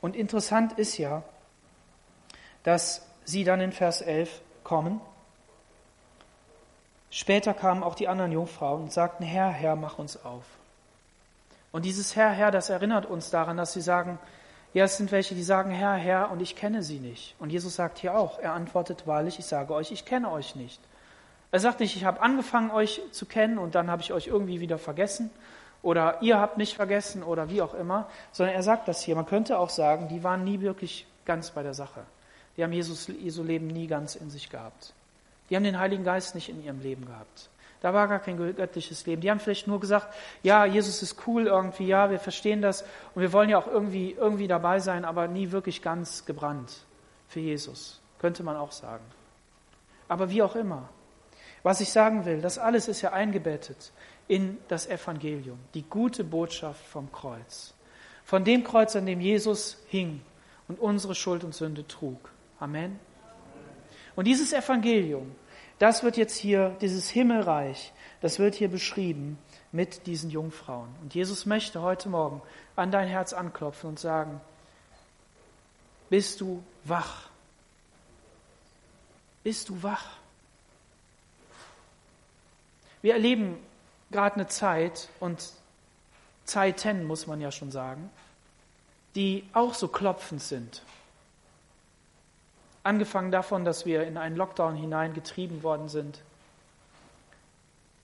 Und 0.00 0.16
interessant 0.16 0.72
ist 0.78 0.96
ja, 0.96 1.22
dass 2.62 3.06
sie 3.26 3.44
dann 3.44 3.60
in 3.60 3.72
Vers 3.72 4.00
11 4.00 4.40
kommen. 4.64 4.98
Später 7.10 7.52
kamen 7.52 7.82
auch 7.82 7.96
die 7.96 8.08
anderen 8.08 8.32
Jungfrauen 8.32 8.84
und 8.84 8.94
sagten, 8.94 9.24
Herr, 9.24 9.50
Herr, 9.50 9.76
mach 9.76 9.98
uns 9.98 10.24
auf. 10.24 10.44
Und 11.70 11.84
dieses 11.84 12.16
Herr, 12.16 12.30
Herr, 12.30 12.50
das 12.50 12.70
erinnert 12.70 13.04
uns 13.04 13.28
daran, 13.28 13.58
dass 13.58 13.74
sie 13.74 13.82
sagen, 13.82 14.18
ja, 14.72 14.84
es 14.84 14.96
sind 14.96 15.12
welche, 15.12 15.34
die 15.34 15.42
sagen, 15.42 15.70
Herr, 15.70 15.96
Herr, 15.96 16.30
und 16.30 16.40
ich 16.40 16.56
kenne 16.56 16.82
sie 16.82 16.98
nicht. 16.98 17.34
Und 17.38 17.50
Jesus 17.50 17.76
sagt 17.76 17.98
hier 17.98 18.16
auch, 18.16 18.38
er 18.38 18.54
antwortet 18.54 19.06
wahrlich, 19.06 19.38
ich 19.38 19.44
sage 19.44 19.74
euch, 19.74 19.92
ich 19.92 20.06
kenne 20.06 20.32
euch 20.32 20.56
nicht. 20.56 20.80
Er 21.52 21.60
sagt 21.60 21.80
nicht, 21.80 21.94
ich 21.94 22.06
habe 22.06 22.22
angefangen, 22.22 22.70
euch 22.70 23.02
zu 23.12 23.26
kennen 23.26 23.58
und 23.58 23.74
dann 23.74 23.90
habe 23.90 24.00
ich 24.00 24.14
euch 24.14 24.28
irgendwie 24.28 24.60
wieder 24.60 24.78
vergessen 24.78 25.30
oder 25.82 26.20
ihr 26.22 26.38
habt 26.38 26.58
mich 26.58 26.74
vergessen 26.74 27.22
oder 27.22 27.50
wie 27.50 27.62
auch 27.62 27.74
immer, 27.74 28.08
sondern 28.32 28.54
er 28.54 28.62
sagt 28.62 28.88
das 28.88 29.02
hier. 29.02 29.14
Man 29.14 29.26
könnte 29.26 29.58
auch 29.58 29.70
sagen, 29.70 30.08
die 30.08 30.24
waren 30.24 30.44
nie 30.44 30.60
wirklich 30.60 31.06
ganz 31.24 31.50
bei 31.50 31.62
der 31.62 31.74
Sache. 31.74 32.02
Die 32.56 32.64
haben 32.64 32.72
Jesus, 32.72 33.06
Jesu 33.06 33.42
Leben 33.42 33.68
nie 33.68 33.86
ganz 33.86 34.16
in 34.16 34.30
sich 34.30 34.50
gehabt. 34.50 34.92
Die 35.48 35.56
haben 35.56 35.64
den 35.64 35.78
Heiligen 35.78 36.04
Geist 36.04 36.34
nicht 36.34 36.48
in 36.48 36.62
ihrem 36.64 36.80
Leben 36.80 37.06
gehabt. 37.06 37.48
Da 37.80 37.94
war 37.94 38.08
gar 38.08 38.18
kein 38.18 38.36
göttliches 38.36 39.06
Leben. 39.06 39.22
Die 39.22 39.30
haben 39.30 39.38
vielleicht 39.38 39.68
nur 39.68 39.78
gesagt, 39.78 40.12
ja, 40.42 40.64
Jesus 40.64 41.00
ist 41.00 41.16
cool 41.28 41.46
irgendwie, 41.46 41.86
ja, 41.86 42.10
wir 42.10 42.18
verstehen 42.18 42.60
das 42.60 42.82
und 43.14 43.22
wir 43.22 43.32
wollen 43.32 43.48
ja 43.48 43.58
auch 43.58 43.68
irgendwie, 43.68 44.12
irgendwie 44.12 44.48
dabei 44.48 44.80
sein, 44.80 45.04
aber 45.04 45.28
nie 45.28 45.52
wirklich 45.52 45.80
ganz 45.80 46.26
gebrannt 46.26 46.72
für 47.28 47.38
Jesus. 47.38 48.00
Könnte 48.18 48.42
man 48.42 48.56
auch 48.56 48.72
sagen. 48.72 49.04
Aber 50.08 50.28
wie 50.30 50.42
auch 50.42 50.56
immer. 50.56 50.88
Was 51.62 51.80
ich 51.80 51.92
sagen 51.92 52.24
will, 52.24 52.40
das 52.40 52.58
alles 52.58 52.88
ist 52.88 53.02
ja 53.02 53.12
eingebettet 53.12 53.92
in 54.28 54.58
das 54.68 54.86
Evangelium, 54.86 55.58
die 55.74 55.82
gute 55.82 56.22
Botschaft 56.22 56.86
vom 56.86 57.10
Kreuz. 57.10 57.74
Von 58.24 58.44
dem 58.44 58.62
Kreuz, 58.62 58.94
an 58.94 59.06
dem 59.06 59.20
Jesus 59.20 59.78
hing 59.88 60.20
und 60.68 60.78
unsere 60.78 61.14
Schuld 61.14 61.44
und 61.44 61.54
Sünde 61.54 61.86
trug. 61.88 62.30
Amen. 62.60 63.00
Und 64.14 64.26
dieses 64.26 64.52
Evangelium, 64.52 65.34
das 65.78 66.02
wird 66.02 66.16
jetzt 66.16 66.36
hier, 66.36 66.76
dieses 66.80 67.08
Himmelreich, 67.08 67.92
das 68.20 68.38
wird 68.38 68.54
hier 68.54 68.68
beschrieben 68.68 69.38
mit 69.72 70.06
diesen 70.06 70.30
Jungfrauen. 70.30 70.88
Und 71.00 71.14
Jesus 71.14 71.46
möchte 71.46 71.80
heute 71.82 72.08
Morgen 72.08 72.42
an 72.76 72.90
dein 72.90 73.08
Herz 73.08 73.32
anklopfen 73.32 73.90
und 73.90 73.98
sagen, 73.98 74.40
bist 76.10 76.40
du 76.40 76.62
wach? 76.84 77.28
Bist 79.42 79.68
du 79.68 79.82
wach? 79.82 80.16
Wir 83.00 83.14
erleben 83.14 83.56
gerade 84.10 84.36
eine 84.36 84.46
Zeit 84.48 85.08
und 85.20 85.52
Zeiten, 86.44 87.04
muss 87.04 87.26
man 87.26 87.40
ja 87.40 87.52
schon 87.52 87.70
sagen, 87.70 88.10
die 89.14 89.44
auch 89.52 89.74
so 89.74 89.88
klopfend 89.88 90.42
sind. 90.42 90.82
Angefangen 92.82 93.30
davon, 93.30 93.64
dass 93.64 93.84
wir 93.84 94.06
in 94.06 94.16
einen 94.16 94.36
Lockdown 94.36 94.74
hineingetrieben 94.74 95.62
worden 95.62 95.88
sind, 95.88 96.22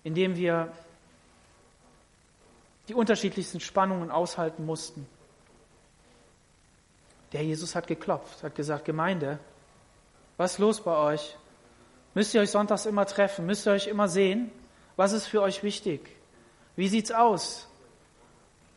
indem 0.03 0.37
wir 0.37 0.73
die 2.89 2.95
unterschiedlichsten 2.95 3.61
Spannungen 3.61 4.11
aushalten 4.11 4.67
mussten. 4.67 5.07
Der 7.33 7.43
Jesus 7.43 7.75
hat 7.75 7.87
geklopft, 7.87 8.43
hat 8.43 8.55
gesagt, 8.55 8.85
Gemeinde, 8.85 9.39
was 10.37 10.53
ist 10.53 10.59
los 10.59 10.81
bei 10.83 10.97
euch? 10.97 11.37
Müsst 12.13 12.35
ihr 12.35 12.43
euch 12.43 12.51
sonntags 12.51 12.87
immer 12.87 13.07
treffen? 13.07 13.47
Müsst 13.47 13.67
ihr 13.67 13.73
euch 13.73 13.87
immer 13.87 14.09
sehen? 14.09 14.53
Was 14.97 15.13
ist 15.13 15.27
für 15.27 15.43
euch 15.43 15.63
wichtig? 15.63 16.01
Wie 16.77 16.89
sieht's 16.89 17.13
aus? 17.13 17.69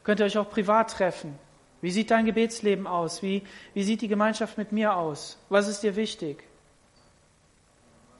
Könnt 0.03 0.19
ihr 0.19 0.25
euch 0.25 0.37
auch 0.37 0.49
privat 0.49 0.91
treffen? 0.91 1.37
Wie 1.81 1.91
sieht 1.91 2.11
dein 2.11 2.25
Gebetsleben 2.25 2.87
aus? 2.87 3.21
Wie, 3.21 3.43
wie 3.73 3.83
sieht 3.83 4.01
die 4.01 4.07
Gemeinschaft 4.07 4.57
mit 4.57 4.71
mir 4.71 4.95
aus? 4.95 5.37
Was 5.49 5.67
ist 5.67 5.83
dir 5.83 5.95
wichtig? 5.95 6.43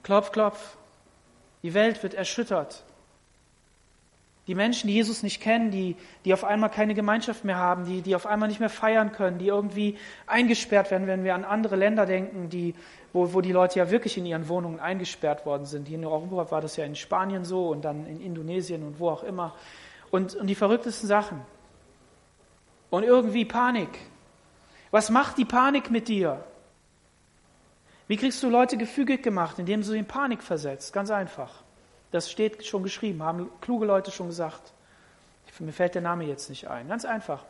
Klopf, 0.04 0.32
klopf. 0.32 0.78
Die 1.64 1.74
Welt 1.74 2.04
wird 2.04 2.14
erschüttert. 2.14 2.84
Die 4.48 4.56
Menschen, 4.56 4.88
die 4.88 4.94
Jesus 4.94 5.24
nicht 5.24 5.42
kennen, 5.42 5.72
die, 5.72 5.98
die 6.24 6.34
auf 6.34 6.46
einmal 6.46 6.70
keine 6.70 6.94
Gemeinschaft 6.94 7.44
mehr 7.44 7.58
haben, 7.58 7.84
die, 7.84 8.02
die 8.02 8.16
auf 8.16 8.26
einmal 8.26 8.48
nicht 8.48 8.62
mehr 8.62 8.70
feiern 8.70 9.12
können, 9.12 9.40
die 9.40 9.48
irgendwie 9.48 9.98
eingesperrt 10.26 10.90
werden, 10.90 11.08
wenn 11.08 11.26
wir 11.26 11.36
an 11.36 11.44
andere 11.44 11.76
Länder 11.76 12.06
denken, 12.06 12.50
die, 12.50 12.74
wo, 13.18 13.34
wo 13.34 13.42
die 13.42 13.52
Leute 13.52 13.80
ja 13.80 13.90
wirklich 13.90 14.18
in 14.18 14.26
ihren 14.28 14.48
Wohnungen 14.48 14.80
eingesperrt 14.80 15.46
worden 15.46 15.66
sind. 15.66 15.88
Hier 15.88 15.98
in 15.98 16.06
Europa 16.06 16.52
war 16.52 16.62
das 16.62 16.78
ja 16.78 16.86
in 16.86 16.96
Spanien 16.96 17.44
so 17.46 17.70
und 17.70 17.84
dann 17.84 18.06
in 18.06 18.22
Indonesien 18.22 18.84
und 18.84 19.00
wo 19.00 19.10
auch 19.10 19.24
immer. 19.24 19.56
Und, 20.12 20.36
und 20.36 20.46
die 20.48 20.56
verrücktesten 20.56 21.08
Sachen. 21.08 21.42
Und 22.92 23.04
irgendwie 23.04 23.44
Panik. 23.44 23.90
Was 24.92 25.10
macht 25.10 25.38
die 25.38 25.46
Panik 25.46 25.90
mit 25.90 26.08
dir? 26.08 26.44
Wie 28.08 28.18
kriegst 28.18 28.42
du 28.44 28.50
Leute 28.50 28.78
gefügig 28.78 29.24
gemacht, 29.24 29.58
indem 29.60 29.82
du 29.82 29.88
sie 29.88 29.98
in 29.98 30.06
Panik 30.06 30.44
versetzt? 30.44 30.94
Ganz 30.94 31.10
einfach. 31.10 31.64
Das 32.12 32.32
steht 32.32 32.66
schon 32.66 32.84
geschrieben, 32.84 33.24
haben 33.24 33.50
kluge 33.60 33.86
Leute 33.86 34.12
schon 34.12 34.28
gesagt. 34.28 34.74
Mir 35.60 35.74
fällt 35.74 35.96
der 35.96 36.04
Name 36.04 36.26
jetzt 36.26 36.50
nicht 36.50 36.68
ein. 36.68 36.88
Ganz 36.88 37.04
einfach, 37.04 37.44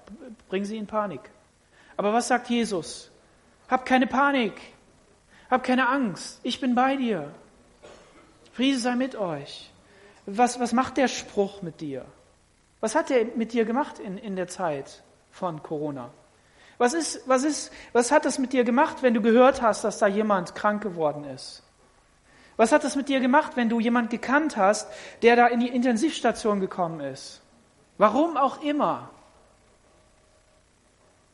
bring 0.47 0.63
sie 0.63 0.78
in 0.78 0.88
Panik. 0.88 1.20
Aber 1.97 2.13
was 2.13 2.30
sagt 2.30 2.49
Jesus? 2.49 3.11
Hab 3.68 3.86
keine 3.86 4.07
Panik, 4.07 4.53
hab 5.49 5.63
keine 5.63 5.87
Angst, 5.87 6.39
ich 6.43 6.59
bin 6.59 6.75
bei 6.75 6.95
dir. 6.95 7.31
Friede 8.53 8.79
sei 8.79 8.95
mit 8.95 9.15
euch. 9.15 9.71
Was, 10.25 10.59
was 10.59 10.73
macht 10.73 10.97
der 10.97 11.07
Spruch 11.07 11.61
mit 11.61 11.79
dir? 11.79 12.05
Was 12.79 12.95
hat 12.95 13.11
er 13.11 13.25
mit 13.35 13.53
dir 13.53 13.65
gemacht 13.65 13.99
in, 13.99 14.17
in 14.17 14.35
der 14.35 14.47
Zeit 14.47 15.03
von 15.31 15.63
Corona? 15.63 16.09
Was, 16.77 16.93
ist, 16.93 17.27
was, 17.27 17.43
ist, 17.43 17.71
was 17.93 18.11
hat 18.11 18.25
das 18.25 18.37
mit 18.37 18.53
dir 18.53 18.63
gemacht, 18.63 19.01
wenn 19.01 19.13
du 19.13 19.21
gehört 19.21 19.61
hast, 19.61 19.83
dass 19.83 19.99
da 19.99 20.07
jemand 20.07 20.53
krank 20.53 20.83
geworden 20.83 21.23
ist? 21.23 21.63
Was 22.55 22.71
hat 22.71 22.83
das 22.83 22.95
mit 22.95 23.07
dir 23.07 23.19
gemacht, 23.19 23.55
wenn 23.55 23.69
du 23.69 23.79
jemand 23.79 24.09
gekannt 24.09 24.57
hast, 24.57 24.87
der 25.21 25.35
da 25.35 25.47
in 25.47 25.59
die 25.59 25.69
Intensivstation 25.69 26.59
gekommen 26.59 26.99
ist? 26.99 27.41
Warum 27.97 28.37
auch 28.37 28.61
immer. 28.61 29.09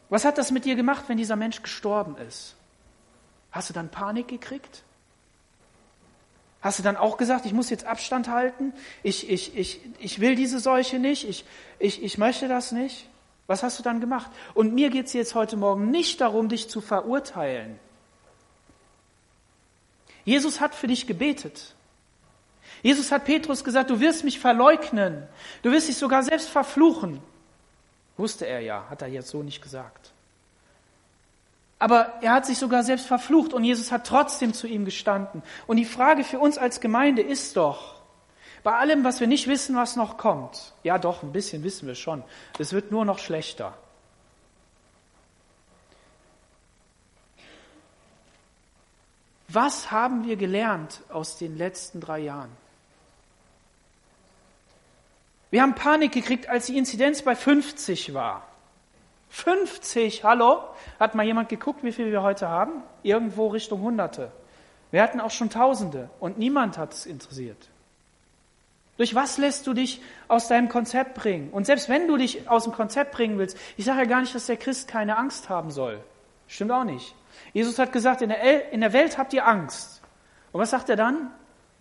Was 0.09 0.25
hat 0.25 0.37
das 0.37 0.51
mit 0.51 0.65
dir 0.65 0.75
gemacht, 0.75 1.05
wenn 1.07 1.17
dieser 1.17 1.35
Mensch 1.35 1.61
gestorben 1.61 2.17
ist? 2.17 2.55
Hast 3.53 3.69
du 3.69 3.73
dann 3.73 3.89
Panik 3.89 4.27
gekriegt? 4.27 4.83
Hast 6.59 6.79
du 6.79 6.83
dann 6.83 6.97
auch 6.97 7.17
gesagt, 7.17 7.45
ich 7.45 7.53
muss 7.53 7.69
jetzt 7.69 7.85
Abstand 7.85 8.27
halten? 8.27 8.73
Ich, 9.03 9.29
ich, 9.29 9.55
ich, 9.55 9.79
ich 9.99 10.19
will 10.19 10.35
diese 10.35 10.59
Seuche 10.59 10.97
nicht. 10.97 11.29
Ich, 11.29 11.45
ich, 11.77 12.01
ich 12.01 12.17
möchte 12.17 12.47
das 12.47 12.71
nicht. 12.71 13.07
Was 13.45 13.61
hast 13.61 13.77
du 13.77 13.83
dann 13.83 13.99
gemacht? 13.99 14.31
Und 14.55 14.73
mir 14.73 14.89
geht 14.89 15.05
es 15.05 15.13
jetzt 15.13 15.35
heute 15.35 15.55
Morgen 15.55 15.91
nicht 15.91 16.19
darum, 16.19 16.49
dich 16.49 16.69
zu 16.69 16.81
verurteilen. 16.81 17.77
Jesus 20.25 20.59
hat 20.59 20.73
für 20.73 20.87
dich 20.87 21.05
gebetet. 21.05 21.75
Jesus 22.81 23.11
hat 23.11 23.25
Petrus 23.25 23.63
gesagt, 23.63 23.89
du 23.91 23.99
wirst 23.99 24.23
mich 24.23 24.39
verleugnen. 24.39 25.27
Du 25.61 25.71
wirst 25.71 25.89
dich 25.89 25.97
sogar 25.97 26.23
selbst 26.23 26.49
verfluchen. 26.49 27.21
Wusste 28.17 28.47
er 28.47 28.61
ja, 28.61 28.87
hat 28.89 29.01
er 29.01 29.09
jetzt 29.09 29.29
so 29.29 29.43
nicht 29.43 29.61
gesagt. 29.61 30.12
Aber 31.79 32.13
er 32.21 32.33
hat 32.33 32.45
sich 32.45 32.57
sogar 32.57 32.83
selbst 32.83 33.07
verflucht 33.07 33.53
und 33.53 33.63
Jesus 33.63 33.91
hat 33.91 34.07
trotzdem 34.07 34.53
zu 34.53 34.67
ihm 34.67 34.85
gestanden. 34.85 35.43
Und 35.67 35.77
die 35.77 35.85
Frage 35.85 36.23
für 36.23 36.39
uns 36.39 36.57
als 36.57 36.79
Gemeinde 36.79 37.21
ist 37.21 37.57
doch, 37.57 37.95
bei 38.63 38.73
allem, 38.73 39.03
was 39.03 39.19
wir 39.19 39.27
nicht 39.27 39.47
wissen, 39.47 39.75
was 39.75 39.97
noch 39.97 40.17
kommt, 40.17 40.73
ja 40.83 40.97
doch, 40.97 41.21
ein 41.21 41.33
bisschen 41.33 41.63
wissen 41.63 41.85
wir 41.85 41.95
schon, 41.95 42.23
es 42.59 42.71
wird 42.71 42.91
nur 42.91 43.03
noch 43.03 43.19
schlechter. 43.19 43.73
Was 49.49 49.91
haben 49.91 50.25
wir 50.25 50.37
gelernt 50.37 51.01
aus 51.09 51.37
den 51.37 51.57
letzten 51.57 51.99
drei 51.99 52.19
Jahren? 52.19 52.49
Wir 55.51 55.61
haben 55.61 55.75
Panik 55.75 56.11
gekriegt, 56.11 56.49
als 56.49 56.65
die 56.65 56.77
Inzidenz 56.77 57.21
bei 57.21 57.35
50 57.35 58.15
war. 58.15 58.47
50, 59.33 60.23
hallo? 60.23 60.61
Hat 60.99 61.15
mal 61.15 61.25
jemand 61.25 61.49
geguckt, 61.49 61.83
wie 61.83 61.91
viel 61.91 62.11
wir 62.11 62.21
heute 62.21 62.49
haben? 62.49 62.83
Irgendwo 63.01 63.47
Richtung 63.47 63.81
Hunderte. 63.81 64.31
Wir 64.91 65.01
hatten 65.01 65.19
auch 65.19 65.31
schon 65.31 65.49
Tausende 65.49 66.11
und 66.19 66.37
niemand 66.37 66.77
hat 66.77 66.93
es 66.93 67.07
interessiert. 67.07 67.57
Durch 68.97 69.15
was 69.15 69.39
lässt 69.39 69.65
du 69.65 69.73
dich 69.73 70.03
aus 70.27 70.49
deinem 70.49 70.69
Konzept 70.69 71.15
bringen? 71.15 71.49
Und 71.49 71.65
selbst 71.65 71.89
wenn 71.89 72.07
du 72.07 72.15
dich 72.15 72.47
aus 72.47 72.65
dem 72.65 72.73
Konzept 72.73 73.11
bringen 73.11 73.39
willst, 73.39 73.57
ich 73.75 73.85
sage 73.85 74.01
ja 74.01 74.05
gar 74.05 74.21
nicht, 74.21 74.35
dass 74.35 74.45
der 74.45 74.57
Christ 74.57 74.87
keine 74.87 75.17
Angst 75.17 75.49
haben 75.49 75.71
soll. 75.71 75.99
Stimmt 76.47 76.71
auch 76.71 76.83
nicht. 76.83 77.15
Jesus 77.53 77.79
hat 77.79 77.91
gesagt, 77.91 78.21
in 78.21 78.29
der, 78.29 78.39
El 78.39 78.61
in 78.71 78.81
der 78.81 78.93
Welt 78.93 79.17
habt 79.17 79.33
ihr 79.33 79.47
Angst. 79.47 80.03
Und 80.51 80.61
was 80.61 80.69
sagt 80.69 80.89
er 80.89 80.95
dann? 80.95 81.31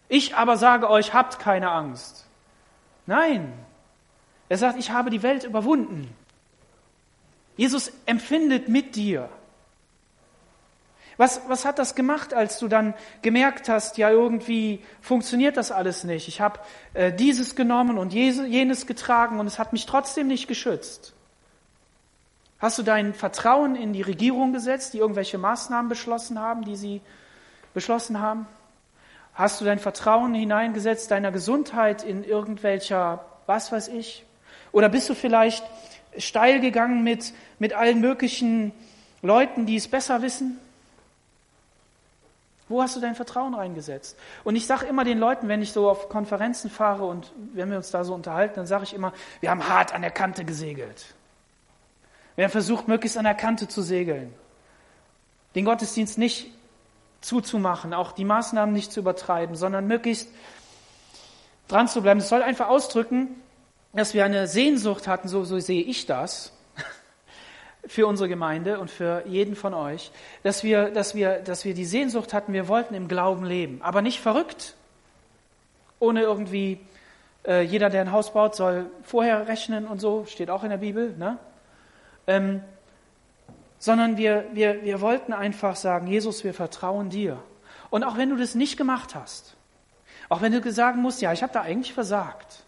Ich 0.09 0.35
aber 0.37 0.57
sage 0.57 0.89
euch, 0.89 1.13
habt 1.13 1.39
keine 1.39 1.71
Angst. 1.71 2.27
Nein. 3.05 3.53
Er 4.49 4.57
sagt, 4.57 4.79
ich 4.79 4.91
habe 4.91 5.11
die 5.11 5.23
Welt 5.23 5.45
überwunden. 5.45 6.17
Jesus 7.57 7.93
empfindet 8.07 8.69
mit 8.69 8.97
dir. 8.97 9.29
Was, 11.17 11.43
was 11.47 11.65
hat 11.65 11.79
das 11.79 11.95
gemacht, 11.95 12.33
als 12.33 12.59
du 12.59 12.69
dann 12.69 12.95
gemerkt 13.21 13.69
hast, 13.69 13.99
ja 13.99 14.11
irgendwie 14.11 14.83
funktioniert 15.01 15.57
das 15.57 15.71
alles 15.71 16.05
nicht. 16.05 16.27
Ich 16.27 16.41
habe 16.41 16.59
äh, 16.95 17.13
dieses 17.13 17.55
genommen 17.55 17.99
und 17.99 18.13
jenes 18.13 18.87
getragen 18.87 19.39
und 19.39 19.47
es 19.47 19.59
hat 19.59 19.73
mich 19.73 19.87
trotzdem 19.87 20.27
nicht 20.27 20.49
geschützt. 20.49 21.13
Hast 22.59 22.79
du 22.79 22.83
dein 22.83 23.13
Vertrauen 23.13 23.77
in 23.77 23.93
die 23.93 24.03
Regierung 24.03 24.53
gesetzt, 24.53 24.95
die 24.95 24.99
irgendwelche 24.99 25.37
Maßnahmen 25.37 25.89
beschlossen 25.89 26.39
haben, 26.39 26.65
die 26.65 26.77
sie 26.77 27.01
beschlossen 27.75 28.21
haben? 28.21 28.47
Hast 29.35 29.61
du 29.61 29.65
dein 29.65 29.79
Vertrauen 29.79 30.33
hineingesetzt, 30.35 31.11
deiner 31.11 31.33
Gesundheit 31.33 32.05
in 32.05 32.23
irgendwelcher, 32.23 33.25
was 33.47 33.73
weiß 33.73 33.89
ich? 33.89 34.25
Oder 34.71 34.89
bist 34.89 35.09
du 35.09 35.15
vielleicht 35.15 35.65
steil 36.19 36.61
gegangen 36.61 37.03
mit, 37.03 37.33
mit 37.59 37.73
allen 37.73 38.01
möglichen 38.01 38.73
Leuten, 39.23 39.67
die 39.67 39.77
es 39.77 39.89
besser 39.89 40.23
wissen? 40.23 40.59
Wo 42.69 42.83
hast 42.83 42.97
du 42.97 43.01
dein 43.01 43.15
Vertrauen 43.15 43.55
reingesetzt? 43.55 44.17
Und 44.45 44.57
ich 44.57 44.67
sage 44.67 44.87
immer 44.87 45.05
den 45.05 45.19
Leuten, 45.19 45.49
wenn 45.49 45.61
ich 45.61 45.73
so 45.73 45.91
auf 45.91 46.09
Konferenzen 46.09 46.71
fahre 46.71 47.05
und 47.05 47.33
wenn 47.53 47.71
wir 47.71 47.77
uns 47.77 47.91
da 47.91 48.03
so 48.03 48.15
unterhalten, 48.15 48.55
dann 48.57 48.67
sage 48.67 48.85
ich 48.85 48.95
immer, 48.95 49.13
wir 49.41 49.51
haben 49.51 49.69
hart 49.69 49.95
an 49.95 50.03
der 50.03 50.11
Kante 50.11 50.45
gesegelt. 50.45 51.15
Wir 52.35 52.45
haben 52.45 52.53
versucht, 52.53 52.89
möglichst 52.89 53.19
an 53.19 53.25
der 53.25 53.35
Kante 53.35 53.69
zu 53.69 53.83
segeln. 53.83 54.33
Den 55.55 55.67
Gottesdienst 55.67 56.17
nicht 56.17 56.51
zuzumachen, 57.21 57.93
auch 57.93 58.13
die 58.13 58.25
Maßnahmen 58.25 58.75
nicht 58.75 58.91
zu 58.91 59.01
übertreiben, 59.01 59.55
sondern 59.55 59.87
möglichst 59.87 60.29
dran 61.69 61.89
zu 61.89 62.01
bleiben. 62.03 62.21
Das 62.21 62.31
soll 62.31 62.43
einfach 62.43 62.69
ausdrücken, 62.69 63.29
dass 63.93 64.15
wir 64.15 64.25
eine 64.25 64.47
Sehnsucht 64.47 65.07
hatten, 65.07 65.29
so, 65.29 65.45
so 65.45 65.59
sehe 65.59 65.83
ich 65.83 66.07
das, 66.07 66.53
für 67.87 68.07
unsere 68.07 68.29
Gemeinde 68.29 68.79
und 68.79 68.91
für 68.91 69.25
jeden 69.27 69.57
von 69.57 69.75
euch, 69.75 70.13
dass 70.43 70.63
wir, 70.63 70.91
dass 70.91 71.15
wir, 71.15 71.41
dass 71.41 71.65
wir 71.65 71.75
die 71.75 71.85
Sehnsucht 71.85 72.33
hatten, 72.33 72.53
wir 72.53 72.69
wollten 72.69 72.95
im 72.95 73.09
Glauben 73.09 73.45
leben, 73.45 73.83
aber 73.83 74.03
nicht 74.03 74.21
verrückt, 74.21 74.75
ohne 75.99 76.23
irgendwie, 76.23 76.81
äh, 77.47 77.63
jeder, 77.63 77.91
der 77.91 78.03
ein 78.03 78.13
Haus 78.13 78.33
baut, 78.33 78.55
soll 78.55 78.87
vorher 79.03 79.49
rechnen 79.49 79.87
und 79.87 80.01
so, 80.01 80.25
steht 80.27 80.51
auch 80.51 80.63
in 80.63 80.71
der 80.71 80.79
Bibel, 80.79 81.15
ne? 81.17 81.39
Ähm, 82.27 82.63
sondern 83.79 84.17
wir, 84.17 84.45
wir, 84.53 84.85
wir 84.85 85.01
wollten 85.01 85.33
einfach 85.33 85.75
sagen, 85.75 86.07
Jesus, 86.07 86.45
wir 86.45 86.55
vertrauen 86.55 87.11
dir. 87.11 87.43
Und 87.91 88.05
auch 88.05 88.17
wenn 88.17 88.31
du 88.31 88.37
das 88.37 88.55
nicht 88.55 88.77
gemacht 88.77 89.17
hast, 89.17 89.57
auch 90.29 90.41
wenn 90.41 90.53
du 90.53 90.73
sagen 90.73 91.03
musst, 91.03 91.21
ja, 91.21 91.33
ich 91.33 91.43
habe 91.43 91.53
da 91.53 91.63
eigentlich 91.63 91.93
versagt, 91.93 92.65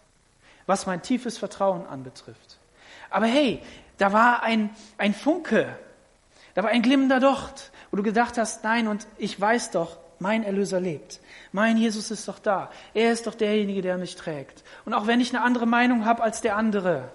was 0.65 0.85
mein 0.85 1.01
tiefes 1.01 1.37
Vertrauen 1.37 1.85
anbetrifft. 1.85 2.57
Aber 3.09 3.25
hey, 3.25 3.61
da 3.97 4.13
war 4.13 4.43
ein, 4.43 4.69
ein 4.97 5.13
Funke, 5.13 5.67
da 6.53 6.63
war 6.63 6.69
ein 6.69 6.81
glimmender 6.81 7.19
Docht, 7.19 7.71
wo 7.91 7.97
du 7.97 8.03
gedacht 8.03 8.37
hast, 8.37 8.63
nein, 8.63 8.87
und 8.87 9.07
ich 9.17 9.39
weiß 9.39 9.71
doch, 9.71 9.97
mein 10.19 10.43
Erlöser 10.43 10.79
lebt. 10.79 11.19
Mein 11.51 11.77
Jesus 11.77 12.11
ist 12.11 12.27
doch 12.27 12.39
da. 12.39 12.71
Er 12.93 13.11
ist 13.11 13.27
doch 13.27 13.35
derjenige, 13.35 13.81
der 13.81 13.97
mich 13.97 14.15
trägt. 14.15 14.63
Und 14.85 14.93
auch 14.93 15.07
wenn 15.07 15.19
ich 15.19 15.33
eine 15.35 15.43
andere 15.43 15.65
Meinung 15.65 16.05
habe 16.05 16.23
als 16.23 16.41
der 16.41 16.55
andere, 16.55 17.09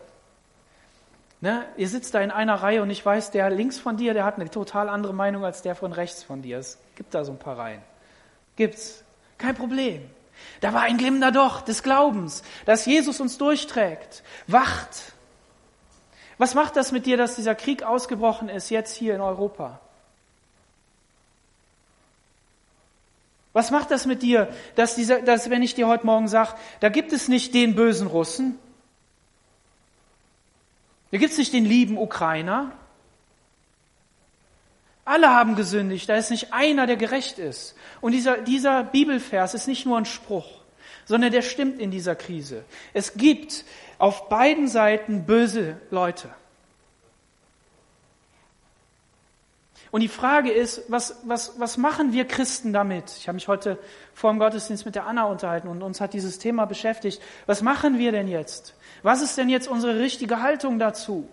ne, 1.40 1.64
ihr 1.76 1.88
sitzt 1.88 2.14
da 2.14 2.20
in 2.20 2.30
einer 2.30 2.56
Reihe 2.56 2.82
und 2.82 2.90
ich 2.90 3.04
weiß, 3.04 3.30
der 3.30 3.50
links 3.50 3.78
von 3.78 3.96
dir, 3.96 4.14
der 4.14 4.24
hat 4.24 4.36
eine 4.36 4.50
total 4.50 4.88
andere 4.88 5.14
Meinung 5.14 5.44
als 5.44 5.62
der 5.62 5.74
von 5.74 5.92
rechts 5.92 6.22
von 6.22 6.42
dir. 6.42 6.58
Es 6.58 6.78
gibt 6.94 7.14
da 7.14 7.24
so 7.24 7.32
ein 7.32 7.38
paar 7.38 7.58
Reihen. 7.58 7.82
Gibt's. 8.56 9.02
Kein 9.38 9.54
Problem. 9.54 10.02
Da 10.60 10.74
war 10.74 10.82
ein 10.82 10.98
glimmender 10.98 11.32
Docht 11.32 11.68
des 11.68 11.82
Glaubens, 11.82 12.42
dass 12.66 12.86
Jesus 12.86 13.20
uns 13.20 13.38
durchträgt. 13.38 14.22
Wacht. 14.46 15.12
Was 16.38 16.54
macht 16.54 16.76
das 16.76 16.92
mit 16.92 17.06
dir, 17.06 17.16
dass 17.16 17.36
dieser 17.36 17.54
Krieg 17.54 17.82
ausgebrochen 17.82 18.48
ist 18.48 18.70
jetzt 18.70 18.96
hier 18.96 19.14
in 19.14 19.20
Europa? 19.20 19.80
Was 23.52 23.70
macht 23.70 23.90
das 23.90 24.06
mit 24.06 24.22
dir, 24.22 24.48
dass, 24.76 24.94
dieser, 24.94 25.22
dass 25.22 25.50
wenn 25.50 25.62
ich 25.62 25.74
dir 25.74 25.88
heute 25.88 26.06
Morgen 26.06 26.28
sage, 26.28 26.54
da 26.80 26.88
gibt 26.88 27.12
es 27.12 27.28
nicht 27.28 27.52
den 27.52 27.74
bösen 27.74 28.06
Russen, 28.06 28.58
da 31.10 31.18
gibt 31.18 31.32
es 31.32 31.38
nicht 31.38 31.52
den 31.52 31.64
lieben 31.64 31.98
Ukrainer, 31.98 32.70
alle 35.10 35.30
haben 35.30 35.56
gesündigt, 35.56 36.08
da 36.08 36.14
ist 36.14 36.30
nicht 36.30 36.52
einer, 36.52 36.86
der 36.86 36.96
gerecht 36.96 37.38
ist. 37.38 37.74
Und 38.00 38.12
dieser, 38.12 38.38
dieser 38.38 38.84
Bibelvers 38.84 39.54
ist 39.54 39.66
nicht 39.66 39.84
nur 39.84 39.98
ein 39.98 40.04
Spruch, 40.04 40.48
sondern 41.04 41.32
der 41.32 41.42
stimmt 41.42 41.80
in 41.80 41.90
dieser 41.90 42.14
Krise. 42.14 42.64
Es 42.94 43.14
gibt 43.14 43.64
auf 43.98 44.28
beiden 44.28 44.68
Seiten 44.68 45.26
böse 45.26 45.76
Leute. 45.90 46.30
Und 49.90 50.02
die 50.02 50.08
Frage 50.08 50.52
ist, 50.52 50.84
was, 50.88 51.16
was, 51.24 51.58
was 51.58 51.76
machen 51.76 52.12
wir 52.12 52.24
Christen 52.24 52.72
damit? 52.72 53.10
Ich 53.18 53.26
habe 53.26 53.34
mich 53.34 53.48
heute 53.48 53.76
vor 54.14 54.30
dem 54.30 54.38
Gottesdienst 54.38 54.86
mit 54.86 54.94
der 54.94 55.06
Anna 55.06 55.24
unterhalten 55.24 55.66
und 55.66 55.82
uns 55.82 56.00
hat 56.00 56.12
dieses 56.12 56.38
Thema 56.38 56.64
beschäftigt. 56.64 57.20
Was 57.46 57.60
machen 57.60 57.98
wir 57.98 58.12
denn 58.12 58.28
jetzt? 58.28 58.74
Was 59.02 59.20
ist 59.20 59.36
denn 59.36 59.48
jetzt 59.48 59.66
unsere 59.66 59.98
richtige 59.98 60.42
Haltung 60.42 60.78
dazu? 60.78 61.28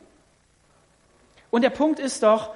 Und 1.51 1.61
der 1.61 1.69
Punkt 1.69 1.99
ist 1.99 2.23
doch, 2.23 2.55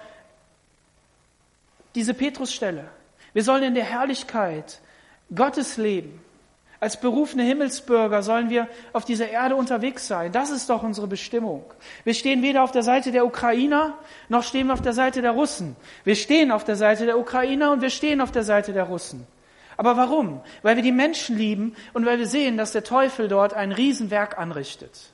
diese 1.95 2.13
Petrusstelle. 2.13 2.85
Wir 3.33 3.43
sollen 3.43 3.63
in 3.63 3.75
der 3.75 3.83
Herrlichkeit 3.83 4.79
Gottes 5.33 5.77
leben. 5.77 6.21
Als 6.81 6.99
berufene 6.99 7.43
Himmelsbürger 7.43 8.23
sollen 8.23 8.49
wir 8.49 8.67
auf 8.91 9.05
dieser 9.05 9.29
Erde 9.29 9.55
unterwegs 9.55 10.07
sein. 10.07 10.31
Das 10.31 10.49
ist 10.49 10.67
doch 10.67 10.81
unsere 10.81 11.05
Bestimmung. 11.05 11.63
Wir 12.05 12.15
stehen 12.15 12.41
weder 12.41 12.63
auf 12.63 12.71
der 12.71 12.81
Seite 12.81 13.11
der 13.11 13.23
Ukrainer, 13.23 13.93
noch 14.29 14.43
stehen 14.43 14.65
wir 14.65 14.73
auf 14.73 14.81
der 14.81 14.93
Seite 14.93 15.21
der 15.21 15.31
Russen. 15.31 15.75
Wir 16.05 16.15
stehen 16.15 16.51
auf 16.51 16.63
der 16.63 16.75
Seite 16.75 17.05
der 17.05 17.19
Ukrainer 17.19 17.71
und 17.71 17.81
wir 17.81 17.91
stehen 17.91 18.19
auf 18.19 18.31
der 18.31 18.41
Seite 18.41 18.73
der 18.73 18.85
Russen. 18.85 19.27
Aber 19.77 19.95
warum? 19.95 20.41
Weil 20.63 20.75
wir 20.75 20.83
die 20.83 20.91
Menschen 20.91 21.37
lieben 21.37 21.75
und 21.93 22.05
weil 22.07 22.17
wir 22.17 22.27
sehen, 22.27 22.57
dass 22.57 22.71
der 22.71 22.83
Teufel 22.83 23.27
dort 23.27 23.53
ein 23.53 23.71
Riesenwerk 23.71 24.39
anrichtet. 24.39 25.11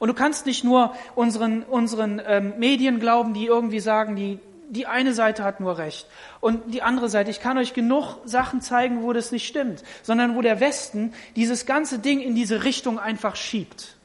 Und 0.00 0.08
du 0.08 0.14
kannst 0.14 0.44
nicht 0.44 0.64
nur 0.64 0.92
unseren, 1.14 1.62
unseren 1.62 2.20
ähm, 2.26 2.54
Medien 2.58 2.98
glauben, 2.98 3.32
die 3.32 3.46
irgendwie 3.46 3.80
sagen, 3.80 4.16
die 4.16 4.40
die 4.68 4.86
eine 4.86 5.12
Seite 5.12 5.44
hat 5.44 5.60
nur 5.60 5.78
recht. 5.78 6.06
Und 6.40 6.74
die 6.74 6.82
andere 6.82 7.08
Seite, 7.08 7.30
ich 7.30 7.40
kann 7.40 7.58
euch 7.58 7.74
genug 7.74 8.18
Sachen 8.24 8.60
zeigen, 8.60 9.02
wo 9.02 9.12
das 9.12 9.32
nicht 9.32 9.46
stimmt, 9.46 9.82
sondern 10.02 10.36
wo 10.36 10.42
der 10.42 10.60
Westen 10.60 11.12
dieses 11.34 11.66
ganze 11.66 11.98
Ding 11.98 12.20
in 12.20 12.34
diese 12.34 12.64
Richtung 12.64 12.98
einfach 12.98 13.36
schiebt 13.36 13.96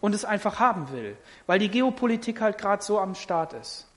und 0.00 0.14
es 0.14 0.24
einfach 0.24 0.60
haben 0.60 0.90
will, 0.92 1.16
weil 1.46 1.58
die 1.58 1.70
Geopolitik 1.70 2.40
halt 2.40 2.58
gerade 2.58 2.82
so 2.82 2.98
am 2.98 3.14
Start 3.14 3.54
ist. 3.54 3.88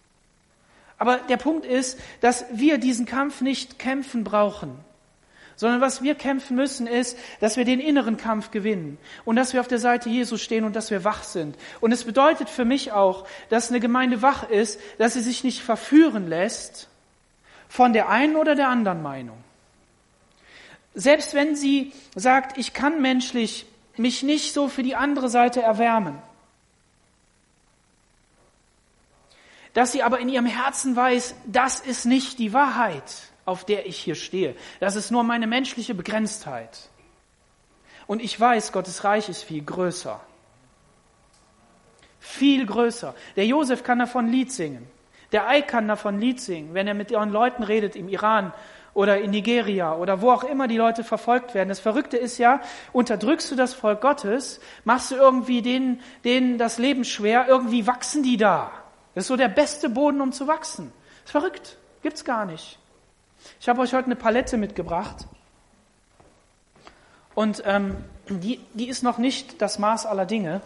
Aber 0.97 1.17
der 1.17 1.37
Punkt 1.37 1.65
ist, 1.65 1.99
dass 2.21 2.45
wir 2.51 2.77
diesen 2.77 3.05
Kampf 3.05 3.41
nicht 3.41 3.77
kämpfen 3.77 4.23
brauchen, 4.23 4.79
sondern 5.57 5.81
was 5.81 6.01
wir 6.03 6.15
kämpfen 6.15 6.55
müssen 6.55 6.87
ist, 6.87 7.17
dass 7.41 7.57
wir 7.57 7.65
den 7.65 7.79
inneren 7.81 8.15
Kampf 8.15 8.51
gewinnen 8.51 8.97
und 9.25 9.35
dass 9.35 9.53
wir 9.53 9.59
auf 9.59 9.67
der 9.67 9.79
Seite 9.79 10.07
Jesus 10.07 10.41
stehen 10.41 10.63
und 10.63 10.75
dass 10.75 10.91
wir 10.91 11.03
wach 11.03 11.23
sind. 11.23 11.57
Und 11.81 11.91
es 11.91 12.05
bedeutet 12.05 12.49
für 12.49 12.63
mich 12.63 12.93
auch, 12.93 13.27
dass 13.49 13.69
eine 13.69 13.79
Gemeinde 13.79 14.21
wach 14.21 14.49
ist, 14.49 14.79
dass 14.99 15.15
sie 15.15 15.21
sich 15.21 15.43
nicht 15.43 15.61
verführen 15.61 16.29
lässt 16.29 16.87
von 17.67 17.91
der 17.91 18.07
einen 18.07 18.35
oder 18.35 18.55
der 18.55 18.69
anderen 18.69 19.01
Meinung. 19.01 19.37
Selbst 20.93 21.33
wenn 21.33 21.55
sie 21.55 21.91
sagt, 22.15 22.57
ich 22.57 22.73
kann 22.73 23.01
menschlich 23.01 23.65
mich 23.97 24.21
nicht 24.21 24.53
so 24.53 24.67
für 24.67 24.83
die 24.83 24.95
andere 24.95 25.27
Seite 25.27 25.61
erwärmen, 25.61 26.21
dass 29.73 29.91
sie 29.91 30.03
aber 30.03 30.19
in 30.19 30.29
ihrem 30.29 30.45
Herzen 30.45 30.95
weiß, 30.95 31.35
das 31.45 31.79
ist 31.79 32.05
nicht 32.05 32.37
die 32.37 32.53
Wahrheit, 32.53 33.03
auf 33.47 33.63
der 33.63 33.87
ich 33.87 33.97
hier 33.97 34.15
stehe. 34.15 34.55
Das 34.81 34.97
ist 34.97 35.09
nur 35.09 35.23
meine 35.23 35.47
menschliche 35.47 35.95
Begrenztheit. 35.95 36.89
Und 38.05 38.21
ich 38.21 38.37
weiß, 38.37 38.73
Gottes 38.73 39.05
Reich 39.05 39.29
ist 39.29 39.43
viel 39.43 39.63
größer. 39.63 40.19
Viel 42.19 42.65
größer. 42.65 43.15
Der 43.37 43.45
Josef 43.45 43.83
kann 43.83 43.99
davon 43.99 44.27
Lied 44.27 44.51
singen. 44.51 44.85
Der 45.31 45.47
Eik 45.47 45.69
kann 45.69 45.87
davon 45.87 46.19
Lied 46.19 46.41
singen, 46.41 46.73
wenn 46.73 46.87
er 46.87 46.93
mit 46.93 47.09
ihren 47.09 47.31
Leuten 47.31 47.63
redet 47.63 47.95
im 47.95 48.09
Iran 48.09 48.53
oder 48.93 49.21
in 49.21 49.31
Nigeria 49.31 49.95
oder 49.95 50.21
wo 50.21 50.31
auch 50.31 50.43
immer 50.43 50.67
die 50.67 50.77
Leute 50.77 51.05
verfolgt 51.05 51.53
werden. 51.53 51.69
Das 51.69 51.79
Verrückte 51.79 52.17
ist 52.17 52.37
ja, 52.39 52.59
unterdrückst 52.91 53.49
du 53.49 53.55
das 53.55 53.73
Volk 53.73 54.01
Gottes, 54.01 54.59
machst 54.83 55.11
du 55.11 55.15
irgendwie 55.15 55.61
denen, 55.61 56.01
denen 56.25 56.57
das 56.57 56.79
Leben 56.79 57.05
schwer, 57.05 57.45
irgendwie 57.47 57.87
wachsen 57.87 58.23
die 58.23 58.35
da. 58.35 58.71
Das 59.15 59.23
ist 59.23 59.27
so 59.29 59.37
der 59.37 59.47
beste 59.47 59.89
Boden, 59.89 60.19
um 60.19 60.33
zu 60.33 60.47
wachsen. 60.47 60.91
Das 61.23 61.25
ist 61.25 61.31
verrückt. 61.31 61.77
Gibt's 62.01 62.25
gar 62.25 62.45
nicht. 62.45 62.77
Ich 63.59 63.69
habe 63.69 63.81
euch 63.81 63.93
heute 63.93 64.05
eine 64.05 64.15
Palette 64.15 64.57
mitgebracht. 64.57 65.27
Und 67.35 67.61
ähm, 67.65 68.03
die, 68.29 68.59
die 68.73 68.87
ist 68.87 69.03
noch 69.03 69.17
nicht 69.17 69.61
das 69.61 69.77
Maß 69.79 70.05
aller 70.05 70.25
Dinge. 70.25 70.61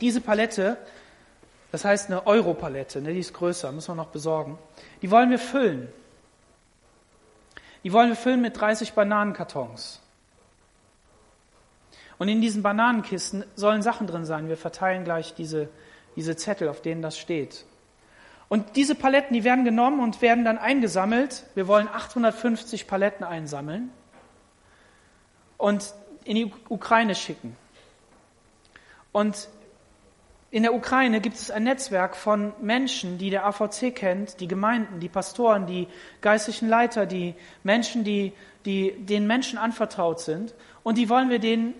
Diese 0.00 0.20
Palette, 0.20 0.76
das 1.70 1.84
heißt 1.84 2.10
eine 2.10 2.26
Europalette, 2.26 3.00
ne, 3.00 3.12
die 3.12 3.20
ist 3.20 3.32
größer, 3.32 3.70
müssen 3.70 3.92
wir 3.92 3.94
noch 3.94 4.08
besorgen. 4.08 4.58
Die 5.02 5.10
wollen 5.10 5.30
wir 5.30 5.38
füllen. 5.38 5.88
Die 7.84 7.92
wollen 7.92 8.08
wir 8.08 8.16
füllen 8.16 8.40
mit 8.40 8.60
30 8.60 8.92
Bananenkartons. 8.94 10.00
Und 12.18 12.28
in 12.28 12.40
diesen 12.40 12.62
Bananenkisten 12.62 13.44
sollen 13.56 13.82
Sachen 13.82 14.06
drin 14.06 14.24
sein. 14.24 14.48
Wir 14.48 14.56
verteilen 14.56 15.04
gleich 15.04 15.34
diese, 15.34 15.68
diese 16.14 16.36
Zettel, 16.36 16.68
auf 16.68 16.80
denen 16.80 17.02
das 17.02 17.18
steht. 17.18 17.64
Und 18.52 18.76
diese 18.76 18.94
Paletten, 18.94 19.32
die 19.32 19.44
werden 19.44 19.64
genommen 19.64 20.00
und 20.00 20.20
werden 20.20 20.44
dann 20.44 20.58
eingesammelt. 20.58 21.44
Wir 21.54 21.66
wollen 21.68 21.88
850 21.88 22.86
Paletten 22.86 23.24
einsammeln 23.24 23.90
und 25.56 25.94
in 26.24 26.36
die 26.36 26.52
Ukraine 26.68 27.14
schicken. 27.14 27.56
Und 29.10 29.48
in 30.50 30.64
der 30.64 30.74
Ukraine 30.74 31.22
gibt 31.22 31.36
es 31.36 31.50
ein 31.50 31.62
Netzwerk 31.62 32.14
von 32.14 32.52
Menschen, 32.60 33.16
die 33.16 33.30
der 33.30 33.46
AVC 33.46 33.94
kennt, 33.94 34.38
die 34.38 34.48
Gemeinden, 34.48 35.00
die 35.00 35.08
Pastoren, 35.08 35.66
die 35.66 35.88
geistlichen 36.20 36.68
Leiter, 36.68 37.06
die 37.06 37.34
Menschen, 37.62 38.04
die, 38.04 38.34
die 38.66 38.92
den 38.92 39.26
Menschen 39.26 39.58
anvertraut 39.58 40.20
sind. 40.20 40.52
Und 40.82 40.98
die 40.98 41.08
wollen 41.08 41.30
wir 41.30 41.38
denen 41.38 41.72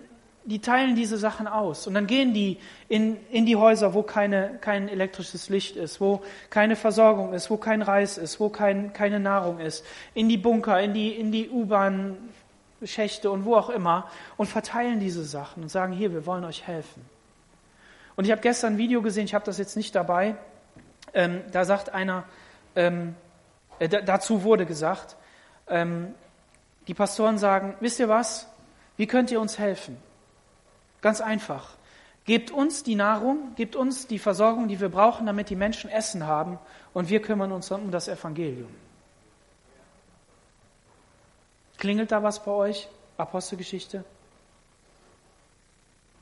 die 0.45 0.61
teilen 0.61 0.97
diese 0.97 1.19
Sachen 1.19 1.47
aus. 1.47 1.87
Und 1.87 1.95
dann 1.95 2.07
gehen 2.07 2.35
die 2.35 2.59
in, 2.89 3.17
in 3.31 3.47
die 3.47 3.57
Häuser, 3.57 3.95
wo 3.95 4.03
keine, 4.03 4.59
kein 4.61 4.89
elektrisches 4.89 5.49
Licht 5.49 5.77
ist, 5.77 6.01
wo 6.01 6.23
keine 6.51 6.77
Versorgung 6.77 7.33
ist, 7.33 7.51
wo 7.51 7.57
kein 7.57 7.83
Reis 7.83 8.19
ist, 8.19 8.41
wo 8.41 8.49
kein, 8.49 8.93
keine 8.93 9.21
Nahrung 9.21 9.61
ist, 9.61 9.85
in 10.15 10.29
die 10.29 10.39
Bunker, 10.39 10.81
in 10.81 10.95
die, 10.95 11.11
in 11.11 11.31
die 11.31 11.49
U-Bahn-Schächte 11.49 13.31
und 13.31 13.45
wo 13.45 13.55
auch 13.55 13.71
immer 13.71 14.09
und 14.37 14.47
verteilen 14.47 15.01
diese 15.01 15.25
Sachen 15.25 15.63
und 15.63 15.69
sagen, 15.69 15.93
hier, 15.93 16.13
wir 16.13 16.27
wollen 16.27 16.45
euch 16.45 16.67
helfen. 16.67 17.05
Und 18.17 18.25
ich 18.25 18.31
habe 18.31 18.43
gestern 18.43 18.75
ein 18.75 18.79
Video 18.79 19.01
gesehen, 19.01 19.25
ich 19.25 19.35
habe 19.35 19.45
das 19.45 19.59
jetzt 19.59 19.77
nicht 19.77 19.95
dabei, 19.95 20.37
ähm, 21.15 21.43
da 21.51 21.65
sagt 21.65 21.95
einer, 21.95 22.25
ähm, 22.75 23.15
äh, 23.79 23.89
dazu 23.89 24.43
wurde 24.43 24.67
gesagt, 24.67 25.17
ähm, 25.69 26.15
die 26.89 26.95
Pastoren 26.95 27.39
sagen, 27.39 27.75
wisst 27.81 28.01
ihr 28.01 28.09
was, 28.09 28.49
wie 28.97 29.07
könnt 29.07 29.31
ihr 29.31 29.41
uns 29.41 29.59
helfen? 29.59 29.97
Ganz 31.03 31.21
einfach. 31.21 31.77
Gebt 32.25 32.53
uns 32.53 32.85
die 32.85 32.95
Nahrung, 32.95 33.55
gebt 33.57 33.75
uns 33.75 34.07
die 34.07 34.21
Versorgung, 34.21 34.69
die 34.69 34.81
wir 34.81 34.89
brauchen, 34.89 35.27
damit 35.27 35.51
die 35.51 35.57
Menschen 35.57 35.91
Essen 35.91 36.27
haben 36.27 36.59
und 36.95 37.11
wir 37.11 37.21
kümmern 37.21 37.51
uns 37.51 37.71
um 37.71 37.91
das 37.91 38.07
Evangelium. 38.07 38.71
Klingelt 41.79 42.13
da 42.13 42.23
was 42.23 42.45
bei 42.45 42.53
euch? 42.53 42.89
Apostelgeschichte? 43.17 44.05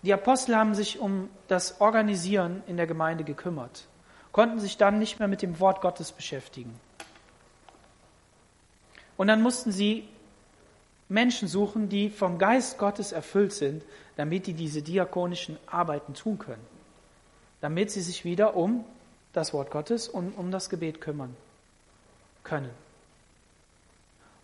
Die 0.02 0.14
Apostel 0.14 0.56
haben 0.56 0.74
sich 0.74 0.98
um 0.98 1.28
das 1.48 1.82
Organisieren 1.82 2.62
in 2.66 2.78
der 2.78 2.86
Gemeinde 2.86 3.22
gekümmert, 3.24 3.86
konnten 4.32 4.58
sich 4.58 4.78
dann 4.78 4.98
nicht 4.98 5.18
mehr 5.18 5.28
mit 5.28 5.42
dem 5.42 5.60
Wort 5.60 5.82
Gottes 5.82 6.12
beschäftigen. 6.12 6.80
Und 9.18 9.26
dann 9.26 9.42
mussten 9.42 9.70
sie 9.70 10.08
Menschen 11.10 11.48
suchen, 11.48 11.88
die 11.88 12.08
vom 12.08 12.38
Geist 12.38 12.78
Gottes 12.78 13.12
erfüllt 13.12 13.52
sind, 13.52 13.82
damit 14.16 14.46
die 14.46 14.54
diese 14.54 14.80
diakonischen 14.80 15.58
Arbeiten 15.66 16.14
tun 16.14 16.38
können. 16.38 16.64
Damit 17.60 17.90
sie 17.90 18.00
sich 18.00 18.24
wieder 18.24 18.56
um 18.56 18.84
das 19.32 19.52
Wort 19.52 19.70
Gottes 19.70 20.08
und 20.08 20.32
um 20.32 20.50
das 20.50 20.70
Gebet 20.70 21.00
kümmern 21.00 21.36
können. 22.44 22.70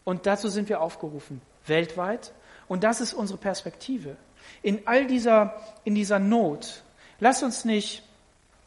Und 0.04 0.26
dazu 0.26 0.48
sind 0.48 0.68
wir 0.68 0.80
aufgerufen, 0.80 1.40
weltweit. 1.66 2.32
Und 2.68 2.82
das 2.84 3.00
ist 3.00 3.14
unsere 3.14 3.38
Perspektive. 3.38 4.16
In 4.62 4.86
all 4.86 5.06
dieser, 5.06 5.60
in 5.84 5.94
dieser 5.94 6.18
Not, 6.18 6.82
lass 7.20 7.42
uns 7.42 7.64
nicht, 7.64 8.02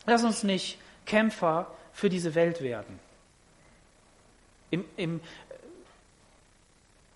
lass 0.05 0.23
uns 0.23 0.43
nicht 0.43 0.79
Kämpfer 1.05 1.67
für 1.91 2.09
diese 2.09 2.33
Welt 2.33 2.61
werden. 2.61 2.99
Im, 4.71 4.85
im, 4.97 5.21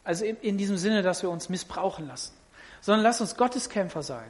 also 0.04 0.26
in 0.26 0.58
diesem 0.58 0.78
Sinne, 0.78 1.02
dass 1.02 1.22
wir 1.24 1.30
uns 1.30 1.50
missbrauchen 1.50 2.08
lassen, 2.08 2.34
sondern 2.82 3.04
lass 3.04 3.22
uns 3.22 3.38
Gotteskämpfer 3.38 4.04
sein. 4.04 4.30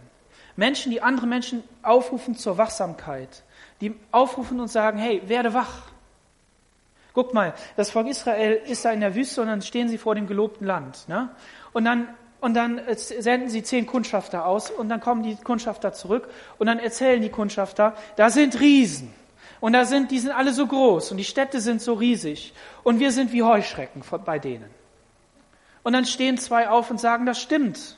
Menschen, 0.55 0.91
die 0.91 1.01
andere 1.01 1.26
Menschen 1.26 1.63
aufrufen 1.82 2.36
zur 2.36 2.57
Wachsamkeit, 2.57 3.43
die 3.82 3.95
aufrufen 4.11 4.59
und 4.59 4.67
sagen, 4.67 4.99
hey, 4.99 5.21
werde 5.28 5.53
wach. 5.53 5.88
Guck 7.13 7.34
mal, 7.34 7.53
das 7.76 7.91
Volk 7.91 8.07
Israel 8.07 8.53
ist 8.53 8.86
da 8.86 8.91
in 8.91 9.01
der 9.01 9.15
Wüste 9.15 9.41
und 9.41 9.47
dann 9.47 9.61
stehen 9.61 9.88
sie 9.88 9.97
vor 9.97 10.15
dem 10.15 10.28
gelobten 10.28 10.65
Land. 10.65 11.07
Ne? 11.07 11.30
Und 11.74 11.86
dann 11.86 12.07
und 12.43 12.55
dann 12.55 12.82
senden 12.97 13.47
sie 13.47 13.63
zehn 13.63 13.86
Kundschafter 13.86 14.45
aus 14.45 14.69
und 14.69 14.89
dann 14.89 14.99
kommen 14.99 15.24
die 15.24 15.38
Kundschafter 15.38 15.93
zurück 15.93 16.28
und 16.57 16.67
dann 16.67 16.78
erzählen 16.78 17.21
die 17.21 17.30
Kundschafter, 17.30 17.95
da 18.17 18.30
sind 18.30 18.59
Riesen 18.59 19.13
und 19.61 19.71
da 19.71 19.86
sind, 19.86 20.11
die 20.11 20.19
sind 20.19 20.32
alle 20.32 20.51
so 20.51 20.67
groß 20.67 21.11
und 21.11 21.17
die 21.17 21.24
Städte 21.24 21.61
sind 21.61 21.82
so 21.82 21.93
riesig 21.93 22.53
und 22.84 22.99
wir 22.99 23.13
sind 23.13 23.32
wie 23.32 23.43
Heuschrecken 23.43 24.03
bei 24.26 24.39
denen. 24.39 24.69
Und 25.84 25.93
dann 25.93 26.05
stehen 26.05 26.38
zwei 26.38 26.69
auf 26.69 26.89
und 26.89 26.99
sagen, 26.99 27.25
das 27.25 27.41
stimmt. 27.41 27.97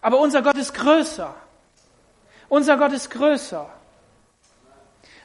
Aber 0.00 0.18
unser 0.18 0.42
Gott 0.42 0.56
ist 0.56 0.74
größer. 0.74 1.34
Unser 2.48 2.76
Gott 2.76 2.92
ist 2.92 3.10
größer. 3.10 3.68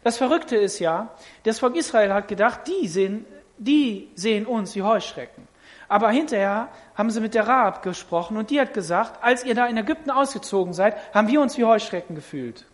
Das 0.03 0.17
Verrückte 0.17 0.55
ist 0.55 0.77
ja, 0.79 1.09
das 1.43 1.59
Volk 1.59 1.75
Israel 1.75 2.13
hat 2.13 2.27
gedacht, 2.27 2.61
die 2.67 2.87
sehen, 2.87 3.25
die 3.57 4.11
sehen 4.13 4.45
uns 4.45 4.75
wie 4.75 4.83
Heuschrecken. 4.83 5.47
Aber 5.87 6.11
hinterher 6.11 6.69
haben 6.95 7.09
sie 7.09 7.21
mit 7.21 7.33
der 7.33 7.47
Rahab 7.47 7.81
gesprochen 7.81 8.37
und 8.37 8.49
die 8.49 8.59
hat 8.59 8.73
gesagt, 8.73 9.23
als 9.23 9.43
ihr 9.43 9.55
da 9.55 9.65
in 9.65 9.77
Ägypten 9.77 10.11
ausgezogen 10.11 10.73
seid, 10.73 10.95
haben 11.13 11.27
wir 11.27 11.41
uns 11.41 11.57
wie 11.57 11.65
Heuschrecken 11.65 12.15
gefühlt. 12.15 12.65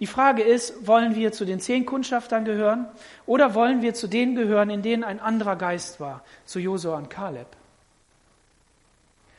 Die 0.00 0.06
Frage 0.06 0.42
ist, 0.42 0.86
wollen 0.86 1.14
wir 1.16 1.32
zu 1.32 1.44
den 1.44 1.60
zehn 1.60 1.84
Kundschaftern 1.84 2.44
gehören 2.44 2.86
oder 3.26 3.54
wollen 3.54 3.82
wir 3.82 3.94
zu 3.94 4.06
denen 4.06 4.36
gehören, 4.36 4.70
in 4.70 4.82
denen 4.82 5.02
ein 5.02 5.18
anderer 5.18 5.56
Geist 5.56 5.98
war, 5.98 6.22
zu 6.44 6.60
Josua 6.60 6.96
und 6.96 7.10
Kaleb? 7.10 7.48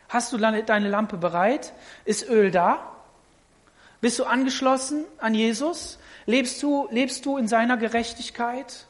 Hast 0.10 0.34
du 0.34 0.38
deine 0.38 0.90
Lampe 0.90 1.18
bereit? 1.18 1.74
Ist 2.04 2.28
Öl 2.28 2.52
da? 2.52 2.96
Bist 4.02 4.18
du 4.20 4.26
angeschlossen 4.26 5.06
an 5.18 5.34
Jesus? 5.34 6.00
Lebst 6.26 6.62
du, 6.64 6.88
lebst 6.90 7.26
du 7.26 7.38
in 7.38 7.48
seiner 7.48 7.78
Gerechtigkeit? 7.78 8.86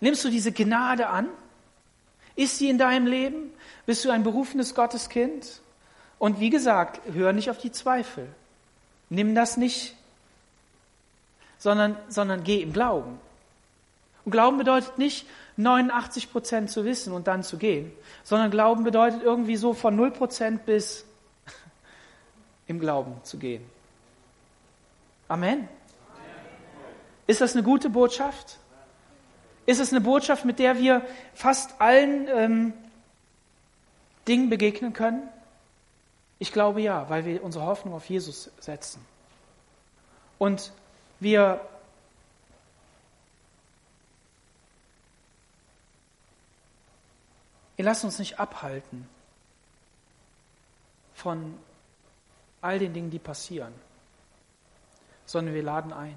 Nimmst 0.00 0.24
du 0.24 0.30
diese 0.30 0.52
Gnade 0.52 1.08
an? 1.08 1.28
Ist 2.36 2.58
sie 2.58 2.68
in 2.68 2.78
deinem 2.78 3.06
Leben? 3.06 3.52
Bist 3.86 4.04
du 4.04 4.10
ein 4.10 4.22
berufenes 4.22 4.74
Gotteskind? 4.74 5.60
Und 6.18 6.40
wie 6.40 6.50
gesagt, 6.50 7.00
hör 7.12 7.32
nicht 7.32 7.50
auf 7.50 7.58
die 7.58 7.72
Zweifel. 7.72 8.26
Nimm 9.08 9.34
das 9.34 9.56
nicht 9.56 9.94
sondern, 11.64 11.96
sondern 12.08 12.44
geh 12.44 12.60
im 12.60 12.74
Glauben. 12.74 13.18
Und 14.26 14.32
Glauben 14.32 14.58
bedeutet 14.58 14.98
nicht 14.98 15.26
89 15.56 16.30
Prozent 16.30 16.70
zu 16.70 16.84
wissen 16.84 17.14
und 17.14 17.26
dann 17.26 17.42
zu 17.42 17.56
gehen, 17.56 17.90
sondern 18.22 18.50
Glauben 18.50 18.84
bedeutet 18.84 19.22
irgendwie 19.22 19.56
so 19.56 19.72
von 19.72 19.96
0 19.96 20.10
Prozent 20.10 20.66
bis 20.66 21.06
im 22.66 22.80
Glauben 22.80 23.14
zu 23.22 23.38
gehen. 23.38 23.64
Amen. 25.26 25.66
Ist 27.26 27.40
das 27.40 27.54
eine 27.54 27.62
gute 27.62 27.88
Botschaft? 27.88 28.58
Ist 29.64 29.80
es 29.80 29.90
eine 29.90 30.02
Botschaft, 30.02 30.44
mit 30.44 30.58
der 30.58 30.78
wir 30.78 31.00
fast 31.32 31.80
allen 31.80 32.28
ähm, 32.28 32.72
Dingen 34.28 34.50
begegnen 34.50 34.92
können? 34.92 35.22
Ich 36.38 36.52
glaube 36.52 36.82
ja, 36.82 37.08
weil 37.08 37.24
wir 37.24 37.42
unsere 37.42 37.64
Hoffnung 37.64 37.94
auf 37.94 38.04
Jesus 38.10 38.50
setzen. 38.60 39.00
Und 40.36 40.70
wir 41.24 41.60
wir 47.76 47.84
lassen 47.84 48.06
uns 48.06 48.18
nicht 48.20 48.38
abhalten 48.38 49.08
von 51.14 51.58
all 52.60 52.78
den 52.78 52.92
Dingen, 52.92 53.10
die 53.10 53.18
passieren, 53.18 53.72
sondern 55.26 55.54
wir 55.54 55.62
laden 55.62 55.92
ein. 55.92 56.14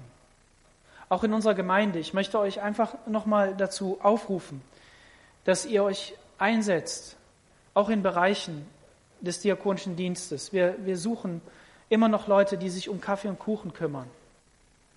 Auch 1.08 1.24
in 1.24 1.32
unserer 1.32 1.54
Gemeinde. 1.54 1.98
Ich 1.98 2.14
möchte 2.14 2.38
euch 2.38 2.60
einfach 2.60 2.94
nochmal 3.06 3.56
dazu 3.56 3.98
aufrufen, 4.02 4.62
dass 5.44 5.66
ihr 5.66 5.82
euch 5.82 6.14
einsetzt, 6.38 7.16
auch 7.74 7.88
in 7.88 8.02
Bereichen 8.02 8.66
des 9.20 9.40
diakonischen 9.40 9.96
Dienstes. 9.96 10.52
Wir, 10.52 10.76
wir 10.84 10.96
suchen 10.96 11.40
immer 11.88 12.08
noch 12.08 12.28
Leute, 12.28 12.58
die 12.58 12.70
sich 12.70 12.88
um 12.88 13.00
Kaffee 13.00 13.28
und 13.28 13.38
Kuchen 13.38 13.72
kümmern, 13.72 14.08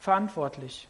verantwortlich, 0.01 0.87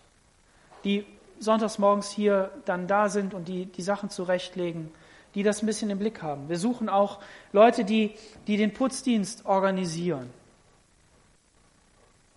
die 0.84 1.06
sonntags 1.38 1.78
morgens 1.78 2.10
hier 2.10 2.50
dann 2.66 2.88
da 2.88 3.10
sind 3.10 3.34
und 3.34 3.48
die 3.48 3.66
die 3.66 3.82
Sachen 3.82 4.10
zurechtlegen, 4.10 4.90
die 5.36 5.44
das 5.44 5.62
ein 5.62 5.66
bisschen 5.66 5.90
im 5.90 6.00
Blick 6.00 6.22
haben. 6.22 6.50
Wir 6.50 6.58
suchen 6.58 6.90
auch 6.90 7.20
Leute, 7.52 7.84
die, 7.84 8.16
die 8.48 8.58
den 8.58 8.74
Putzdienst 8.74 9.46
organisieren. 9.46 10.30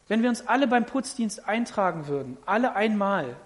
Wenn 0.09 0.23
wir 0.23 0.29
uns 0.29 0.47
alle 0.47 0.67
beim 0.67 0.85
Putzdienst 0.85 1.49
eintragen 1.49 2.09
würden, 2.09 2.37
alle 2.45 2.75
einmal, 2.75 3.37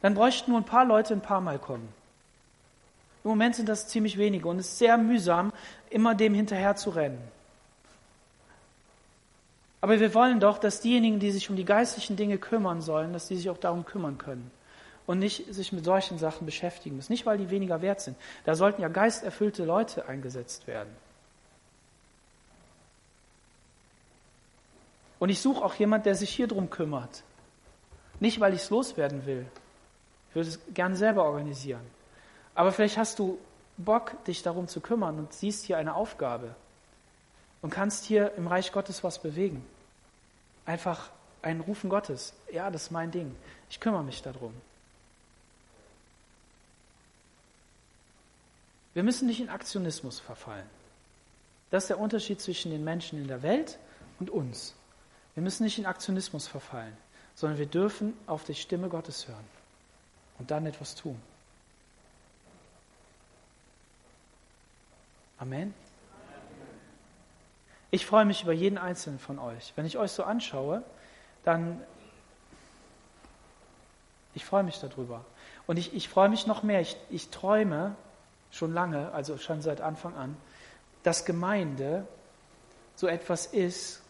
dann 0.00 0.14
bräuchten 0.14 0.50
nur 0.50 0.60
ein 0.60 0.66
paar 0.66 0.84
Leute 0.84 1.12
ein 1.14 1.20
paar 1.20 1.40
Mal 1.40 1.58
kommen. 1.58 1.88
Im 3.22 3.30
Moment 3.30 3.54
sind 3.54 3.68
das 3.68 3.88
ziemlich 3.88 4.16
wenige 4.16 4.48
und 4.48 4.58
es 4.58 4.68
ist 4.68 4.78
sehr 4.78 4.96
mühsam, 4.96 5.52
immer 5.90 6.14
dem 6.14 6.34
hinterher 6.34 6.76
zu 6.76 6.90
rennen. 6.90 7.20
Aber 9.80 10.00
wir 10.00 10.12
wollen 10.14 10.40
doch, 10.40 10.58
dass 10.58 10.80
diejenigen, 10.80 11.20
die 11.20 11.30
sich 11.30 11.50
um 11.50 11.56
die 11.56 11.64
geistlichen 11.64 12.16
Dinge 12.16 12.38
kümmern 12.38 12.80
sollen, 12.80 13.12
dass 13.12 13.28
die 13.28 13.36
sich 13.36 13.48
auch 13.48 13.58
darum 13.58 13.84
kümmern 13.84 14.18
können 14.18 14.50
und 15.06 15.20
nicht 15.20 15.54
sich 15.54 15.72
mit 15.72 15.84
solchen 15.84 16.18
Sachen 16.18 16.46
beschäftigen 16.46 16.96
müssen. 16.96 17.12
Nicht, 17.12 17.26
weil 17.26 17.38
die 17.38 17.50
weniger 17.50 17.80
wert 17.80 18.00
sind. 18.00 18.16
Da 18.44 18.54
sollten 18.54 18.82
ja 18.82 18.88
geisterfüllte 18.88 19.64
Leute 19.64 20.08
eingesetzt 20.08 20.66
werden. 20.66 20.94
Und 25.18 25.30
ich 25.30 25.40
suche 25.40 25.64
auch 25.64 25.74
jemand, 25.74 26.06
der 26.06 26.14
sich 26.14 26.30
hier 26.30 26.46
drum 26.46 26.70
kümmert. 26.70 27.22
Nicht, 28.20 28.40
weil 28.40 28.54
ich 28.54 28.62
es 28.62 28.70
loswerden 28.70 29.26
will. 29.26 29.46
Ich 30.28 30.36
würde 30.36 30.48
es 30.48 30.60
gerne 30.74 30.96
selber 30.96 31.24
organisieren. 31.24 31.80
Aber 32.54 32.72
vielleicht 32.72 32.98
hast 32.98 33.18
du 33.18 33.38
Bock, 33.76 34.24
dich 34.24 34.42
darum 34.42 34.66
zu 34.66 34.80
kümmern 34.80 35.18
und 35.18 35.32
siehst 35.32 35.64
hier 35.64 35.78
eine 35.78 35.94
Aufgabe 35.94 36.54
und 37.62 37.70
kannst 37.70 38.04
hier 38.04 38.34
im 38.34 38.46
Reich 38.46 38.72
Gottes 38.72 39.02
was 39.04 39.20
bewegen. 39.20 39.64
Einfach 40.66 41.10
ein 41.42 41.60
Rufen 41.60 41.90
Gottes. 41.90 42.34
Ja, 42.52 42.70
das 42.70 42.84
ist 42.84 42.90
mein 42.90 43.10
Ding. 43.10 43.34
Ich 43.70 43.80
kümmere 43.80 44.04
mich 44.04 44.22
darum. 44.22 44.54
Wir 48.94 49.02
müssen 49.02 49.26
nicht 49.26 49.40
in 49.40 49.48
Aktionismus 49.48 50.18
verfallen. 50.18 50.68
Das 51.70 51.84
ist 51.84 51.88
der 51.90 52.00
Unterschied 52.00 52.40
zwischen 52.40 52.70
den 52.70 52.82
Menschen 52.82 53.20
in 53.20 53.28
der 53.28 53.42
Welt 53.42 53.78
und 54.18 54.30
uns. 54.30 54.74
Wir 55.34 55.42
müssen 55.42 55.64
nicht 55.64 55.78
in 55.78 55.86
Aktionismus 55.86 56.48
verfallen, 56.48 56.96
sondern 57.34 57.58
wir 57.58 57.66
dürfen 57.66 58.14
auf 58.26 58.44
die 58.44 58.54
Stimme 58.54 58.88
Gottes 58.88 59.28
hören 59.28 59.44
und 60.38 60.50
dann 60.50 60.66
etwas 60.66 60.94
tun. 60.94 61.20
Amen. 65.38 65.72
Ich 67.90 68.04
freue 68.04 68.24
mich 68.24 68.42
über 68.42 68.52
jeden 68.52 68.78
einzelnen 68.78 69.18
von 69.18 69.38
euch. 69.38 69.72
Wenn 69.76 69.86
ich 69.86 69.96
euch 69.96 70.12
so 70.12 70.22
anschaue, 70.22 70.82
dann 71.44 71.82
ich 74.34 74.44
freue 74.44 74.62
mich 74.62 74.78
darüber. 74.78 75.24
Und 75.66 75.78
ich, 75.78 75.94
ich 75.94 76.08
freue 76.08 76.28
mich 76.28 76.46
noch 76.46 76.62
mehr. 76.62 76.80
Ich, 76.80 76.96
ich 77.10 77.30
träume 77.30 77.96
schon 78.50 78.72
lange, 78.72 79.12
also 79.12 79.36
schon 79.36 79.62
seit 79.62 79.80
Anfang 79.80 80.14
an, 80.14 80.36
dass 81.02 81.24
Gemeinde 81.24 82.06
so 82.94 83.06
etwas 83.06 83.46
ist, 83.46 84.00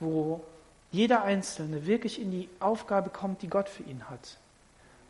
wo 0.00 0.44
jeder 0.90 1.22
Einzelne 1.22 1.86
wirklich 1.86 2.20
in 2.20 2.30
die 2.30 2.48
Aufgabe 2.58 3.10
kommt, 3.10 3.42
die 3.42 3.48
Gott 3.48 3.68
für 3.68 3.82
ihn 3.84 4.10
hat. 4.10 4.38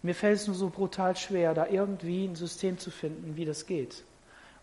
Mir 0.02 0.14
fällt 0.14 0.36
es 0.36 0.46
nur 0.46 0.56
so 0.56 0.70
brutal 0.70 1.16
schwer, 1.16 1.52
da 1.52 1.66
irgendwie 1.66 2.26
ein 2.26 2.36
System 2.36 2.78
zu 2.78 2.90
finden, 2.90 3.36
wie 3.36 3.44
das 3.44 3.66
geht. 3.66 4.04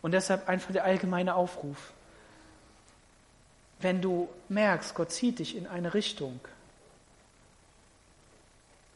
Und 0.02 0.12
deshalb 0.12 0.48
einfach 0.48 0.72
der 0.72 0.84
allgemeine 0.84 1.36
Aufruf. 1.36 1.94
Wenn 3.80 4.02
du 4.02 4.30
merkst, 4.50 4.96
Gott 4.96 5.12
zieht 5.12 5.40
dich 5.40 5.56
in 5.56 5.68
eine 5.68 5.94
Richtung, 5.94 6.40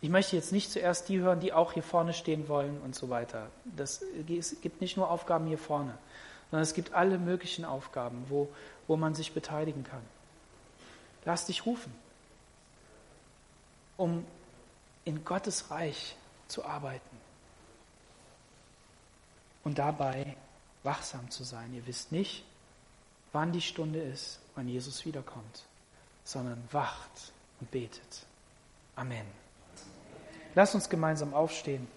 ich 0.04 0.10
möchte 0.10 0.36
jetzt 0.36 0.52
nicht 0.52 0.72
zuerst 0.72 1.10
die 1.10 1.20
hören, 1.20 1.40
die 1.40 1.54
auch 1.54 1.74
hier 1.74 1.84
vorne 1.84 2.14
stehen 2.14 2.48
wollen 2.48 2.82
und 2.82 2.96
so 2.96 3.10
weiter. 3.10 3.52
Das, 3.64 4.02
es 4.28 4.60
gibt 4.62 4.82
nicht 4.82 4.98
nur 4.98 5.12
Aufgaben 5.12 5.46
hier 5.46 5.60
vorne, 5.60 5.96
sondern 6.50 6.64
es 6.64 6.74
gibt 6.74 6.94
alle 6.94 7.20
möglichen 7.20 7.66
Aufgaben, 7.66 8.26
wo, 8.28 8.50
wo 8.88 8.98
man 8.98 9.14
sich 9.14 9.34
beteiligen 9.34 9.84
kann. 9.84 10.02
Lass 11.24 11.46
dich 11.46 11.68
rufen, 11.68 11.94
um 13.96 14.26
in 15.06 15.24
Gottes 15.24 15.70
Reich 15.70 16.16
zu 16.48 16.66
arbeiten 16.66 17.18
und 19.64 19.78
dabei 19.78 20.36
wachsam 20.84 21.30
zu 21.30 21.44
sein. 21.44 21.74
Ihr 21.76 21.86
wisst 21.86 22.12
nicht, 22.12 22.44
wann 23.32 23.52
die 23.52 23.62
Stunde 23.62 24.02
ist, 24.02 24.41
wann 24.56 24.68
Jesus 24.68 25.06
wiederkommt, 25.06 25.64
sondern 26.24 26.62
wacht 26.72 27.34
und 27.60 27.72
betet. 27.72 28.26
Amen. 28.96 29.26
Lass 30.56 30.76
uns 30.76 30.90
gemeinsam 30.90 31.34
aufstehen. 31.34 31.88